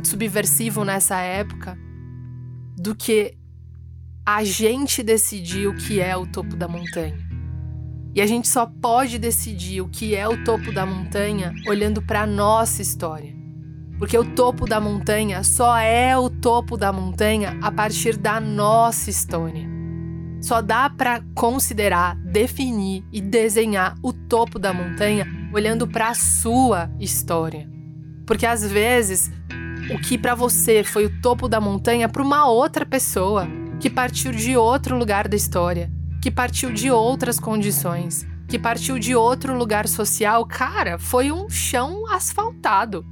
subversivo 0.03 0.85
nessa 0.85 1.19
época 1.19 1.77
do 2.77 2.95
que 2.95 3.35
a 4.25 4.43
gente 4.43 5.01
decidir 5.03 5.67
o 5.67 5.75
que 5.75 5.99
é 5.99 6.15
o 6.15 6.27
topo 6.27 6.55
da 6.55 6.67
montanha. 6.67 7.17
E 8.13 8.21
a 8.21 8.25
gente 8.25 8.47
só 8.47 8.65
pode 8.65 9.17
decidir 9.17 9.81
o 9.81 9.87
que 9.87 10.15
é 10.15 10.27
o 10.27 10.43
topo 10.43 10.71
da 10.71 10.85
montanha 10.85 11.53
olhando 11.67 12.01
para 12.01 12.21
a 12.21 12.27
nossa 12.27 12.81
história. 12.81 13.35
Porque 13.97 14.17
o 14.17 14.23
topo 14.35 14.65
da 14.65 14.79
montanha 14.79 15.43
só 15.43 15.77
é 15.77 16.17
o 16.17 16.29
topo 16.29 16.77
da 16.77 16.93
montanha 16.93 17.57
a 17.61 17.71
partir 17.71 18.15
da 18.15 18.39
nossa 18.39 19.09
história. 19.09 19.76
Só 20.41 20.61
dá 20.61 20.89
para 20.89 21.21
considerar, 21.33 22.15
definir 22.17 23.03
e 23.11 23.19
desenhar 23.19 23.95
o 24.01 24.13
topo 24.13 24.59
da 24.59 24.73
montanha 24.73 25.25
olhando 25.53 25.87
para 25.87 26.09
a 26.09 26.13
sua 26.13 26.89
história. 26.99 27.69
Porque 28.25 28.45
às 28.45 28.69
vezes 28.69 29.31
o 29.93 29.99
que 29.99 30.17
para 30.17 30.35
você 30.35 30.83
foi 30.83 31.05
o 31.05 31.21
topo 31.21 31.47
da 31.47 31.59
montanha 31.59 32.07
para 32.07 32.21
uma 32.21 32.47
outra 32.47 32.85
pessoa 32.85 33.47
que 33.79 33.89
partiu 33.89 34.31
de 34.31 34.55
outro 34.57 34.97
lugar 34.97 35.27
da 35.27 35.35
história 35.35 35.91
que 36.27 36.31
partiu 36.31 36.71
de 36.73 36.91
outras 36.91 37.39
condições, 37.39 38.27
que 38.49 38.59
partiu 38.59 38.99
de 38.99 39.15
outro 39.15 39.55
lugar 39.55 39.87
social, 39.87 40.45
cara, 40.45 40.97
foi 40.97 41.31
um 41.31 41.49
chão 41.49 42.05
asfaltado. 42.11 43.05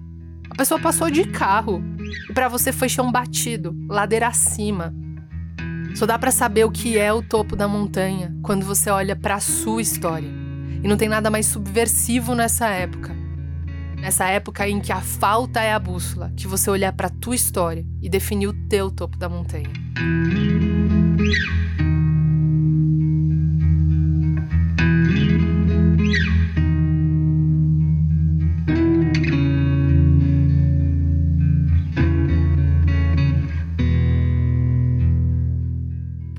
A 0.49 0.55
pessoa 0.55 0.79
passou 0.79 1.09
de 1.09 1.25
carro 1.25 1.81
e 2.29 2.33
para 2.33 2.49
você 2.49 2.71
foi 2.73 2.89
chão 2.89 3.11
batido, 3.11 3.73
ladeira 3.87 4.27
acima. 4.27 4.93
Só 5.95 6.05
dá 6.05 6.19
para 6.19 6.29
saber 6.29 6.65
o 6.65 6.71
que 6.71 6.97
é 6.97 7.13
o 7.13 7.21
topo 7.21 7.55
da 7.55 7.69
montanha 7.69 8.35
quando 8.43 8.65
você 8.65 8.89
olha 8.89 9.15
para 9.15 9.35
a 9.35 9.39
sua 9.39 9.81
história. 9.81 10.27
E 10.83 10.87
não 10.87 10.97
tem 10.97 11.07
nada 11.07 11.31
mais 11.31 11.45
subversivo 11.45 12.35
nessa 12.35 12.67
época. 12.67 13.15
Nessa 13.97 14.25
época 14.25 14.67
em 14.67 14.81
que 14.81 14.91
a 14.91 14.99
falta 14.99 15.61
é 15.61 15.71
a 15.71 15.79
bússola, 15.79 16.33
que 16.35 16.47
você 16.47 16.69
olhar 16.69 16.91
para 16.91 17.09
tua 17.09 17.33
história 17.33 17.85
e 18.01 18.09
definir 18.09 18.47
o 18.47 18.53
teu 18.67 18.91
topo 18.91 19.17
da 19.17 19.29
montanha. 19.29 19.69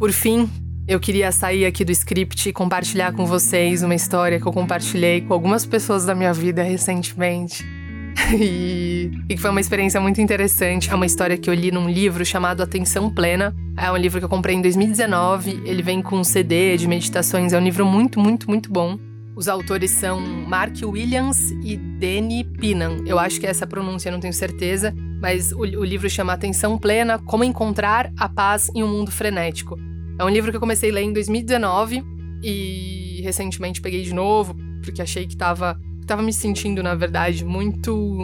Por 0.07 0.12
fim, 0.12 0.48
eu 0.86 1.00
queria 1.00 1.32
sair 1.32 1.66
aqui 1.66 1.84
do 1.84 1.90
script 1.90 2.48
e 2.48 2.52
compartilhar 2.52 3.12
com 3.12 3.26
vocês 3.26 3.82
uma 3.82 3.92
história 3.92 4.38
que 4.38 4.46
eu 4.46 4.52
compartilhei 4.52 5.20
com 5.20 5.34
algumas 5.34 5.66
pessoas 5.66 6.04
da 6.04 6.14
minha 6.14 6.32
vida 6.32 6.62
recentemente. 6.62 7.66
e, 8.32 9.11
que 9.28 9.36
foi 9.36 9.50
uma 9.50 9.61
experiência 9.61 10.00
muito 10.00 10.20
interessante. 10.20 10.92
É 10.92 10.94
uma 10.94 11.07
história 11.07 11.36
que 11.36 11.50
eu 11.50 11.54
li 11.54 11.72
num 11.72 11.90
livro 11.90 12.24
chamado 12.24 12.62
Atenção 12.62 13.11
Plena. 13.11 13.52
É 13.76 13.90
um 13.90 13.96
livro 13.96 14.20
que 14.20 14.24
eu 14.24 14.28
comprei 14.28 14.54
em 14.54 14.62
2019. 14.62 15.62
Ele 15.64 15.82
vem 15.82 16.00
com 16.00 16.20
um 16.20 16.22
CD 16.22 16.76
de 16.76 16.86
meditações. 16.86 17.52
É 17.52 17.59
um 17.59 17.64
livro 17.64 17.84
muito, 17.84 18.20
muito, 18.20 18.48
muito 18.48 18.70
bom. 18.70 18.96
Os 19.34 19.48
autores 19.48 19.90
são 19.90 20.20
Mark 20.20 20.76
Williams 20.84 21.50
e 21.64 21.76
Danny 21.76 22.44
Pinan. 22.44 22.98
Eu 23.04 23.18
acho 23.18 23.40
que 23.40 23.46
é 23.46 23.50
essa 23.50 23.66
pronúncia, 23.66 24.12
não 24.12 24.20
tenho 24.20 24.32
certeza. 24.32 24.94
Mas 25.20 25.50
o, 25.50 25.62
o 25.62 25.84
livro 25.84 26.09
chama 26.09 26.32
Atenção 26.32 26.78
Plena: 26.78 27.18
Como 27.18 27.42
Encontrar 27.42 28.12
a 28.16 28.28
Paz 28.28 28.70
em 28.72 28.84
um 28.84 28.88
Mundo 28.88 29.11
Frenético. 29.11 29.76
É 30.19 30.25
um 30.25 30.29
livro 30.29 30.51
que 30.51 30.57
eu 30.57 30.61
comecei 30.61 30.91
a 30.91 30.95
ler 30.95 31.03
em 31.03 31.12
2019 31.12 32.03
e 32.43 33.21
recentemente 33.23 33.81
peguei 33.81 34.03
de 34.03 34.14
novo, 34.14 34.57
porque 34.83 35.03
achei 35.03 35.27
que 35.27 35.37
tava, 35.37 35.79
tava 36.07 36.23
me 36.23 36.33
sentindo, 36.33 36.83
na 36.83 36.95
verdade, 36.95 37.45
muito 37.45 38.19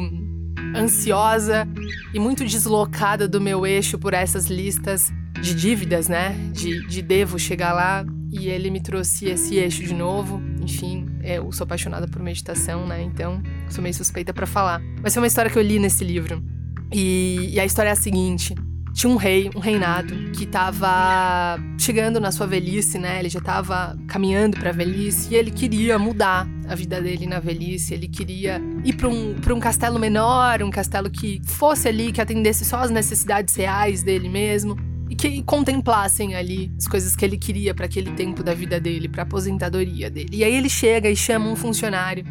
ansiosa 0.75 1.69
e 2.15 2.19
muito 2.19 2.45
deslocada 2.45 3.29
do 3.29 3.41
meu 3.41 3.67
eixo 3.67 3.99
por 3.99 4.15
essas 4.15 4.47
listas 4.47 5.13
de 5.41 5.55
dívidas, 5.55 6.09
né? 6.09 6.35
De, 6.53 6.87
de 6.87 7.03
devo 7.03 7.39
chegar 7.39 7.73
lá. 7.73 8.05
E 8.31 8.49
ele 8.49 8.71
me 8.71 8.81
trouxe 8.81 9.27
esse 9.27 9.57
eixo 9.57 9.83
de 9.83 9.93
novo. 9.93 10.41
Enfim, 10.63 11.07
eu 11.23 11.53
sou 11.53 11.65
apaixonada 11.65 12.09
por 12.09 12.23
meditação, 12.23 12.87
né? 12.87 13.03
Então, 13.03 13.43
sou 13.69 13.83
meio 13.83 13.95
suspeita 13.95 14.33
para 14.33 14.47
falar. 14.47 14.81
Mas 15.03 15.13
foi 15.13 15.23
uma 15.23 15.27
história 15.27 15.51
que 15.51 15.59
eu 15.59 15.63
li 15.63 15.79
nesse 15.79 16.03
livro. 16.03 16.43
E, 16.91 17.51
e 17.53 17.61
a 17.61 17.65
história 17.67 17.91
é 17.91 17.93
a 17.93 17.97
seguinte: 17.97 18.55
tinha 18.93 19.11
um 19.11 19.17
rei, 19.17 19.51
um 19.57 19.59
reinado, 19.59 20.15
que 20.33 20.45
estava 20.45 21.59
chegando 21.79 22.21
na 22.21 22.31
sua 22.31 22.47
velhice, 22.47 22.99
né? 22.99 23.19
Ele 23.19 23.29
já 23.29 23.39
estava 23.39 23.99
caminhando 24.07 24.59
para 24.59 24.71
a 24.71 24.73
velhice 24.73 25.33
e 25.33 25.37
ele 25.37 25.51
queria 25.51 25.99
mudar 25.99 26.47
a 26.69 26.75
vida 26.75 27.01
dele 27.01 27.27
na 27.27 27.41
velhice. 27.41 27.95
Ele 27.95 28.07
queria 28.07 28.61
ir 28.85 28.93
para 28.95 29.09
um, 29.09 29.35
um 29.35 29.61
castelo 29.61 29.99
menor, 29.99 30.63
um 30.63 30.71
castelo 30.71 31.11
que 31.11 31.41
fosse 31.47 31.89
ali, 31.89 32.13
que 32.13 32.21
atendesse 32.21 32.65
só 32.65 32.79
as 32.79 32.91
necessidades 32.91 33.55
reais 33.55 34.03
dele 34.03 34.29
mesmo 34.29 34.77
e 35.09 35.17
que 35.17 35.43
contemplassem 35.43 36.35
ali 36.35 36.71
as 36.79 36.87
coisas 36.87 37.17
que 37.17 37.25
ele 37.25 37.39
queria 37.39 37.75
para 37.75 37.87
aquele 37.87 38.13
tempo 38.13 38.43
da 38.43 38.55
vida 38.55 38.79
dele, 38.79 39.09
para 39.09 39.23
aposentadoria 39.23 40.11
dele. 40.11 40.31
E 40.33 40.45
aí 40.45 40.55
ele 40.55 40.69
chega 40.69 41.09
e 41.11 41.17
chama 41.17 41.49
um 41.49 41.57
funcionário 41.57 42.25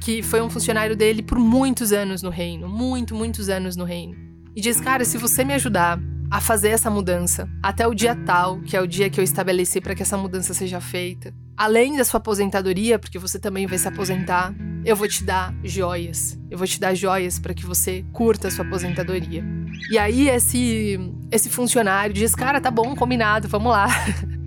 que 0.00 0.22
foi 0.22 0.40
um 0.40 0.48
funcionário 0.48 0.96
dele 0.96 1.22
por 1.22 1.38
muitos 1.38 1.92
anos 1.92 2.22
no 2.22 2.30
reino, 2.30 2.66
muito, 2.66 3.14
muitos 3.14 3.50
anos 3.50 3.76
no 3.76 3.84
reino 3.84 4.29
e 4.54 4.60
diz: 4.60 4.80
Cara, 4.80 5.04
se 5.04 5.18
você 5.18 5.44
me 5.44 5.54
ajudar 5.54 5.98
a 6.30 6.40
fazer 6.40 6.68
essa 6.68 6.88
mudança 6.88 7.48
até 7.62 7.86
o 7.86 7.94
dia 7.94 8.14
tal, 8.14 8.60
que 8.60 8.76
é 8.76 8.80
o 8.80 8.86
dia 8.86 9.10
que 9.10 9.18
eu 9.18 9.24
estabeleci 9.24 9.80
para 9.80 9.94
que 9.94 10.02
essa 10.02 10.16
mudança 10.16 10.54
seja 10.54 10.80
feita, 10.80 11.34
além 11.56 11.96
da 11.96 12.04
sua 12.04 12.18
aposentadoria, 12.18 12.98
porque 12.98 13.18
você 13.18 13.38
também 13.38 13.66
vai 13.66 13.76
se 13.78 13.88
aposentar, 13.88 14.54
eu 14.84 14.94
vou 14.94 15.08
te 15.08 15.24
dar 15.24 15.52
joias. 15.64 16.38
Eu 16.48 16.56
vou 16.56 16.66
te 16.66 16.78
dar 16.78 16.94
joias 16.94 17.38
para 17.38 17.52
que 17.52 17.66
você 17.66 18.04
curta 18.12 18.48
a 18.48 18.50
sua 18.50 18.64
aposentadoria. 18.64 19.44
E 19.90 19.98
aí 19.98 20.28
esse 20.28 20.98
esse 21.30 21.48
funcionário 21.48 22.14
diz: 22.14 22.34
"Cara, 22.34 22.60
tá 22.60 22.70
bom, 22.70 22.94
combinado, 22.94 23.48
vamos 23.48 23.72
lá". 23.72 23.88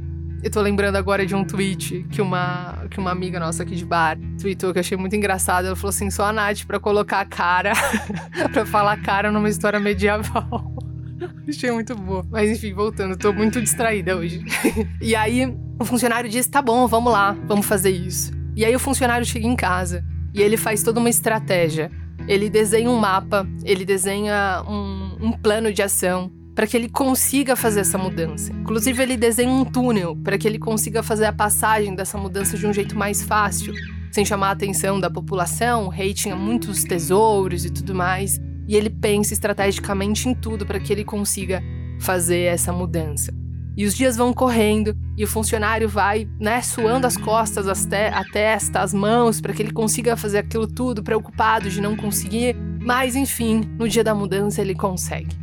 Eu 0.44 0.52
tô 0.52 0.60
lembrando 0.60 0.98
agora 0.98 1.26
de 1.26 1.34
um 1.34 1.46
tweet 1.46 2.06
que 2.12 2.22
uma, 2.22 2.86
que 2.92 3.00
uma 3.00 3.12
amiga 3.12 3.40
nossa 3.40 3.64
aqui 3.64 3.76
de 3.76 3.86
bar 3.86 4.18
tweetou 4.42 4.74
que 4.74 4.78
eu 4.78 4.82
achei 4.82 4.98
muito 4.98 5.16
engraçado. 5.16 5.68
Ela 5.68 5.76
falou 5.76 5.92
assim: 5.92 6.12
só 6.12 6.26
a 6.26 6.34
Nath 6.34 6.66
pra 6.68 6.82
colocar 6.82 7.22
a 7.22 7.26
cara, 7.26 7.72
pra 8.52 8.66
falar 8.66 9.02
cara 9.02 9.32
numa 9.32 9.48
história 9.48 9.80
medieval. 9.80 10.76
Achei 11.48 11.72
muito 11.72 11.96
boa. 11.96 12.26
Mas 12.30 12.50
enfim, 12.52 12.74
voltando, 12.74 13.16
tô 13.16 13.32
muito 13.32 13.62
distraída 13.62 14.18
hoje. 14.18 14.44
e 15.00 15.16
aí, 15.16 15.46
o 15.80 15.86
funcionário 15.86 16.30
disse: 16.30 16.50
tá 16.50 16.62
bom, 16.62 16.86
vamos 16.88 17.14
lá, 17.14 17.32
vamos 17.48 17.66
fazer 17.66 17.92
isso. 17.92 18.34
E 18.54 18.66
aí, 18.66 18.76
o 18.76 18.80
funcionário 18.80 19.26
chega 19.26 19.48
em 19.48 19.56
casa 19.56 20.04
e 20.34 20.42
ele 20.42 20.58
faz 20.58 20.84
toda 20.84 21.00
uma 21.00 21.10
estratégia. 21.10 21.90
Ele 22.28 22.50
desenha 22.50 22.90
um 22.90 22.98
mapa, 22.98 23.48
ele 23.64 23.86
desenha 23.86 24.62
um, 24.68 25.28
um 25.28 25.32
plano 25.32 25.72
de 25.72 25.82
ação 25.82 26.30
para 26.56 26.68
que 26.68 26.78
ele 26.78 26.90
consiga 26.90 27.56
fazer 27.56 27.82
essa 27.82 27.98
mudança. 27.98 28.52
Inclusive, 28.54 29.02
ele 29.02 29.18
desenha 29.18 29.52
um 29.52 29.66
túnel 29.66 30.16
para 30.16 30.38
que 30.38 30.48
ele 30.48 30.60
consiga 30.60 31.02
fazer 31.02 31.26
a 31.26 31.34
passagem 31.34 31.96
dessa 31.96 32.18
mudança 32.18 32.58
de 32.58 32.68
um 32.68 32.74
jeito 32.74 32.98
mais 32.98 33.24
fácil, 33.24 33.74
sem 34.12 34.24
chamar 34.24 34.50
a 34.50 34.52
atenção 34.52 35.00
da 35.00 35.10
população. 35.10 35.86
O 35.86 35.90
rei 35.90 36.14
tinha 36.14 36.36
muitos 36.36 36.84
tesouros 36.84 37.66
e 37.66 37.72
tudo 37.72 37.96
mais, 37.96 38.40
e 38.68 38.76
ele 38.76 38.90
pensa 38.90 39.34
estrategicamente 39.34 40.30
em 40.30 40.36
tudo 40.36 40.66
para 40.66 40.80
que 40.80 40.94
ele 40.94 41.04
consiga 41.04 41.62
fazer 42.00 42.44
essa 42.44 42.72
mudança. 42.72 43.34
E 43.76 43.86
os 43.86 43.96
dias 43.96 44.16
vão 44.16 44.32
correndo 44.32 44.96
e 45.18 45.24
o 45.24 45.28
funcionário 45.28 45.90
vai, 45.90 46.28
né, 46.40 46.62
suando 46.62 47.08
as 47.08 47.18
costas, 47.18 47.68
as 47.68 47.86
te 47.86 47.96
a 47.96 48.24
testa, 48.24 48.82
as 48.82 48.94
mãos, 48.94 49.42
para 49.42 49.52
que 49.52 49.64
ele 49.64 49.72
consiga 49.72 50.16
fazer 50.16 50.38
aquilo 50.38 50.68
tudo, 50.68 51.02
preocupado 51.02 51.72
de 51.72 51.82
não 51.82 51.96
conseguir. 51.96 52.56
Mas 52.80 53.16
enfim, 53.16 53.62
no 53.80 53.90
dia 53.90 54.04
da 54.04 54.14
mudança 54.14 54.62
ele 54.62 54.76
consegue. 54.76 55.36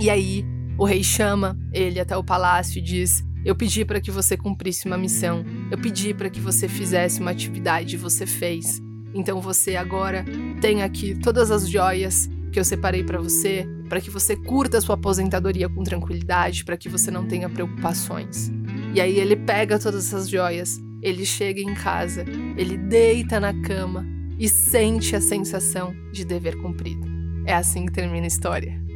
E 0.00 0.08
aí, 0.08 0.46
o 0.78 0.84
rei 0.86 1.04
chama 1.04 1.58
ele 1.74 2.00
até 2.00 2.16
o 2.16 2.24
palácio 2.24 2.78
e 2.78 2.82
diz: 2.82 3.22
Eu 3.44 3.54
pedi 3.54 3.84
para 3.84 4.00
que 4.00 4.10
você 4.10 4.34
cumprisse 4.34 4.86
uma 4.86 4.96
missão. 4.96 5.44
Eu 5.70 5.76
pedi 5.76 6.14
para 6.14 6.30
que 6.30 6.40
você 6.40 6.66
fizesse 6.66 7.20
uma 7.20 7.32
atividade 7.32 7.96
e 7.96 7.98
você 7.98 8.26
fez. 8.26 8.80
Então 9.12 9.42
você 9.42 9.76
agora 9.76 10.24
tem 10.60 10.82
aqui 10.82 11.14
todas 11.14 11.50
as 11.50 11.68
joias 11.68 12.30
que 12.50 12.58
eu 12.58 12.64
separei 12.64 13.04
para 13.04 13.20
você, 13.20 13.68
para 13.90 14.00
que 14.00 14.08
você 14.08 14.34
curta 14.34 14.78
a 14.78 14.80
sua 14.80 14.94
aposentadoria 14.94 15.68
com 15.68 15.84
tranquilidade, 15.84 16.64
para 16.64 16.78
que 16.78 16.88
você 16.88 17.10
não 17.10 17.26
tenha 17.26 17.50
preocupações. 17.50 18.50
E 18.94 19.02
aí 19.02 19.18
ele 19.18 19.36
pega 19.36 19.78
todas 19.78 20.06
essas 20.06 20.30
joias, 20.30 20.80
ele 21.02 21.26
chega 21.26 21.60
em 21.60 21.74
casa, 21.74 22.24
ele 22.56 22.78
deita 22.78 23.38
na 23.38 23.52
cama 23.62 24.06
e 24.38 24.48
sente 24.48 25.14
a 25.14 25.20
sensação 25.20 25.94
de 26.10 26.24
dever 26.24 26.56
cumprido. 26.56 27.06
É 27.44 27.52
assim 27.52 27.84
que 27.84 27.92
termina 27.92 28.24
a 28.24 28.28
história. 28.28 28.89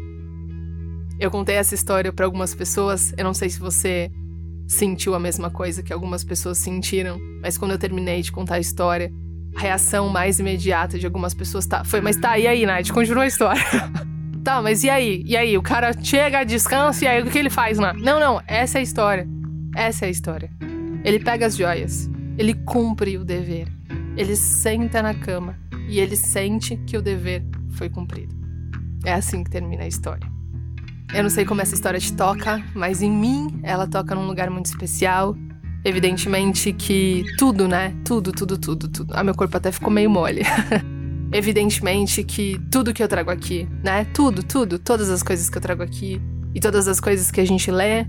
Eu 1.18 1.30
contei 1.30 1.54
essa 1.56 1.74
história 1.74 2.12
para 2.12 2.24
algumas 2.24 2.54
pessoas, 2.54 3.12
eu 3.16 3.24
não 3.24 3.34
sei 3.34 3.48
se 3.48 3.58
você 3.60 4.10
sentiu 4.66 5.14
a 5.14 5.20
mesma 5.20 5.50
coisa 5.50 5.82
que 5.82 5.92
algumas 5.92 6.24
pessoas 6.24 6.58
sentiram, 6.58 7.20
mas 7.40 7.58
quando 7.58 7.72
eu 7.72 7.78
terminei 7.78 8.22
de 8.22 8.32
contar 8.32 8.56
a 8.56 8.60
história, 8.60 9.12
a 9.54 9.60
reação 9.60 10.08
mais 10.08 10.38
imediata 10.38 10.98
de 10.98 11.06
algumas 11.06 11.34
pessoas 11.34 11.66
tá, 11.66 11.84
foi: 11.84 12.00
Mas 12.00 12.16
tá, 12.16 12.38
e 12.38 12.46
aí, 12.46 12.66
Nath? 12.66 12.90
Continua 12.90 13.24
a 13.24 13.26
história. 13.26 13.62
tá, 14.42 14.60
mas 14.60 14.82
e 14.82 14.90
aí? 14.90 15.22
E 15.26 15.36
aí? 15.36 15.56
O 15.56 15.62
cara 15.62 15.92
chega, 16.02 16.44
descansa, 16.44 17.04
e 17.04 17.08
aí 17.08 17.22
o 17.22 17.30
que 17.30 17.38
ele 17.38 17.50
faz 17.50 17.78
lá? 17.78 17.92
Não, 17.92 18.18
não, 18.18 18.42
essa 18.46 18.78
é 18.78 18.80
a 18.80 18.82
história. 18.82 19.28
Essa 19.76 20.06
é 20.06 20.08
a 20.08 20.10
história. 20.10 20.50
Ele 21.04 21.18
pega 21.18 21.46
as 21.46 21.56
joias, 21.56 22.10
ele 22.36 22.54
cumpre 22.54 23.18
o 23.18 23.24
dever, 23.24 23.68
ele 24.16 24.34
senta 24.34 25.02
na 25.02 25.14
cama 25.14 25.56
e 25.88 26.00
ele 26.00 26.16
sente 26.16 26.76
que 26.86 26.96
o 26.96 27.02
dever 27.02 27.44
foi 27.72 27.88
cumprido. 27.88 28.34
É 29.04 29.12
assim 29.12 29.44
que 29.44 29.50
termina 29.50 29.84
a 29.84 29.86
história. 29.86 30.33
Eu 31.12 31.22
não 31.22 31.30
sei 31.30 31.44
como 31.44 31.60
essa 31.60 31.74
história 31.74 32.00
te 32.00 32.12
toca, 32.12 32.62
mas 32.74 33.02
em 33.02 33.10
mim 33.10 33.60
ela 33.62 33.86
toca 33.86 34.14
num 34.14 34.26
lugar 34.26 34.50
muito 34.50 34.66
especial. 34.66 35.36
Evidentemente 35.84 36.72
que 36.72 37.24
tudo, 37.38 37.68
né? 37.68 37.94
Tudo, 38.04 38.32
tudo, 38.32 38.56
tudo, 38.56 38.88
tudo. 38.88 39.12
Ah, 39.14 39.22
meu 39.22 39.34
corpo 39.34 39.56
até 39.56 39.70
ficou 39.70 39.90
meio 39.90 40.08
mole. 40.08 40.42
Evidentemente 41.30 42.24
que 42.24 42.58
tudo 42.70 42.94
que 42.94 43.02
eu 43.02 43.08
trago 43.08 43.30
aqui, 43.30 43.68
né? 43.82 44.04
Tudo, 44.06 44.42
tudo, 44.42 44.78
todas 44.78 45.10
as 45.10 45.22
coisas 45.22 45.50
que 45.50 45.58
eu 45.58 45.62
trago 45.62 45.82
aqui 45.82 46.20
e 46.54 46.60
todas 46.60 46.88
as 46.88 47.00
coisas 47.00 47.30
que 47.30 47.40
a 47.40 47.44
gente 47.44 47.70
lê, 47.70 48.06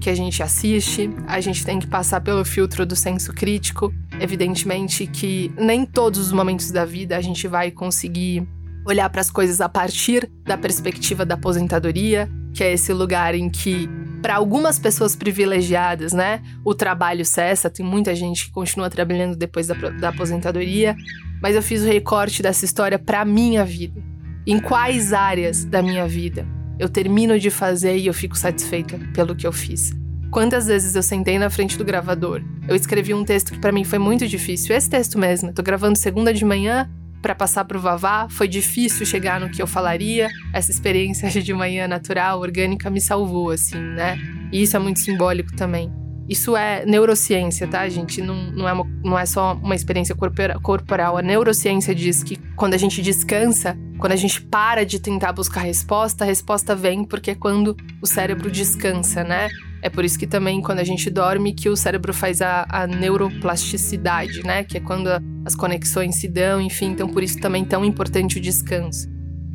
que 0.00 0.08
a 0.08 0.14
gente 0.14 0.42
assiste, 0.42 1.10
a 1.26 1.40
gente 1.40 1.64
tem 1.64 1.78
que 1.78 1.86
passar 1.86 2.20
pelo 2.20 2.44
filtro 2.44 2.86
do 2.86 2.96
senso 2.96 3.32
crítico. 3.32 3.92
Evidentemente 4.20 5.06
que 5.06 5.52
nem 5.58 5.84
todos 5.84 6.18
os 6.18 6.32
momentos 6.32 6.70
da 6.70 6.84
vida 6.84 7.16
a 7.16 7.20
gente 7.20 7.46
vai 7.46 7.70
conseguir 7.70 8.46
olhar 8.86 9.08
para 9.10 9.20
as 9.20 9.30
coisas 9.30 9.60
a 9.60 9.68
partir 9.68 10.30
da 10.44 10.56
perspectiva 10.56 11.24
da 11.24 11.34
aposentadoria, 11.34 12.28
que 12.54 12.64
é 12.64 12.72
esse 12.72 12.92
lugar 12.92 13.34
em 13.34 13.50
que 13.50 13.88
para 14.20 14.36
algumas 14.36 14.78
pessoas 14.78 15.14
privilegiadas, 15.14 16.12
né, 16.12 16.42
o 16.64 16.74
trabalho 16.74 17.24
cessa, 17.24 17.70
tem 17.70 17.84
muita 17.84 18.14
gente 18.14 18.46
que 18.46 18.50
continua 18.50 18.90
trabalhando 18.90 19.36
depois 19.36 19.68
da, 19.68 19.74
da 19.74 20.08
aposentadoria, 20.08 20.96
mas 21.40 21.54
eu 21.54 21.62
fiz 21.62 21.82
o 21.82 21.86
recorte 21.86 22.42
dessa 22.42 22.64
história 22.64 22.98
para 22.98 23.24
minha 23.24 23.64
vida. 23.64 24.02
Em 24.46 24.58
quais 24.58 25.12
áreas 25.12 25.64
da 25.64 25.82
minha 25.82 26.06
vida 26.08 26.46
eu 26.78 26.88
termino 26.88 27.38
de 27.38 27.50
fazer 27.50 27.96
e 27.96 28.06
eu 28.06 28.14
fico 28.14 28.36
satisfeita 28.36 28.98
pelo 29.14 29.36
que 29.36 29.46
eu 29.46 29.52
fiz? 29.52 29.92
Quantas 30.30 30.66
vezes 30.66 30.94
eu 30.94 31.02
sentei 31.02 31.38
na 31.38 31.48
frente 31.48 31.78
do 31.78 31.84
gravador, 31.84 32.42
eu 32.66 32.76
escrevi 32.76 33.14
um 33.14 33.24
texto 33.24 33.52
que 33.52 33.58
para 33.58 33.72
mim 33.72 33.84
foi 33.84 33.98
muito 33.98 34.26
difícil, 34.26 34.76
esse 34.76 34.88
texto 34.88 35.18
mesmo, 35.18 35.50
eu 35.50 35.54
tô 35.54 35.62
gravando 35.62 35.96
segunda 35.96 36.34
de 36.34 36.44
manhã, 36.44 36.88
para 37.20 37.34
passar 37.34 37.64
para 37.64 37.76
o 37.76 37.80
Vavá, 37.80 38.28
foi 38.30 38.48
difícil 38.48 39.04
chegar 39.04 39.40
no 39.40 39.50
que 39.50 39.60
eu 39.60 39.66
falaria. 39.66 40.28
Essa 40.52 40.70
experiência 40.70 41.28
de 41.42 41.52
manhã 41.52 41.88
natural, 41.88 42.40
orgânica, 42.40 42.90
me 42.90 43.00
salvou, 43.00 43.50
assim, 43.50 43.78
né? 43.78 44.18
E 44.52 44.62
isso 44.62 44.76
é 44.76 44.80
muito 44.80 45.00
simbólico 45.00 45.54
também. 45.54 45.92
Isso 46.28 46.54
é 46.54 46.84
neurociência, 46.84 47.66
tá, 47.66 47.88
gente? 47.88 48.20
Não, 48.20 48.50
não, 48.52 48.68
é, 48.68 48.72
uma, 48.72 48.84
não 49.02 49.18
é 49.18 49.24
só 49.24 49.54
uma 49.54 49.74
experiência 49.74 50.14
corporal. 50.14 51.16
A 51.16 51.22
neurociência 51.22 51.94
diz 51.94 52.22
que 52.22 52.36
quando 52.54 52.74
a 52.74 52.76
gente 52.76 53.00
descansa, 53.00 53.78
quando 53.98 54.12
a 54.12 54.16
gente 54.16 54.42
para 54.42 54.84
de 54.84 55.00
tentar 55.00 55.32
buscar 55.32 55.60
resposta, 55.60 56.24
a 56.24 56.26
resposta 56.26 56.76
vem 56.76 57.02
porque 57.02 57.30
é 57.30 57.34
quando 57.34 57.74
o 58.02 58.06
cérebro 58.06 58.50
descansa, 58.50 59.24
né? 59.24 59.48
É 59.80 59.88
por 59.88 60.04
isso 60.04 60.18
que 60.18 60.26
também, 60.26 60.60
quando 60.60 60.80
a 60.80 60.84
gente 60.84 61.08
dorme, 61.08 61.54
que 61.54 61.68
o 61.70 61.76
cérebro 61.76 62.12
faz 62.12 62.42
a, 62.42 62.66
a 62.68 62.86
neuroplasticidade, 62.86 64.42
né? 64.42 64.64
Que 64.64 64.76
é 64.76 64.80
quando 64.80 65.08
a, 65.08 65.22
as 65.48 65.56
conexões 65.56 66.16
se 66.16 66.28
dão, 66.28 66.60
enfim. 66.60 66.90
Então, 66.90 67.08
por 67.08 67.22
isso 67.22 67.40
também 67.40 67.64
tão 67.64 67.84
importante 67.84 68.38
o 68.38 68.40
descanso. 68.40 69.08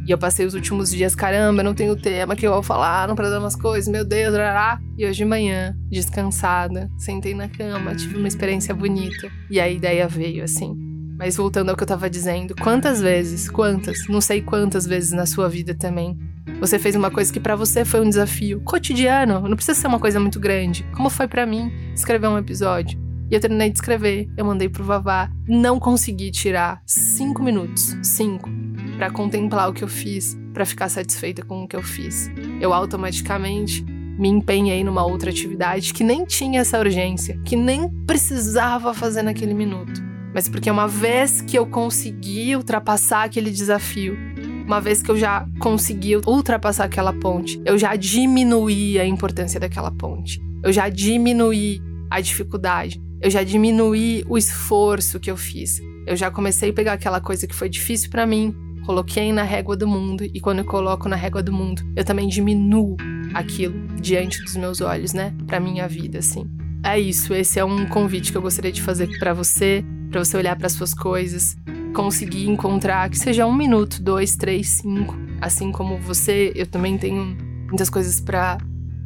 E 0.06 0.12
eu 0.12 0.18
passei 0.18 0.46
os 0.46 0.54
últimos 0.54 0.91
dias, 0.91 1.16
caramba, 1.16 1.64
não 1.64 1.74
tenho 1.74 1.96
tema 1.96 2.36
que 2.36 2.46
eu 2.46 2.52
vou 2.52 2.64
falar, 2.64 3.08
não 3.08 3.16
para 3.16 3.30
dar 3.30 3.39
umas 3.39 3.56
coisas, 3.56 3.88
meu 3.88 4.04
Deus, 4.04 4.36
rará. 4.36 4.78
E 4.98 5.06
hoje 5.06 5.20
de 5.20 5.26
manhã, 5.26 5.74
descansada, 5.89 6.89
sentei 6.98 7.34
na 7.34 7.48
cama, 7.48 7.96
tive 7.96 8.18
uma 8.18 8.28
experiência 8.28 8.76
bonita. 8.76 9.32
E 9.50 9.62
a 9.62 9.70
ideia 9.70 10.06
veio 10.08 10.44
assim. 10.44 10.76
Mas 11.18 11.38
voltando 11.38 11.70
ao 11.70 11.78
que 11.78 11.84
eu 11.84 11.88
tava 11.88 12.10
dizendo, 12.10 12.54
quantas 12.56 13.00
vezes, 13.00 13.50
quantas, 13.50 14.08
não 14.10 14.20
sei 14.20 14.41
quantas 14.41 14.86
vezes 14.86 15.12
na 15.12 15.26
sua 15.26 15.48
vida 15.48 15.74
também, 15.74 16.18
você 16.60 16.78
fez 16.78 16.96
uma 16.96 17.12
coisa 17.12 17.32
que 17.32 17.39
para 17.39 17.56
você 17.56 17.86
foi 17.86 18.02
um 18.02 18.10
desafio 18.10 18.60
cotidiano, 18.62 19.48
não 19.48 19.56
precisa 19.56 19.80
ser 19.80 19.88
uma 19.88 20.00
coisa 20.00 20.20
muito 20.20 20.39
grande. 20.39 20.84
Como 20.96 21.10
foi 21.10 21.28
para 21.28 21.46
mim 21.46 21.72
escrever 21.96 22.28
um 22.28 22.38
episódio? 22.38 23.00
E 23.30 23.36
eu 23.36 23.39
terminei 23.39 23.69
de 23.69 23.78
escrever, 23.78 24.30
eu 24.38 24.45
mandei 24.45 24.69
pro 24.69 24.84
Vavá, 24.84 25.30
não 25.47 25.80
consegui 25.80 26.30
tirar 26.30 26.82
cinco 26.86 27.41
minutos, 27.41 27.97
cinco, 28.03 28.49
para 28.97 29.09
contemplar 29.09 29.69
o 29.69 29.74
que 29.74 29.84
eu 29.84 29.88
fiz, 29.88 30.38
para 30.53 30.65
ficar 30.65 30.89
satisfeita 30.89 31.43
com 31.43 31.63
o 31.63 31.67
que 31.67 31.76
eu 31.76 31.82
fiz. 31.82 32.30
Eu 32.61 32.74
automaticamente 32.74 33.84
me 33.84 34.28
empenhei 34.28 34.84
numa 34.84 35.03
outra 35.03 35.32
atividade 35.32 35.93
que 35.93 36.03
nem 36.03 36.26
tinha 36.26 36.61
essa 36.61 36.80
urgência, 36.80 37.39
que 37.43 37.55
nem 37.55 37.89
precisava 38.05 38.93
fazer 38.93 39.24
naquele 39.24 39.53
minuto. 39.53 40.01
Mas 40.34 40.49
porque 40.49 40.69
uma 40.69 40.88
vez 40.88 41.41
que 41.41 41.57
eu 41.57 41.65
consegui 41.65 42.55
ultrapassar 42.55 43.24
aquele 43.24 43.51
desafio, 43.51 44.17
uma 44.65 44.80
vez 44.80 45.01
que 45.01 45.11
eu 45.11 45.17
já 45.17 45.47
consegui 45.59 46.15
ultrapassar 46.15 46.86
aquela 46.86 47.13
ponte, 47.13 47.61
eu 47.65 47.78
já 47.78 47.95
diminuí 47.95 48.99
a 48.99 49.05
importância 49.05 49.59
daquela 49.59 49.91
ponte. 49.91 50.41
Eu 50.63 50.71
já 50.71 50.89
diminuí 50.89 51.82
a 52.09 52.21
dificuldade. 52.21 53.01
Eu 53.24 53.30
já 53.30 53.41
diminuí 53.41 54.26
o 54.28 54.38
esforço 54.38 55.17
que 55.17 55.32
eu 55.32 55.38
fiz. 55.38 55.82
Eu 56.05 56.13
já 56.13 56.30
comecei 56.30 56.71
a 56.71 56.74
pegar 56.74 56.91
aquela 56.91 57.21
coisa 57.21 57.47
que 57.47 57.55
foi 57.55 57.69
difícil 57.69 58.09
para 58.09 58.28
mim, 58.28 58.53
coloquei 58.86 59.32
na 59.32 59.43
régua 59.43 59.78
do 59.78 59.88
mundo 59.88 60.26
e 60.26 60.41
quando 60.41 60.59
eu 60.59 60.65
coloco 60.65 61.07
na 61.07 61.15
régua 61.15 61.41
do 61.41 61.53
mundo, 61.53 61.82
eu 61.95 62.03
também 62.03 62.28
diminuo 62.28 62.97
aquilo 63.34 63.88
diante 63.95 64.43
dos 64.43 64.57
meus 64.57 64.82
olhos, 64.82 65.13
né? 65.13 65.34
Para 65.47 65.57
minha 65.57 65.88
vida, 65.88 66.19
assim. 66.19 66.43
É 66.84 66.99
isso, 66.99 67.34
esse 67.34 67.57
é 67.57 67.63
um 67.63 67.86
convite 67.86 68.30
que 68.30 68.38
eu 68.38 68.41
gostaria 68.41 68.74
de 68.74 68.82
fazer 68.82 69.07
para 69.17 69.34
você, 69.34 69.86
para 70.11 70.21
você 70.21 70.36
olhar 70.36 70.57
para 70.57 70.67
suas 70.67 70.93
coisas, 70.93 71.55
conseguir 71.95 72.49
encontrar 72.49 73.09
que 73.09 73.17
seja 73.17 73.45
um 73.45 73.55
minuto, 73.55 74.03
dois, 74.03 74.36
três, 74.36 74.67
cinco. 74.67 75.15
Assim 75.39 75.71
como 75.71 75.97
você, 75.97 76.51
eu 76.57 76.67
também 76.67 76.97
tenho 76.97 77.38
muitas 77.69 77.89
coisas 77.89 78.19
para 78.19 78.57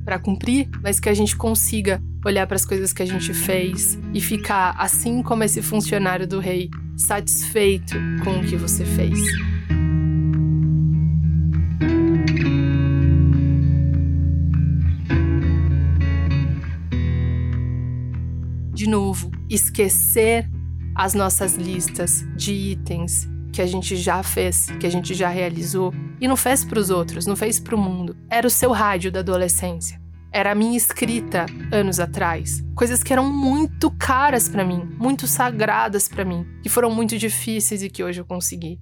para 0.04 0.18
cumprir, 0.18 0.70
mas 0.82 1.02
que 1.02 1.10
a 1.10 1.14
gente 1.14 1.36
consiga 1.36 2.02
olhar 2.28 2.46
para 2.46 2.56
as 2.56 2.66
coisas 2.66 2.94
que 2.94 3.02
a 3.02 3.06
gente 3.06 3.34
fez 3.34 3.98
e 4.14 4.20
ficar, 4.20 4.76
assim 4.78 5.24
como 5.24 5.44
esse 5.44 5.62
funcionário 5.62 6.28
do 6.28 6.40
rei, 6.40 6.70
satisfeito 6.98 7.96
com 8.24 8.40
o 8.40 8.44
que 8.46 8.56
você 8.56 8.86
fez. 8.86 9.20
De 18.74 18.88
novo, 18.88 19.32
esquecer 19.50 20.50
as 20.94 21.14
nossas 21.14 21.56
listas 21.56 22.26
de 22.36 22.54
itens 22.54 23.28
que 23.52 23.62
a 23.62 23.66
gente 23.66 23.96
já 23.96 24.22
fez, 24.22 24.68
que 24.80 24.86
a 24.86 24.90
gente 24.90 25.14
já 25.14 25.30
realizou 25.30 25.94
e 26.22 26.28
não 26.28 26.36
fez 26.36 26.64
para 26.64 26.80
os 26.80 26.90
outros, 26.90 27.26
não 27.26 27.36
fez 27.36 27.60
para 27.60 27.76
o 27.76 27.78
mundo. 27.78 28.16
Era 28.30 28.46
o 28.46 28.52
seu 28.52 28.72
rádio 28.72 29.12
da 29.12 29.20
adolescência. 29.20 30.07
Era 30.38 30.52
a 30.52 30.56
minha 30.56 30.78
escrita 30.78 31.48
anos 31.72 32.00
atrás. 32.00 32.64
Coisas 32.76 33.02
que 33.02 33.12
eram 33.12 33.28
muito 33.28 33.90
caras 33.90 34.48
para 34.48 34.64
mim, 34.64 34.88
muito 35.00 35.26
sagradas 35.26 36.08
para 36.08 36.24
mim, 36.24 36.46
que 36.62 36.70
foram 36.70 36.92
muito 36.92 37.18
difíceis 37.18 37.82
e 37.82 37.90
que 37.90 38.04
hoje 38.04 38.22
eu 38.22 38.26
consegui. 38.26 38.80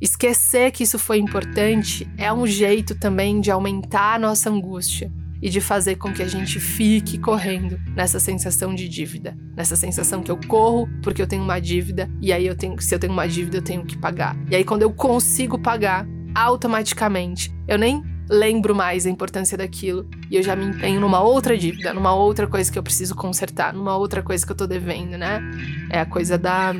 Esquecer 0.00 0.70
que 0.70 0.84
isso 0.84 1.00
foi 1.00 1.18
importante 1.18 2.08
é 2.16 2.32
um 2.32 2.46
jeito 2.46 2.94
também 2.94 3.40
de 3.40 3.50
aumentar 3.50 4.14
a 4.14 4.18
nossa 4.20 4.48
angústia 4.48 5.10
e 5.42 5.50
de 5.50 5.60
fazer 5.60 5.96
com 5.96 6.12
que 6.12 6.22
a 6.22 6.28
gente 6.28 6.60
fique 6.60 7.18
correndo 7.18 7.80
nessa 7.96 8.20
sensação 8.20 8.72
de 8.72 8.88
dívida, 8.88 9.36
nessa 9.56 9.74
sensação 9.74 10.22
que 10.22 10.30
eu 10.30 10.38
corro 10.46 10.88
porque 11.02 11.20
eu 11.20 11.26
tenho 11.26 11.42
uma 11.42 11.58
dívida 11.58 12.08
e 12.20 12.32
aí 12.32 12.46
eu 12.46 12.54
tenho, 12.54 12.80
se 12.80 12.94
eu 12.94 13.00
tenho 13.00 13.12
uma 13.12 13.26
dívida 13.26 13.56
eu 13.56 13.62
tenho 13.62 13.84
que 13.84 13.98
pagar. 13.98 14.36
E 14.48 14.54
aí 14.54 14.62
quando 14.62 14.82
eu 14.82 14.92
consigo 14.92 15.58
pagar, 15.58 16.06
automaticamente, 16.32 17.52
eu 17.66 17.76
nem 17.76 18.11
lembro 18.32 18.74
mais 18.74 19.06
a 19.06 19.10
importância 19.10 19.58
daquilo 19.58 20.08
e 20.30 20.36
eu 20.36 20.42
já 20.42 20.56
me 20.56 20.64
empenho 20.64 20.98
numa 20.98 21.20
outra 21.20 21.56
dívida, 21.56 21.92
numa 21.92 22.14
outra 22.14 22.46
coisa 22.46 22.72
que 22.72 22.78
eu 22.78 22.82
preciso 22.82 23.14
consertar, 23.14 23.74
numa 23.74 23.94
outra 23.96 24.22
coisa 24.22 24.44
que 24.44 24.50
eu 24.50 24.56
tô 24.56 24.66
devendo, 24.66 25.18
né? 25.18 25.40
É 25.90 26.00
a 26.00 26.06
coisa 26.06 26.38
da 26.38 26.74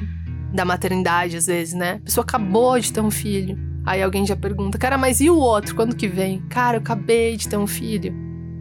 da 0.53 0.67
maternidade 0.67 1.37
às 1.37 1.47
vezes, 1.47 1.73
né? 1.73 1.93
A 2.03 2.05
pessoa 2.05 2.25
acabou 2.25 2.79
de 2.79 2.93
ter 2.93 3.01
um 3.01 3.11
filho. 3.11 3.59
Aí 3.87 4.03
alguém 4.03 4.27
já 4.27 4.37
pergunta: 4.37 4.79
"Cara, 4.79 4.97
mas 4.97 5.21
e 5.21 5.29
o 5.29 5.37
outro? 5.37 5.75
Quando 5.75 5.95
que 5.95 6.09
vem?" 6.09 6.41
"Cara, 6.49 6.79
eu 6.79 6.81
acabei 6.81 7.37
de 7.37 7.49
ter 7.49 7.57
um 7.57 7.67
filho." 7.67 8.15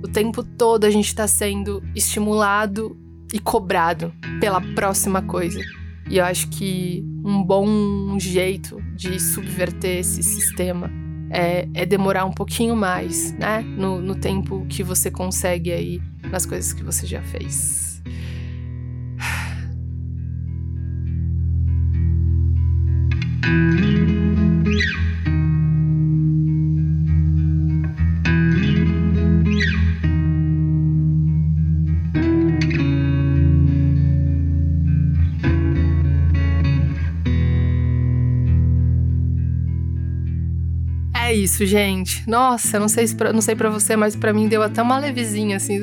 O 0.03 0.07
tempo 0.07 0.43
todo 0.43 0.85
a 0.85 0.89
gente 0.89 1.07
está 1.07 1.27
sendo 1.27 1.81
estimulado 1.95 2.97
e 3.33 3.39
cobrado 3.39 4.13
pela 4.39 4.59
próxima 4.59 5.21
coisa. 5.21 5.59
E 6.09 6.17
eu 6.17 6.25
acho 6.25 6.49
que 6.49 7.05
um 7.23 7.43
bom 7.43 8.19
jeito 8.19 8.81
de 8.95 9.19
subverter 9.19 9.99
esse 9.99 10.23
sistema 10.23 11.00
é, 11.31 11.67
é 11.73 11.85
demorar 11.85 12.25
um 12.25 12.31
pouquinho 12.31 12.75
mais, 12.75 13.31
né? 13.33 13.61
No, 13.61 14.01
no 14.01 14.15
tempo 14.15 14.65
que 14.67 14.83
você 14.83 15.09
consegue 15.09 15.71
aí 15.71 16.01
nas 16.29 16.45
coisas 16.45 16.73
que 16.73 16.83
você 16.83 17.07
já 17.07 17.21
fez. 17.21 18.03
É 23.87 23.87
isso, 41.51 41.65
gente. 41.65 42.27
Nossa, 42.27 42.79
não 42.79 42.87
sei, 42.87 43.05
se 43.05 43.15
pra, 43.15 43.33
não 43.33 43.41
sei 43.41 43.55
para 43.55 43.69
você, 43.69 43.95
mas 43.95 44.15
para 44.15 44.33
mim 44.33 44.47
deu 44.47 44.63
até 44.63 44.81
uma 44.81 44.97
levezinha, 44.97 45.57
assim, 45.57 45.81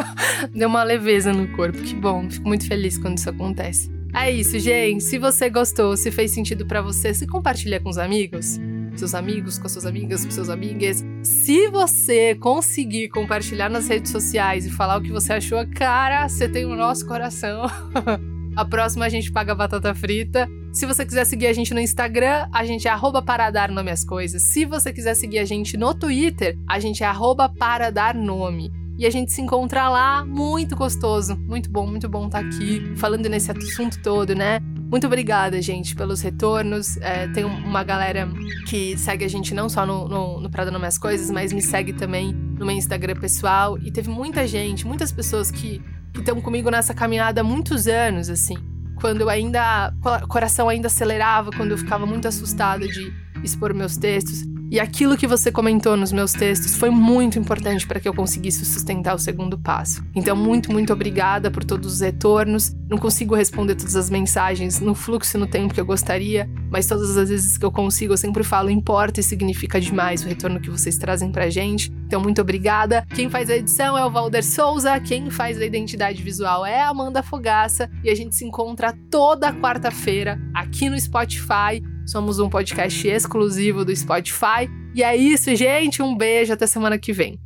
deu 0.54 0.68
uma 0.68 0.82
leveza 0.82 1.32
no 1.32 1.46
corpo. 1.48 1.78
Que 1.78 1.94
bom, 1.94 2.28
fico 2.30 2.48
muito 2.48 2.66
feliz 2.66 2.96
quando 2.96 3.18
isso 3.18 3.28
acontece. 3.28 3.90
É 4.14 4.30
isso, 4.30 4.58
gente. 4.58 5.04
Se 5.04 5.18
você 5.18 5.48
gostou, 5.50 5.96
se 5.96 6.10
fez 6.10 6.32
sentido 6.32 6.66
para 6.66 6.80
você, 6.80 7.14
se 7.14 7.26
compartilha 7.26 7.78
com 7.78 7.90
os 7.90 7.98
amigos, 7.98 8.58
seus 8.96 9.14
amigos, 9.14 9.58
com 9.58 9.68
suas 9.68 9.86
amigas, 9.86 10.24
com 10.24 10.30
seus 10.30 10.48
amigas. 10.48 11.04
Se 11.22 11.68
você 11.68 12.34
conseguir 12.34 13.08
compartilhar 13.10 13.68
nas 13.68 13.88
redes 13.88 14.10
sociais 14.10 14.66
e 14.66 14.70
falar 14.70 14.96
o 14.96 15.02
que 15.02 15.12
você 15.12 15.34
achou, 15.34 15.64
cara, 15.74 16.28
você 16.28 16.48
tem 16.48 16.64
o 16.64 16.74
nosso 16.74 17.06
coração. 17.06 17.66
A 18.56 18.64
próxima 18.64 19.04
a 19.04 19.08
gente 19.08 19.30
paga 19.30 19.54
batata 19.54 19.94
frita. 19.94 20.48
Se 20.72 20.86
você 20.86 21.04
quiser 21.04 21.24
seguir 21.24 21.48
a 21.48 21.52
gente 21.52 21.74
no 21.74 21.80
Instagram, 21.80 22.48
a 22.52 22.64
gente 22.64 22.86
é 22.86 22.90
arroba 22.90 23.20
para 23.20 23.50
dar 23.50 23.70
nome 23.70 23.90
às 23.90 24.04
coisas. 24.04 24.40
Se 24.42 24.64
você 24.64 24.92
quiser 24.92 25.14
seguir 25.14 25.40
a 25.40 25.44
gente 25.44 25.76
no 25.76 25.92
Twitter, 25.92 26.56
a 26.68 26.78
gente 26.78 27.02
é 27.02 27.06
arroba 27.06 27.48
para 27.48 27.90
dar 27.90 28.14
nome. 28.14 28.70
E 28.96 29.04
a 29.04 29.10
gente 29.10 29.32
se 29.32 29.42
encontra 29.42 29.88
lá, 29.88 30.24
muito 30.24 30.76
gostoso. 30.76 31.36
Muito 31.36 31.68
bom, 31.68 31.88
muito 31.88 32.08
bom 32.08 32.26
estar 32.26 32.42
tá 32.42 32.46
aqui 32.46 32.92
falando 32.96 33.28
nesse 33.28 33.50
assunto 33.50 34.00
todo, 34.00 34.32
né? 34.32 34.60
Muito 34.90 35.08
obrigada, 35.08 35.60
gente, 35.60 35.96
pelos 35.96 36.20
retornos. 36.20 36.96
É, 36.98 37.26
tem 37.28 37.44
uma 37.44 37.82
galera 37.82 38.28
que 38.68 38.96
segue 38.96 39.24
a 39.24 39.28
gente 39.28 39.52
não 39.52 39.68
só 39.68 39.84
no, 39.84 40.06
no, 40.08 40.40
no 40.40 40.50
Prada 40.50 40.70
Nome 40.70 40.86
as 40.86 40.98
Coisas, 40.98 41.30
mas 41.32 41.52
me 41.52 41.62
segue 41.62 41.92
também 41.92 42.32
no 42.32 42.64
meu 42.64 42.76
Instagram 42.76 43.16
pessoal. 43.16 43.76
E 43.78 43.90
teve 43.90 44.08
muita 44.08 44.46
gente, 44.46 44.86
muitas 44.86 45.10
pessoas 45.10 45.50
que 45.50 45.82
estão 46.14 46.40
comigo 46.40 46.70
nessa 46.70 46.94
caminhada 46.94 47.40
há 47.40 47.44
muitos 47.44 47.88
anos, 47.88 48.28
assim. 48.28 48.69
Quando 49.00 49.22
eu 49.22 49.28
ainda. 49.28 49.92
O 50.22 50.28
coração 50.28 50.68
ainda 50.68 50.88
acelerava, 50.88 51.50
quando 51.50 51.72
eu 51.72 51.78
ficava 51.78 52.04
muito 52.04 52.28
assustada 52.28 52.86
de 52.86 53.12
expor 53.42 53.74
meus 53.74 53.96
textos. 53.96 54.44
E 54.70 54.78
aquilo 54.78 55.16
que 55.16 55.26
você 55.26 55.50
comentou 55.50 55.96
nos 55.96 56.12
meus 56.12 56.32
textos 56.32 56.76
foi 56.76 56.90
muito 56.90 57.36
importante 57.36 57.84
para 57.84 57.98
que 57.98 58.08
eu 58.08 58.14
conseguisse 58.14 58.64
sustentar 58.64 59.16
o 59.16 59.18
segundo 59.18 59.58
passo. 59.58 60.00
Então, 60.14 60.36
muito, 60.36 60.70
muito 60.70 60.92
obrigada 60.92 61.50
por 61.50 61.64
todos 61.64 61.94
os 61.94 62.00
retornos. 62.00 62.72
Não 62.88 62.96
consigo 62.96 63.34
responder 63.34 63.74
todas 63.74 63.96
as 63.96 64.08
mensagens 64.08 64.78
no 64.78 64.94
fluxo 64.94 65.36
no 65.36 65.48
tempo 65.48 65.74
que 65.74 65.80
eu 65.80 65.84
gostaria, 65.84 66.48
mas 66.70 66.86
todas 66.86 67.16
as 67.16 67.28
vezes 67.28 67.58
que 67.58 67.64
eu 67.64 67.72
consigo, 67.72 68.12
eu 68.12 68.16
sempre 68.16 68.44
falo 68.44 68.70
importa 68.70 69.18
e 69.18 69.24
significa 69.24 69.80
demais 69.80 70.24
o 70.24 70.28
retorno 70.28 70.60
que 70.60 70.70
vocês 70.70 70.96
trazem 70.96 71.32
pra 71.32 71.50
gente. 71.50 71.90
Então, 72.06 72.20
muito 72.20 72.40
obrigada. 72.40 73.04
Quem 73.12 73.28
faz 73.28 73.50
a 73.50 73.56
edição 73.56 73.98
é 73.98 74.06
o 74.06 74.10
Valder 74.10 74.44
Souza, 74.44 75.00
quem 75.00 75.30
faz 75.30 75.60
a 75.60 75.66
identidade 75.66 76.22
visual 76.22 76.64
é 76.64 76.80
a 76.80 76.90
Amanda 76.90 77.24
Fogaça 77.24 77.90
e 78.04 78.08
a 78.10 78.14
gente 78.14 78.36
se 78.36 78.44
encontra 78.44 78.96
toda 79.10 79.52
quarta-feira 79.52 80.40
aqui 80.54 80.88
no 80.88 81.00
Spotify 81.00 81.82
Somos 82.10 82.40
um 82.40 82.50
podcast 82.50 83.06
exclusivo 83.06 83.84
do 83.84 83.94
Spotify. 83.94 84.68
E 84.92 85.00
é 85.00 85.14
isso, 85.14 85.54
gente. 85.54 86.02
Um 86.02 86.16
beijo. 86.16 86.52
Até 86.52 86.66
semana 86.66 86.98
que 86.98 87.12
vem. 87.12 87.38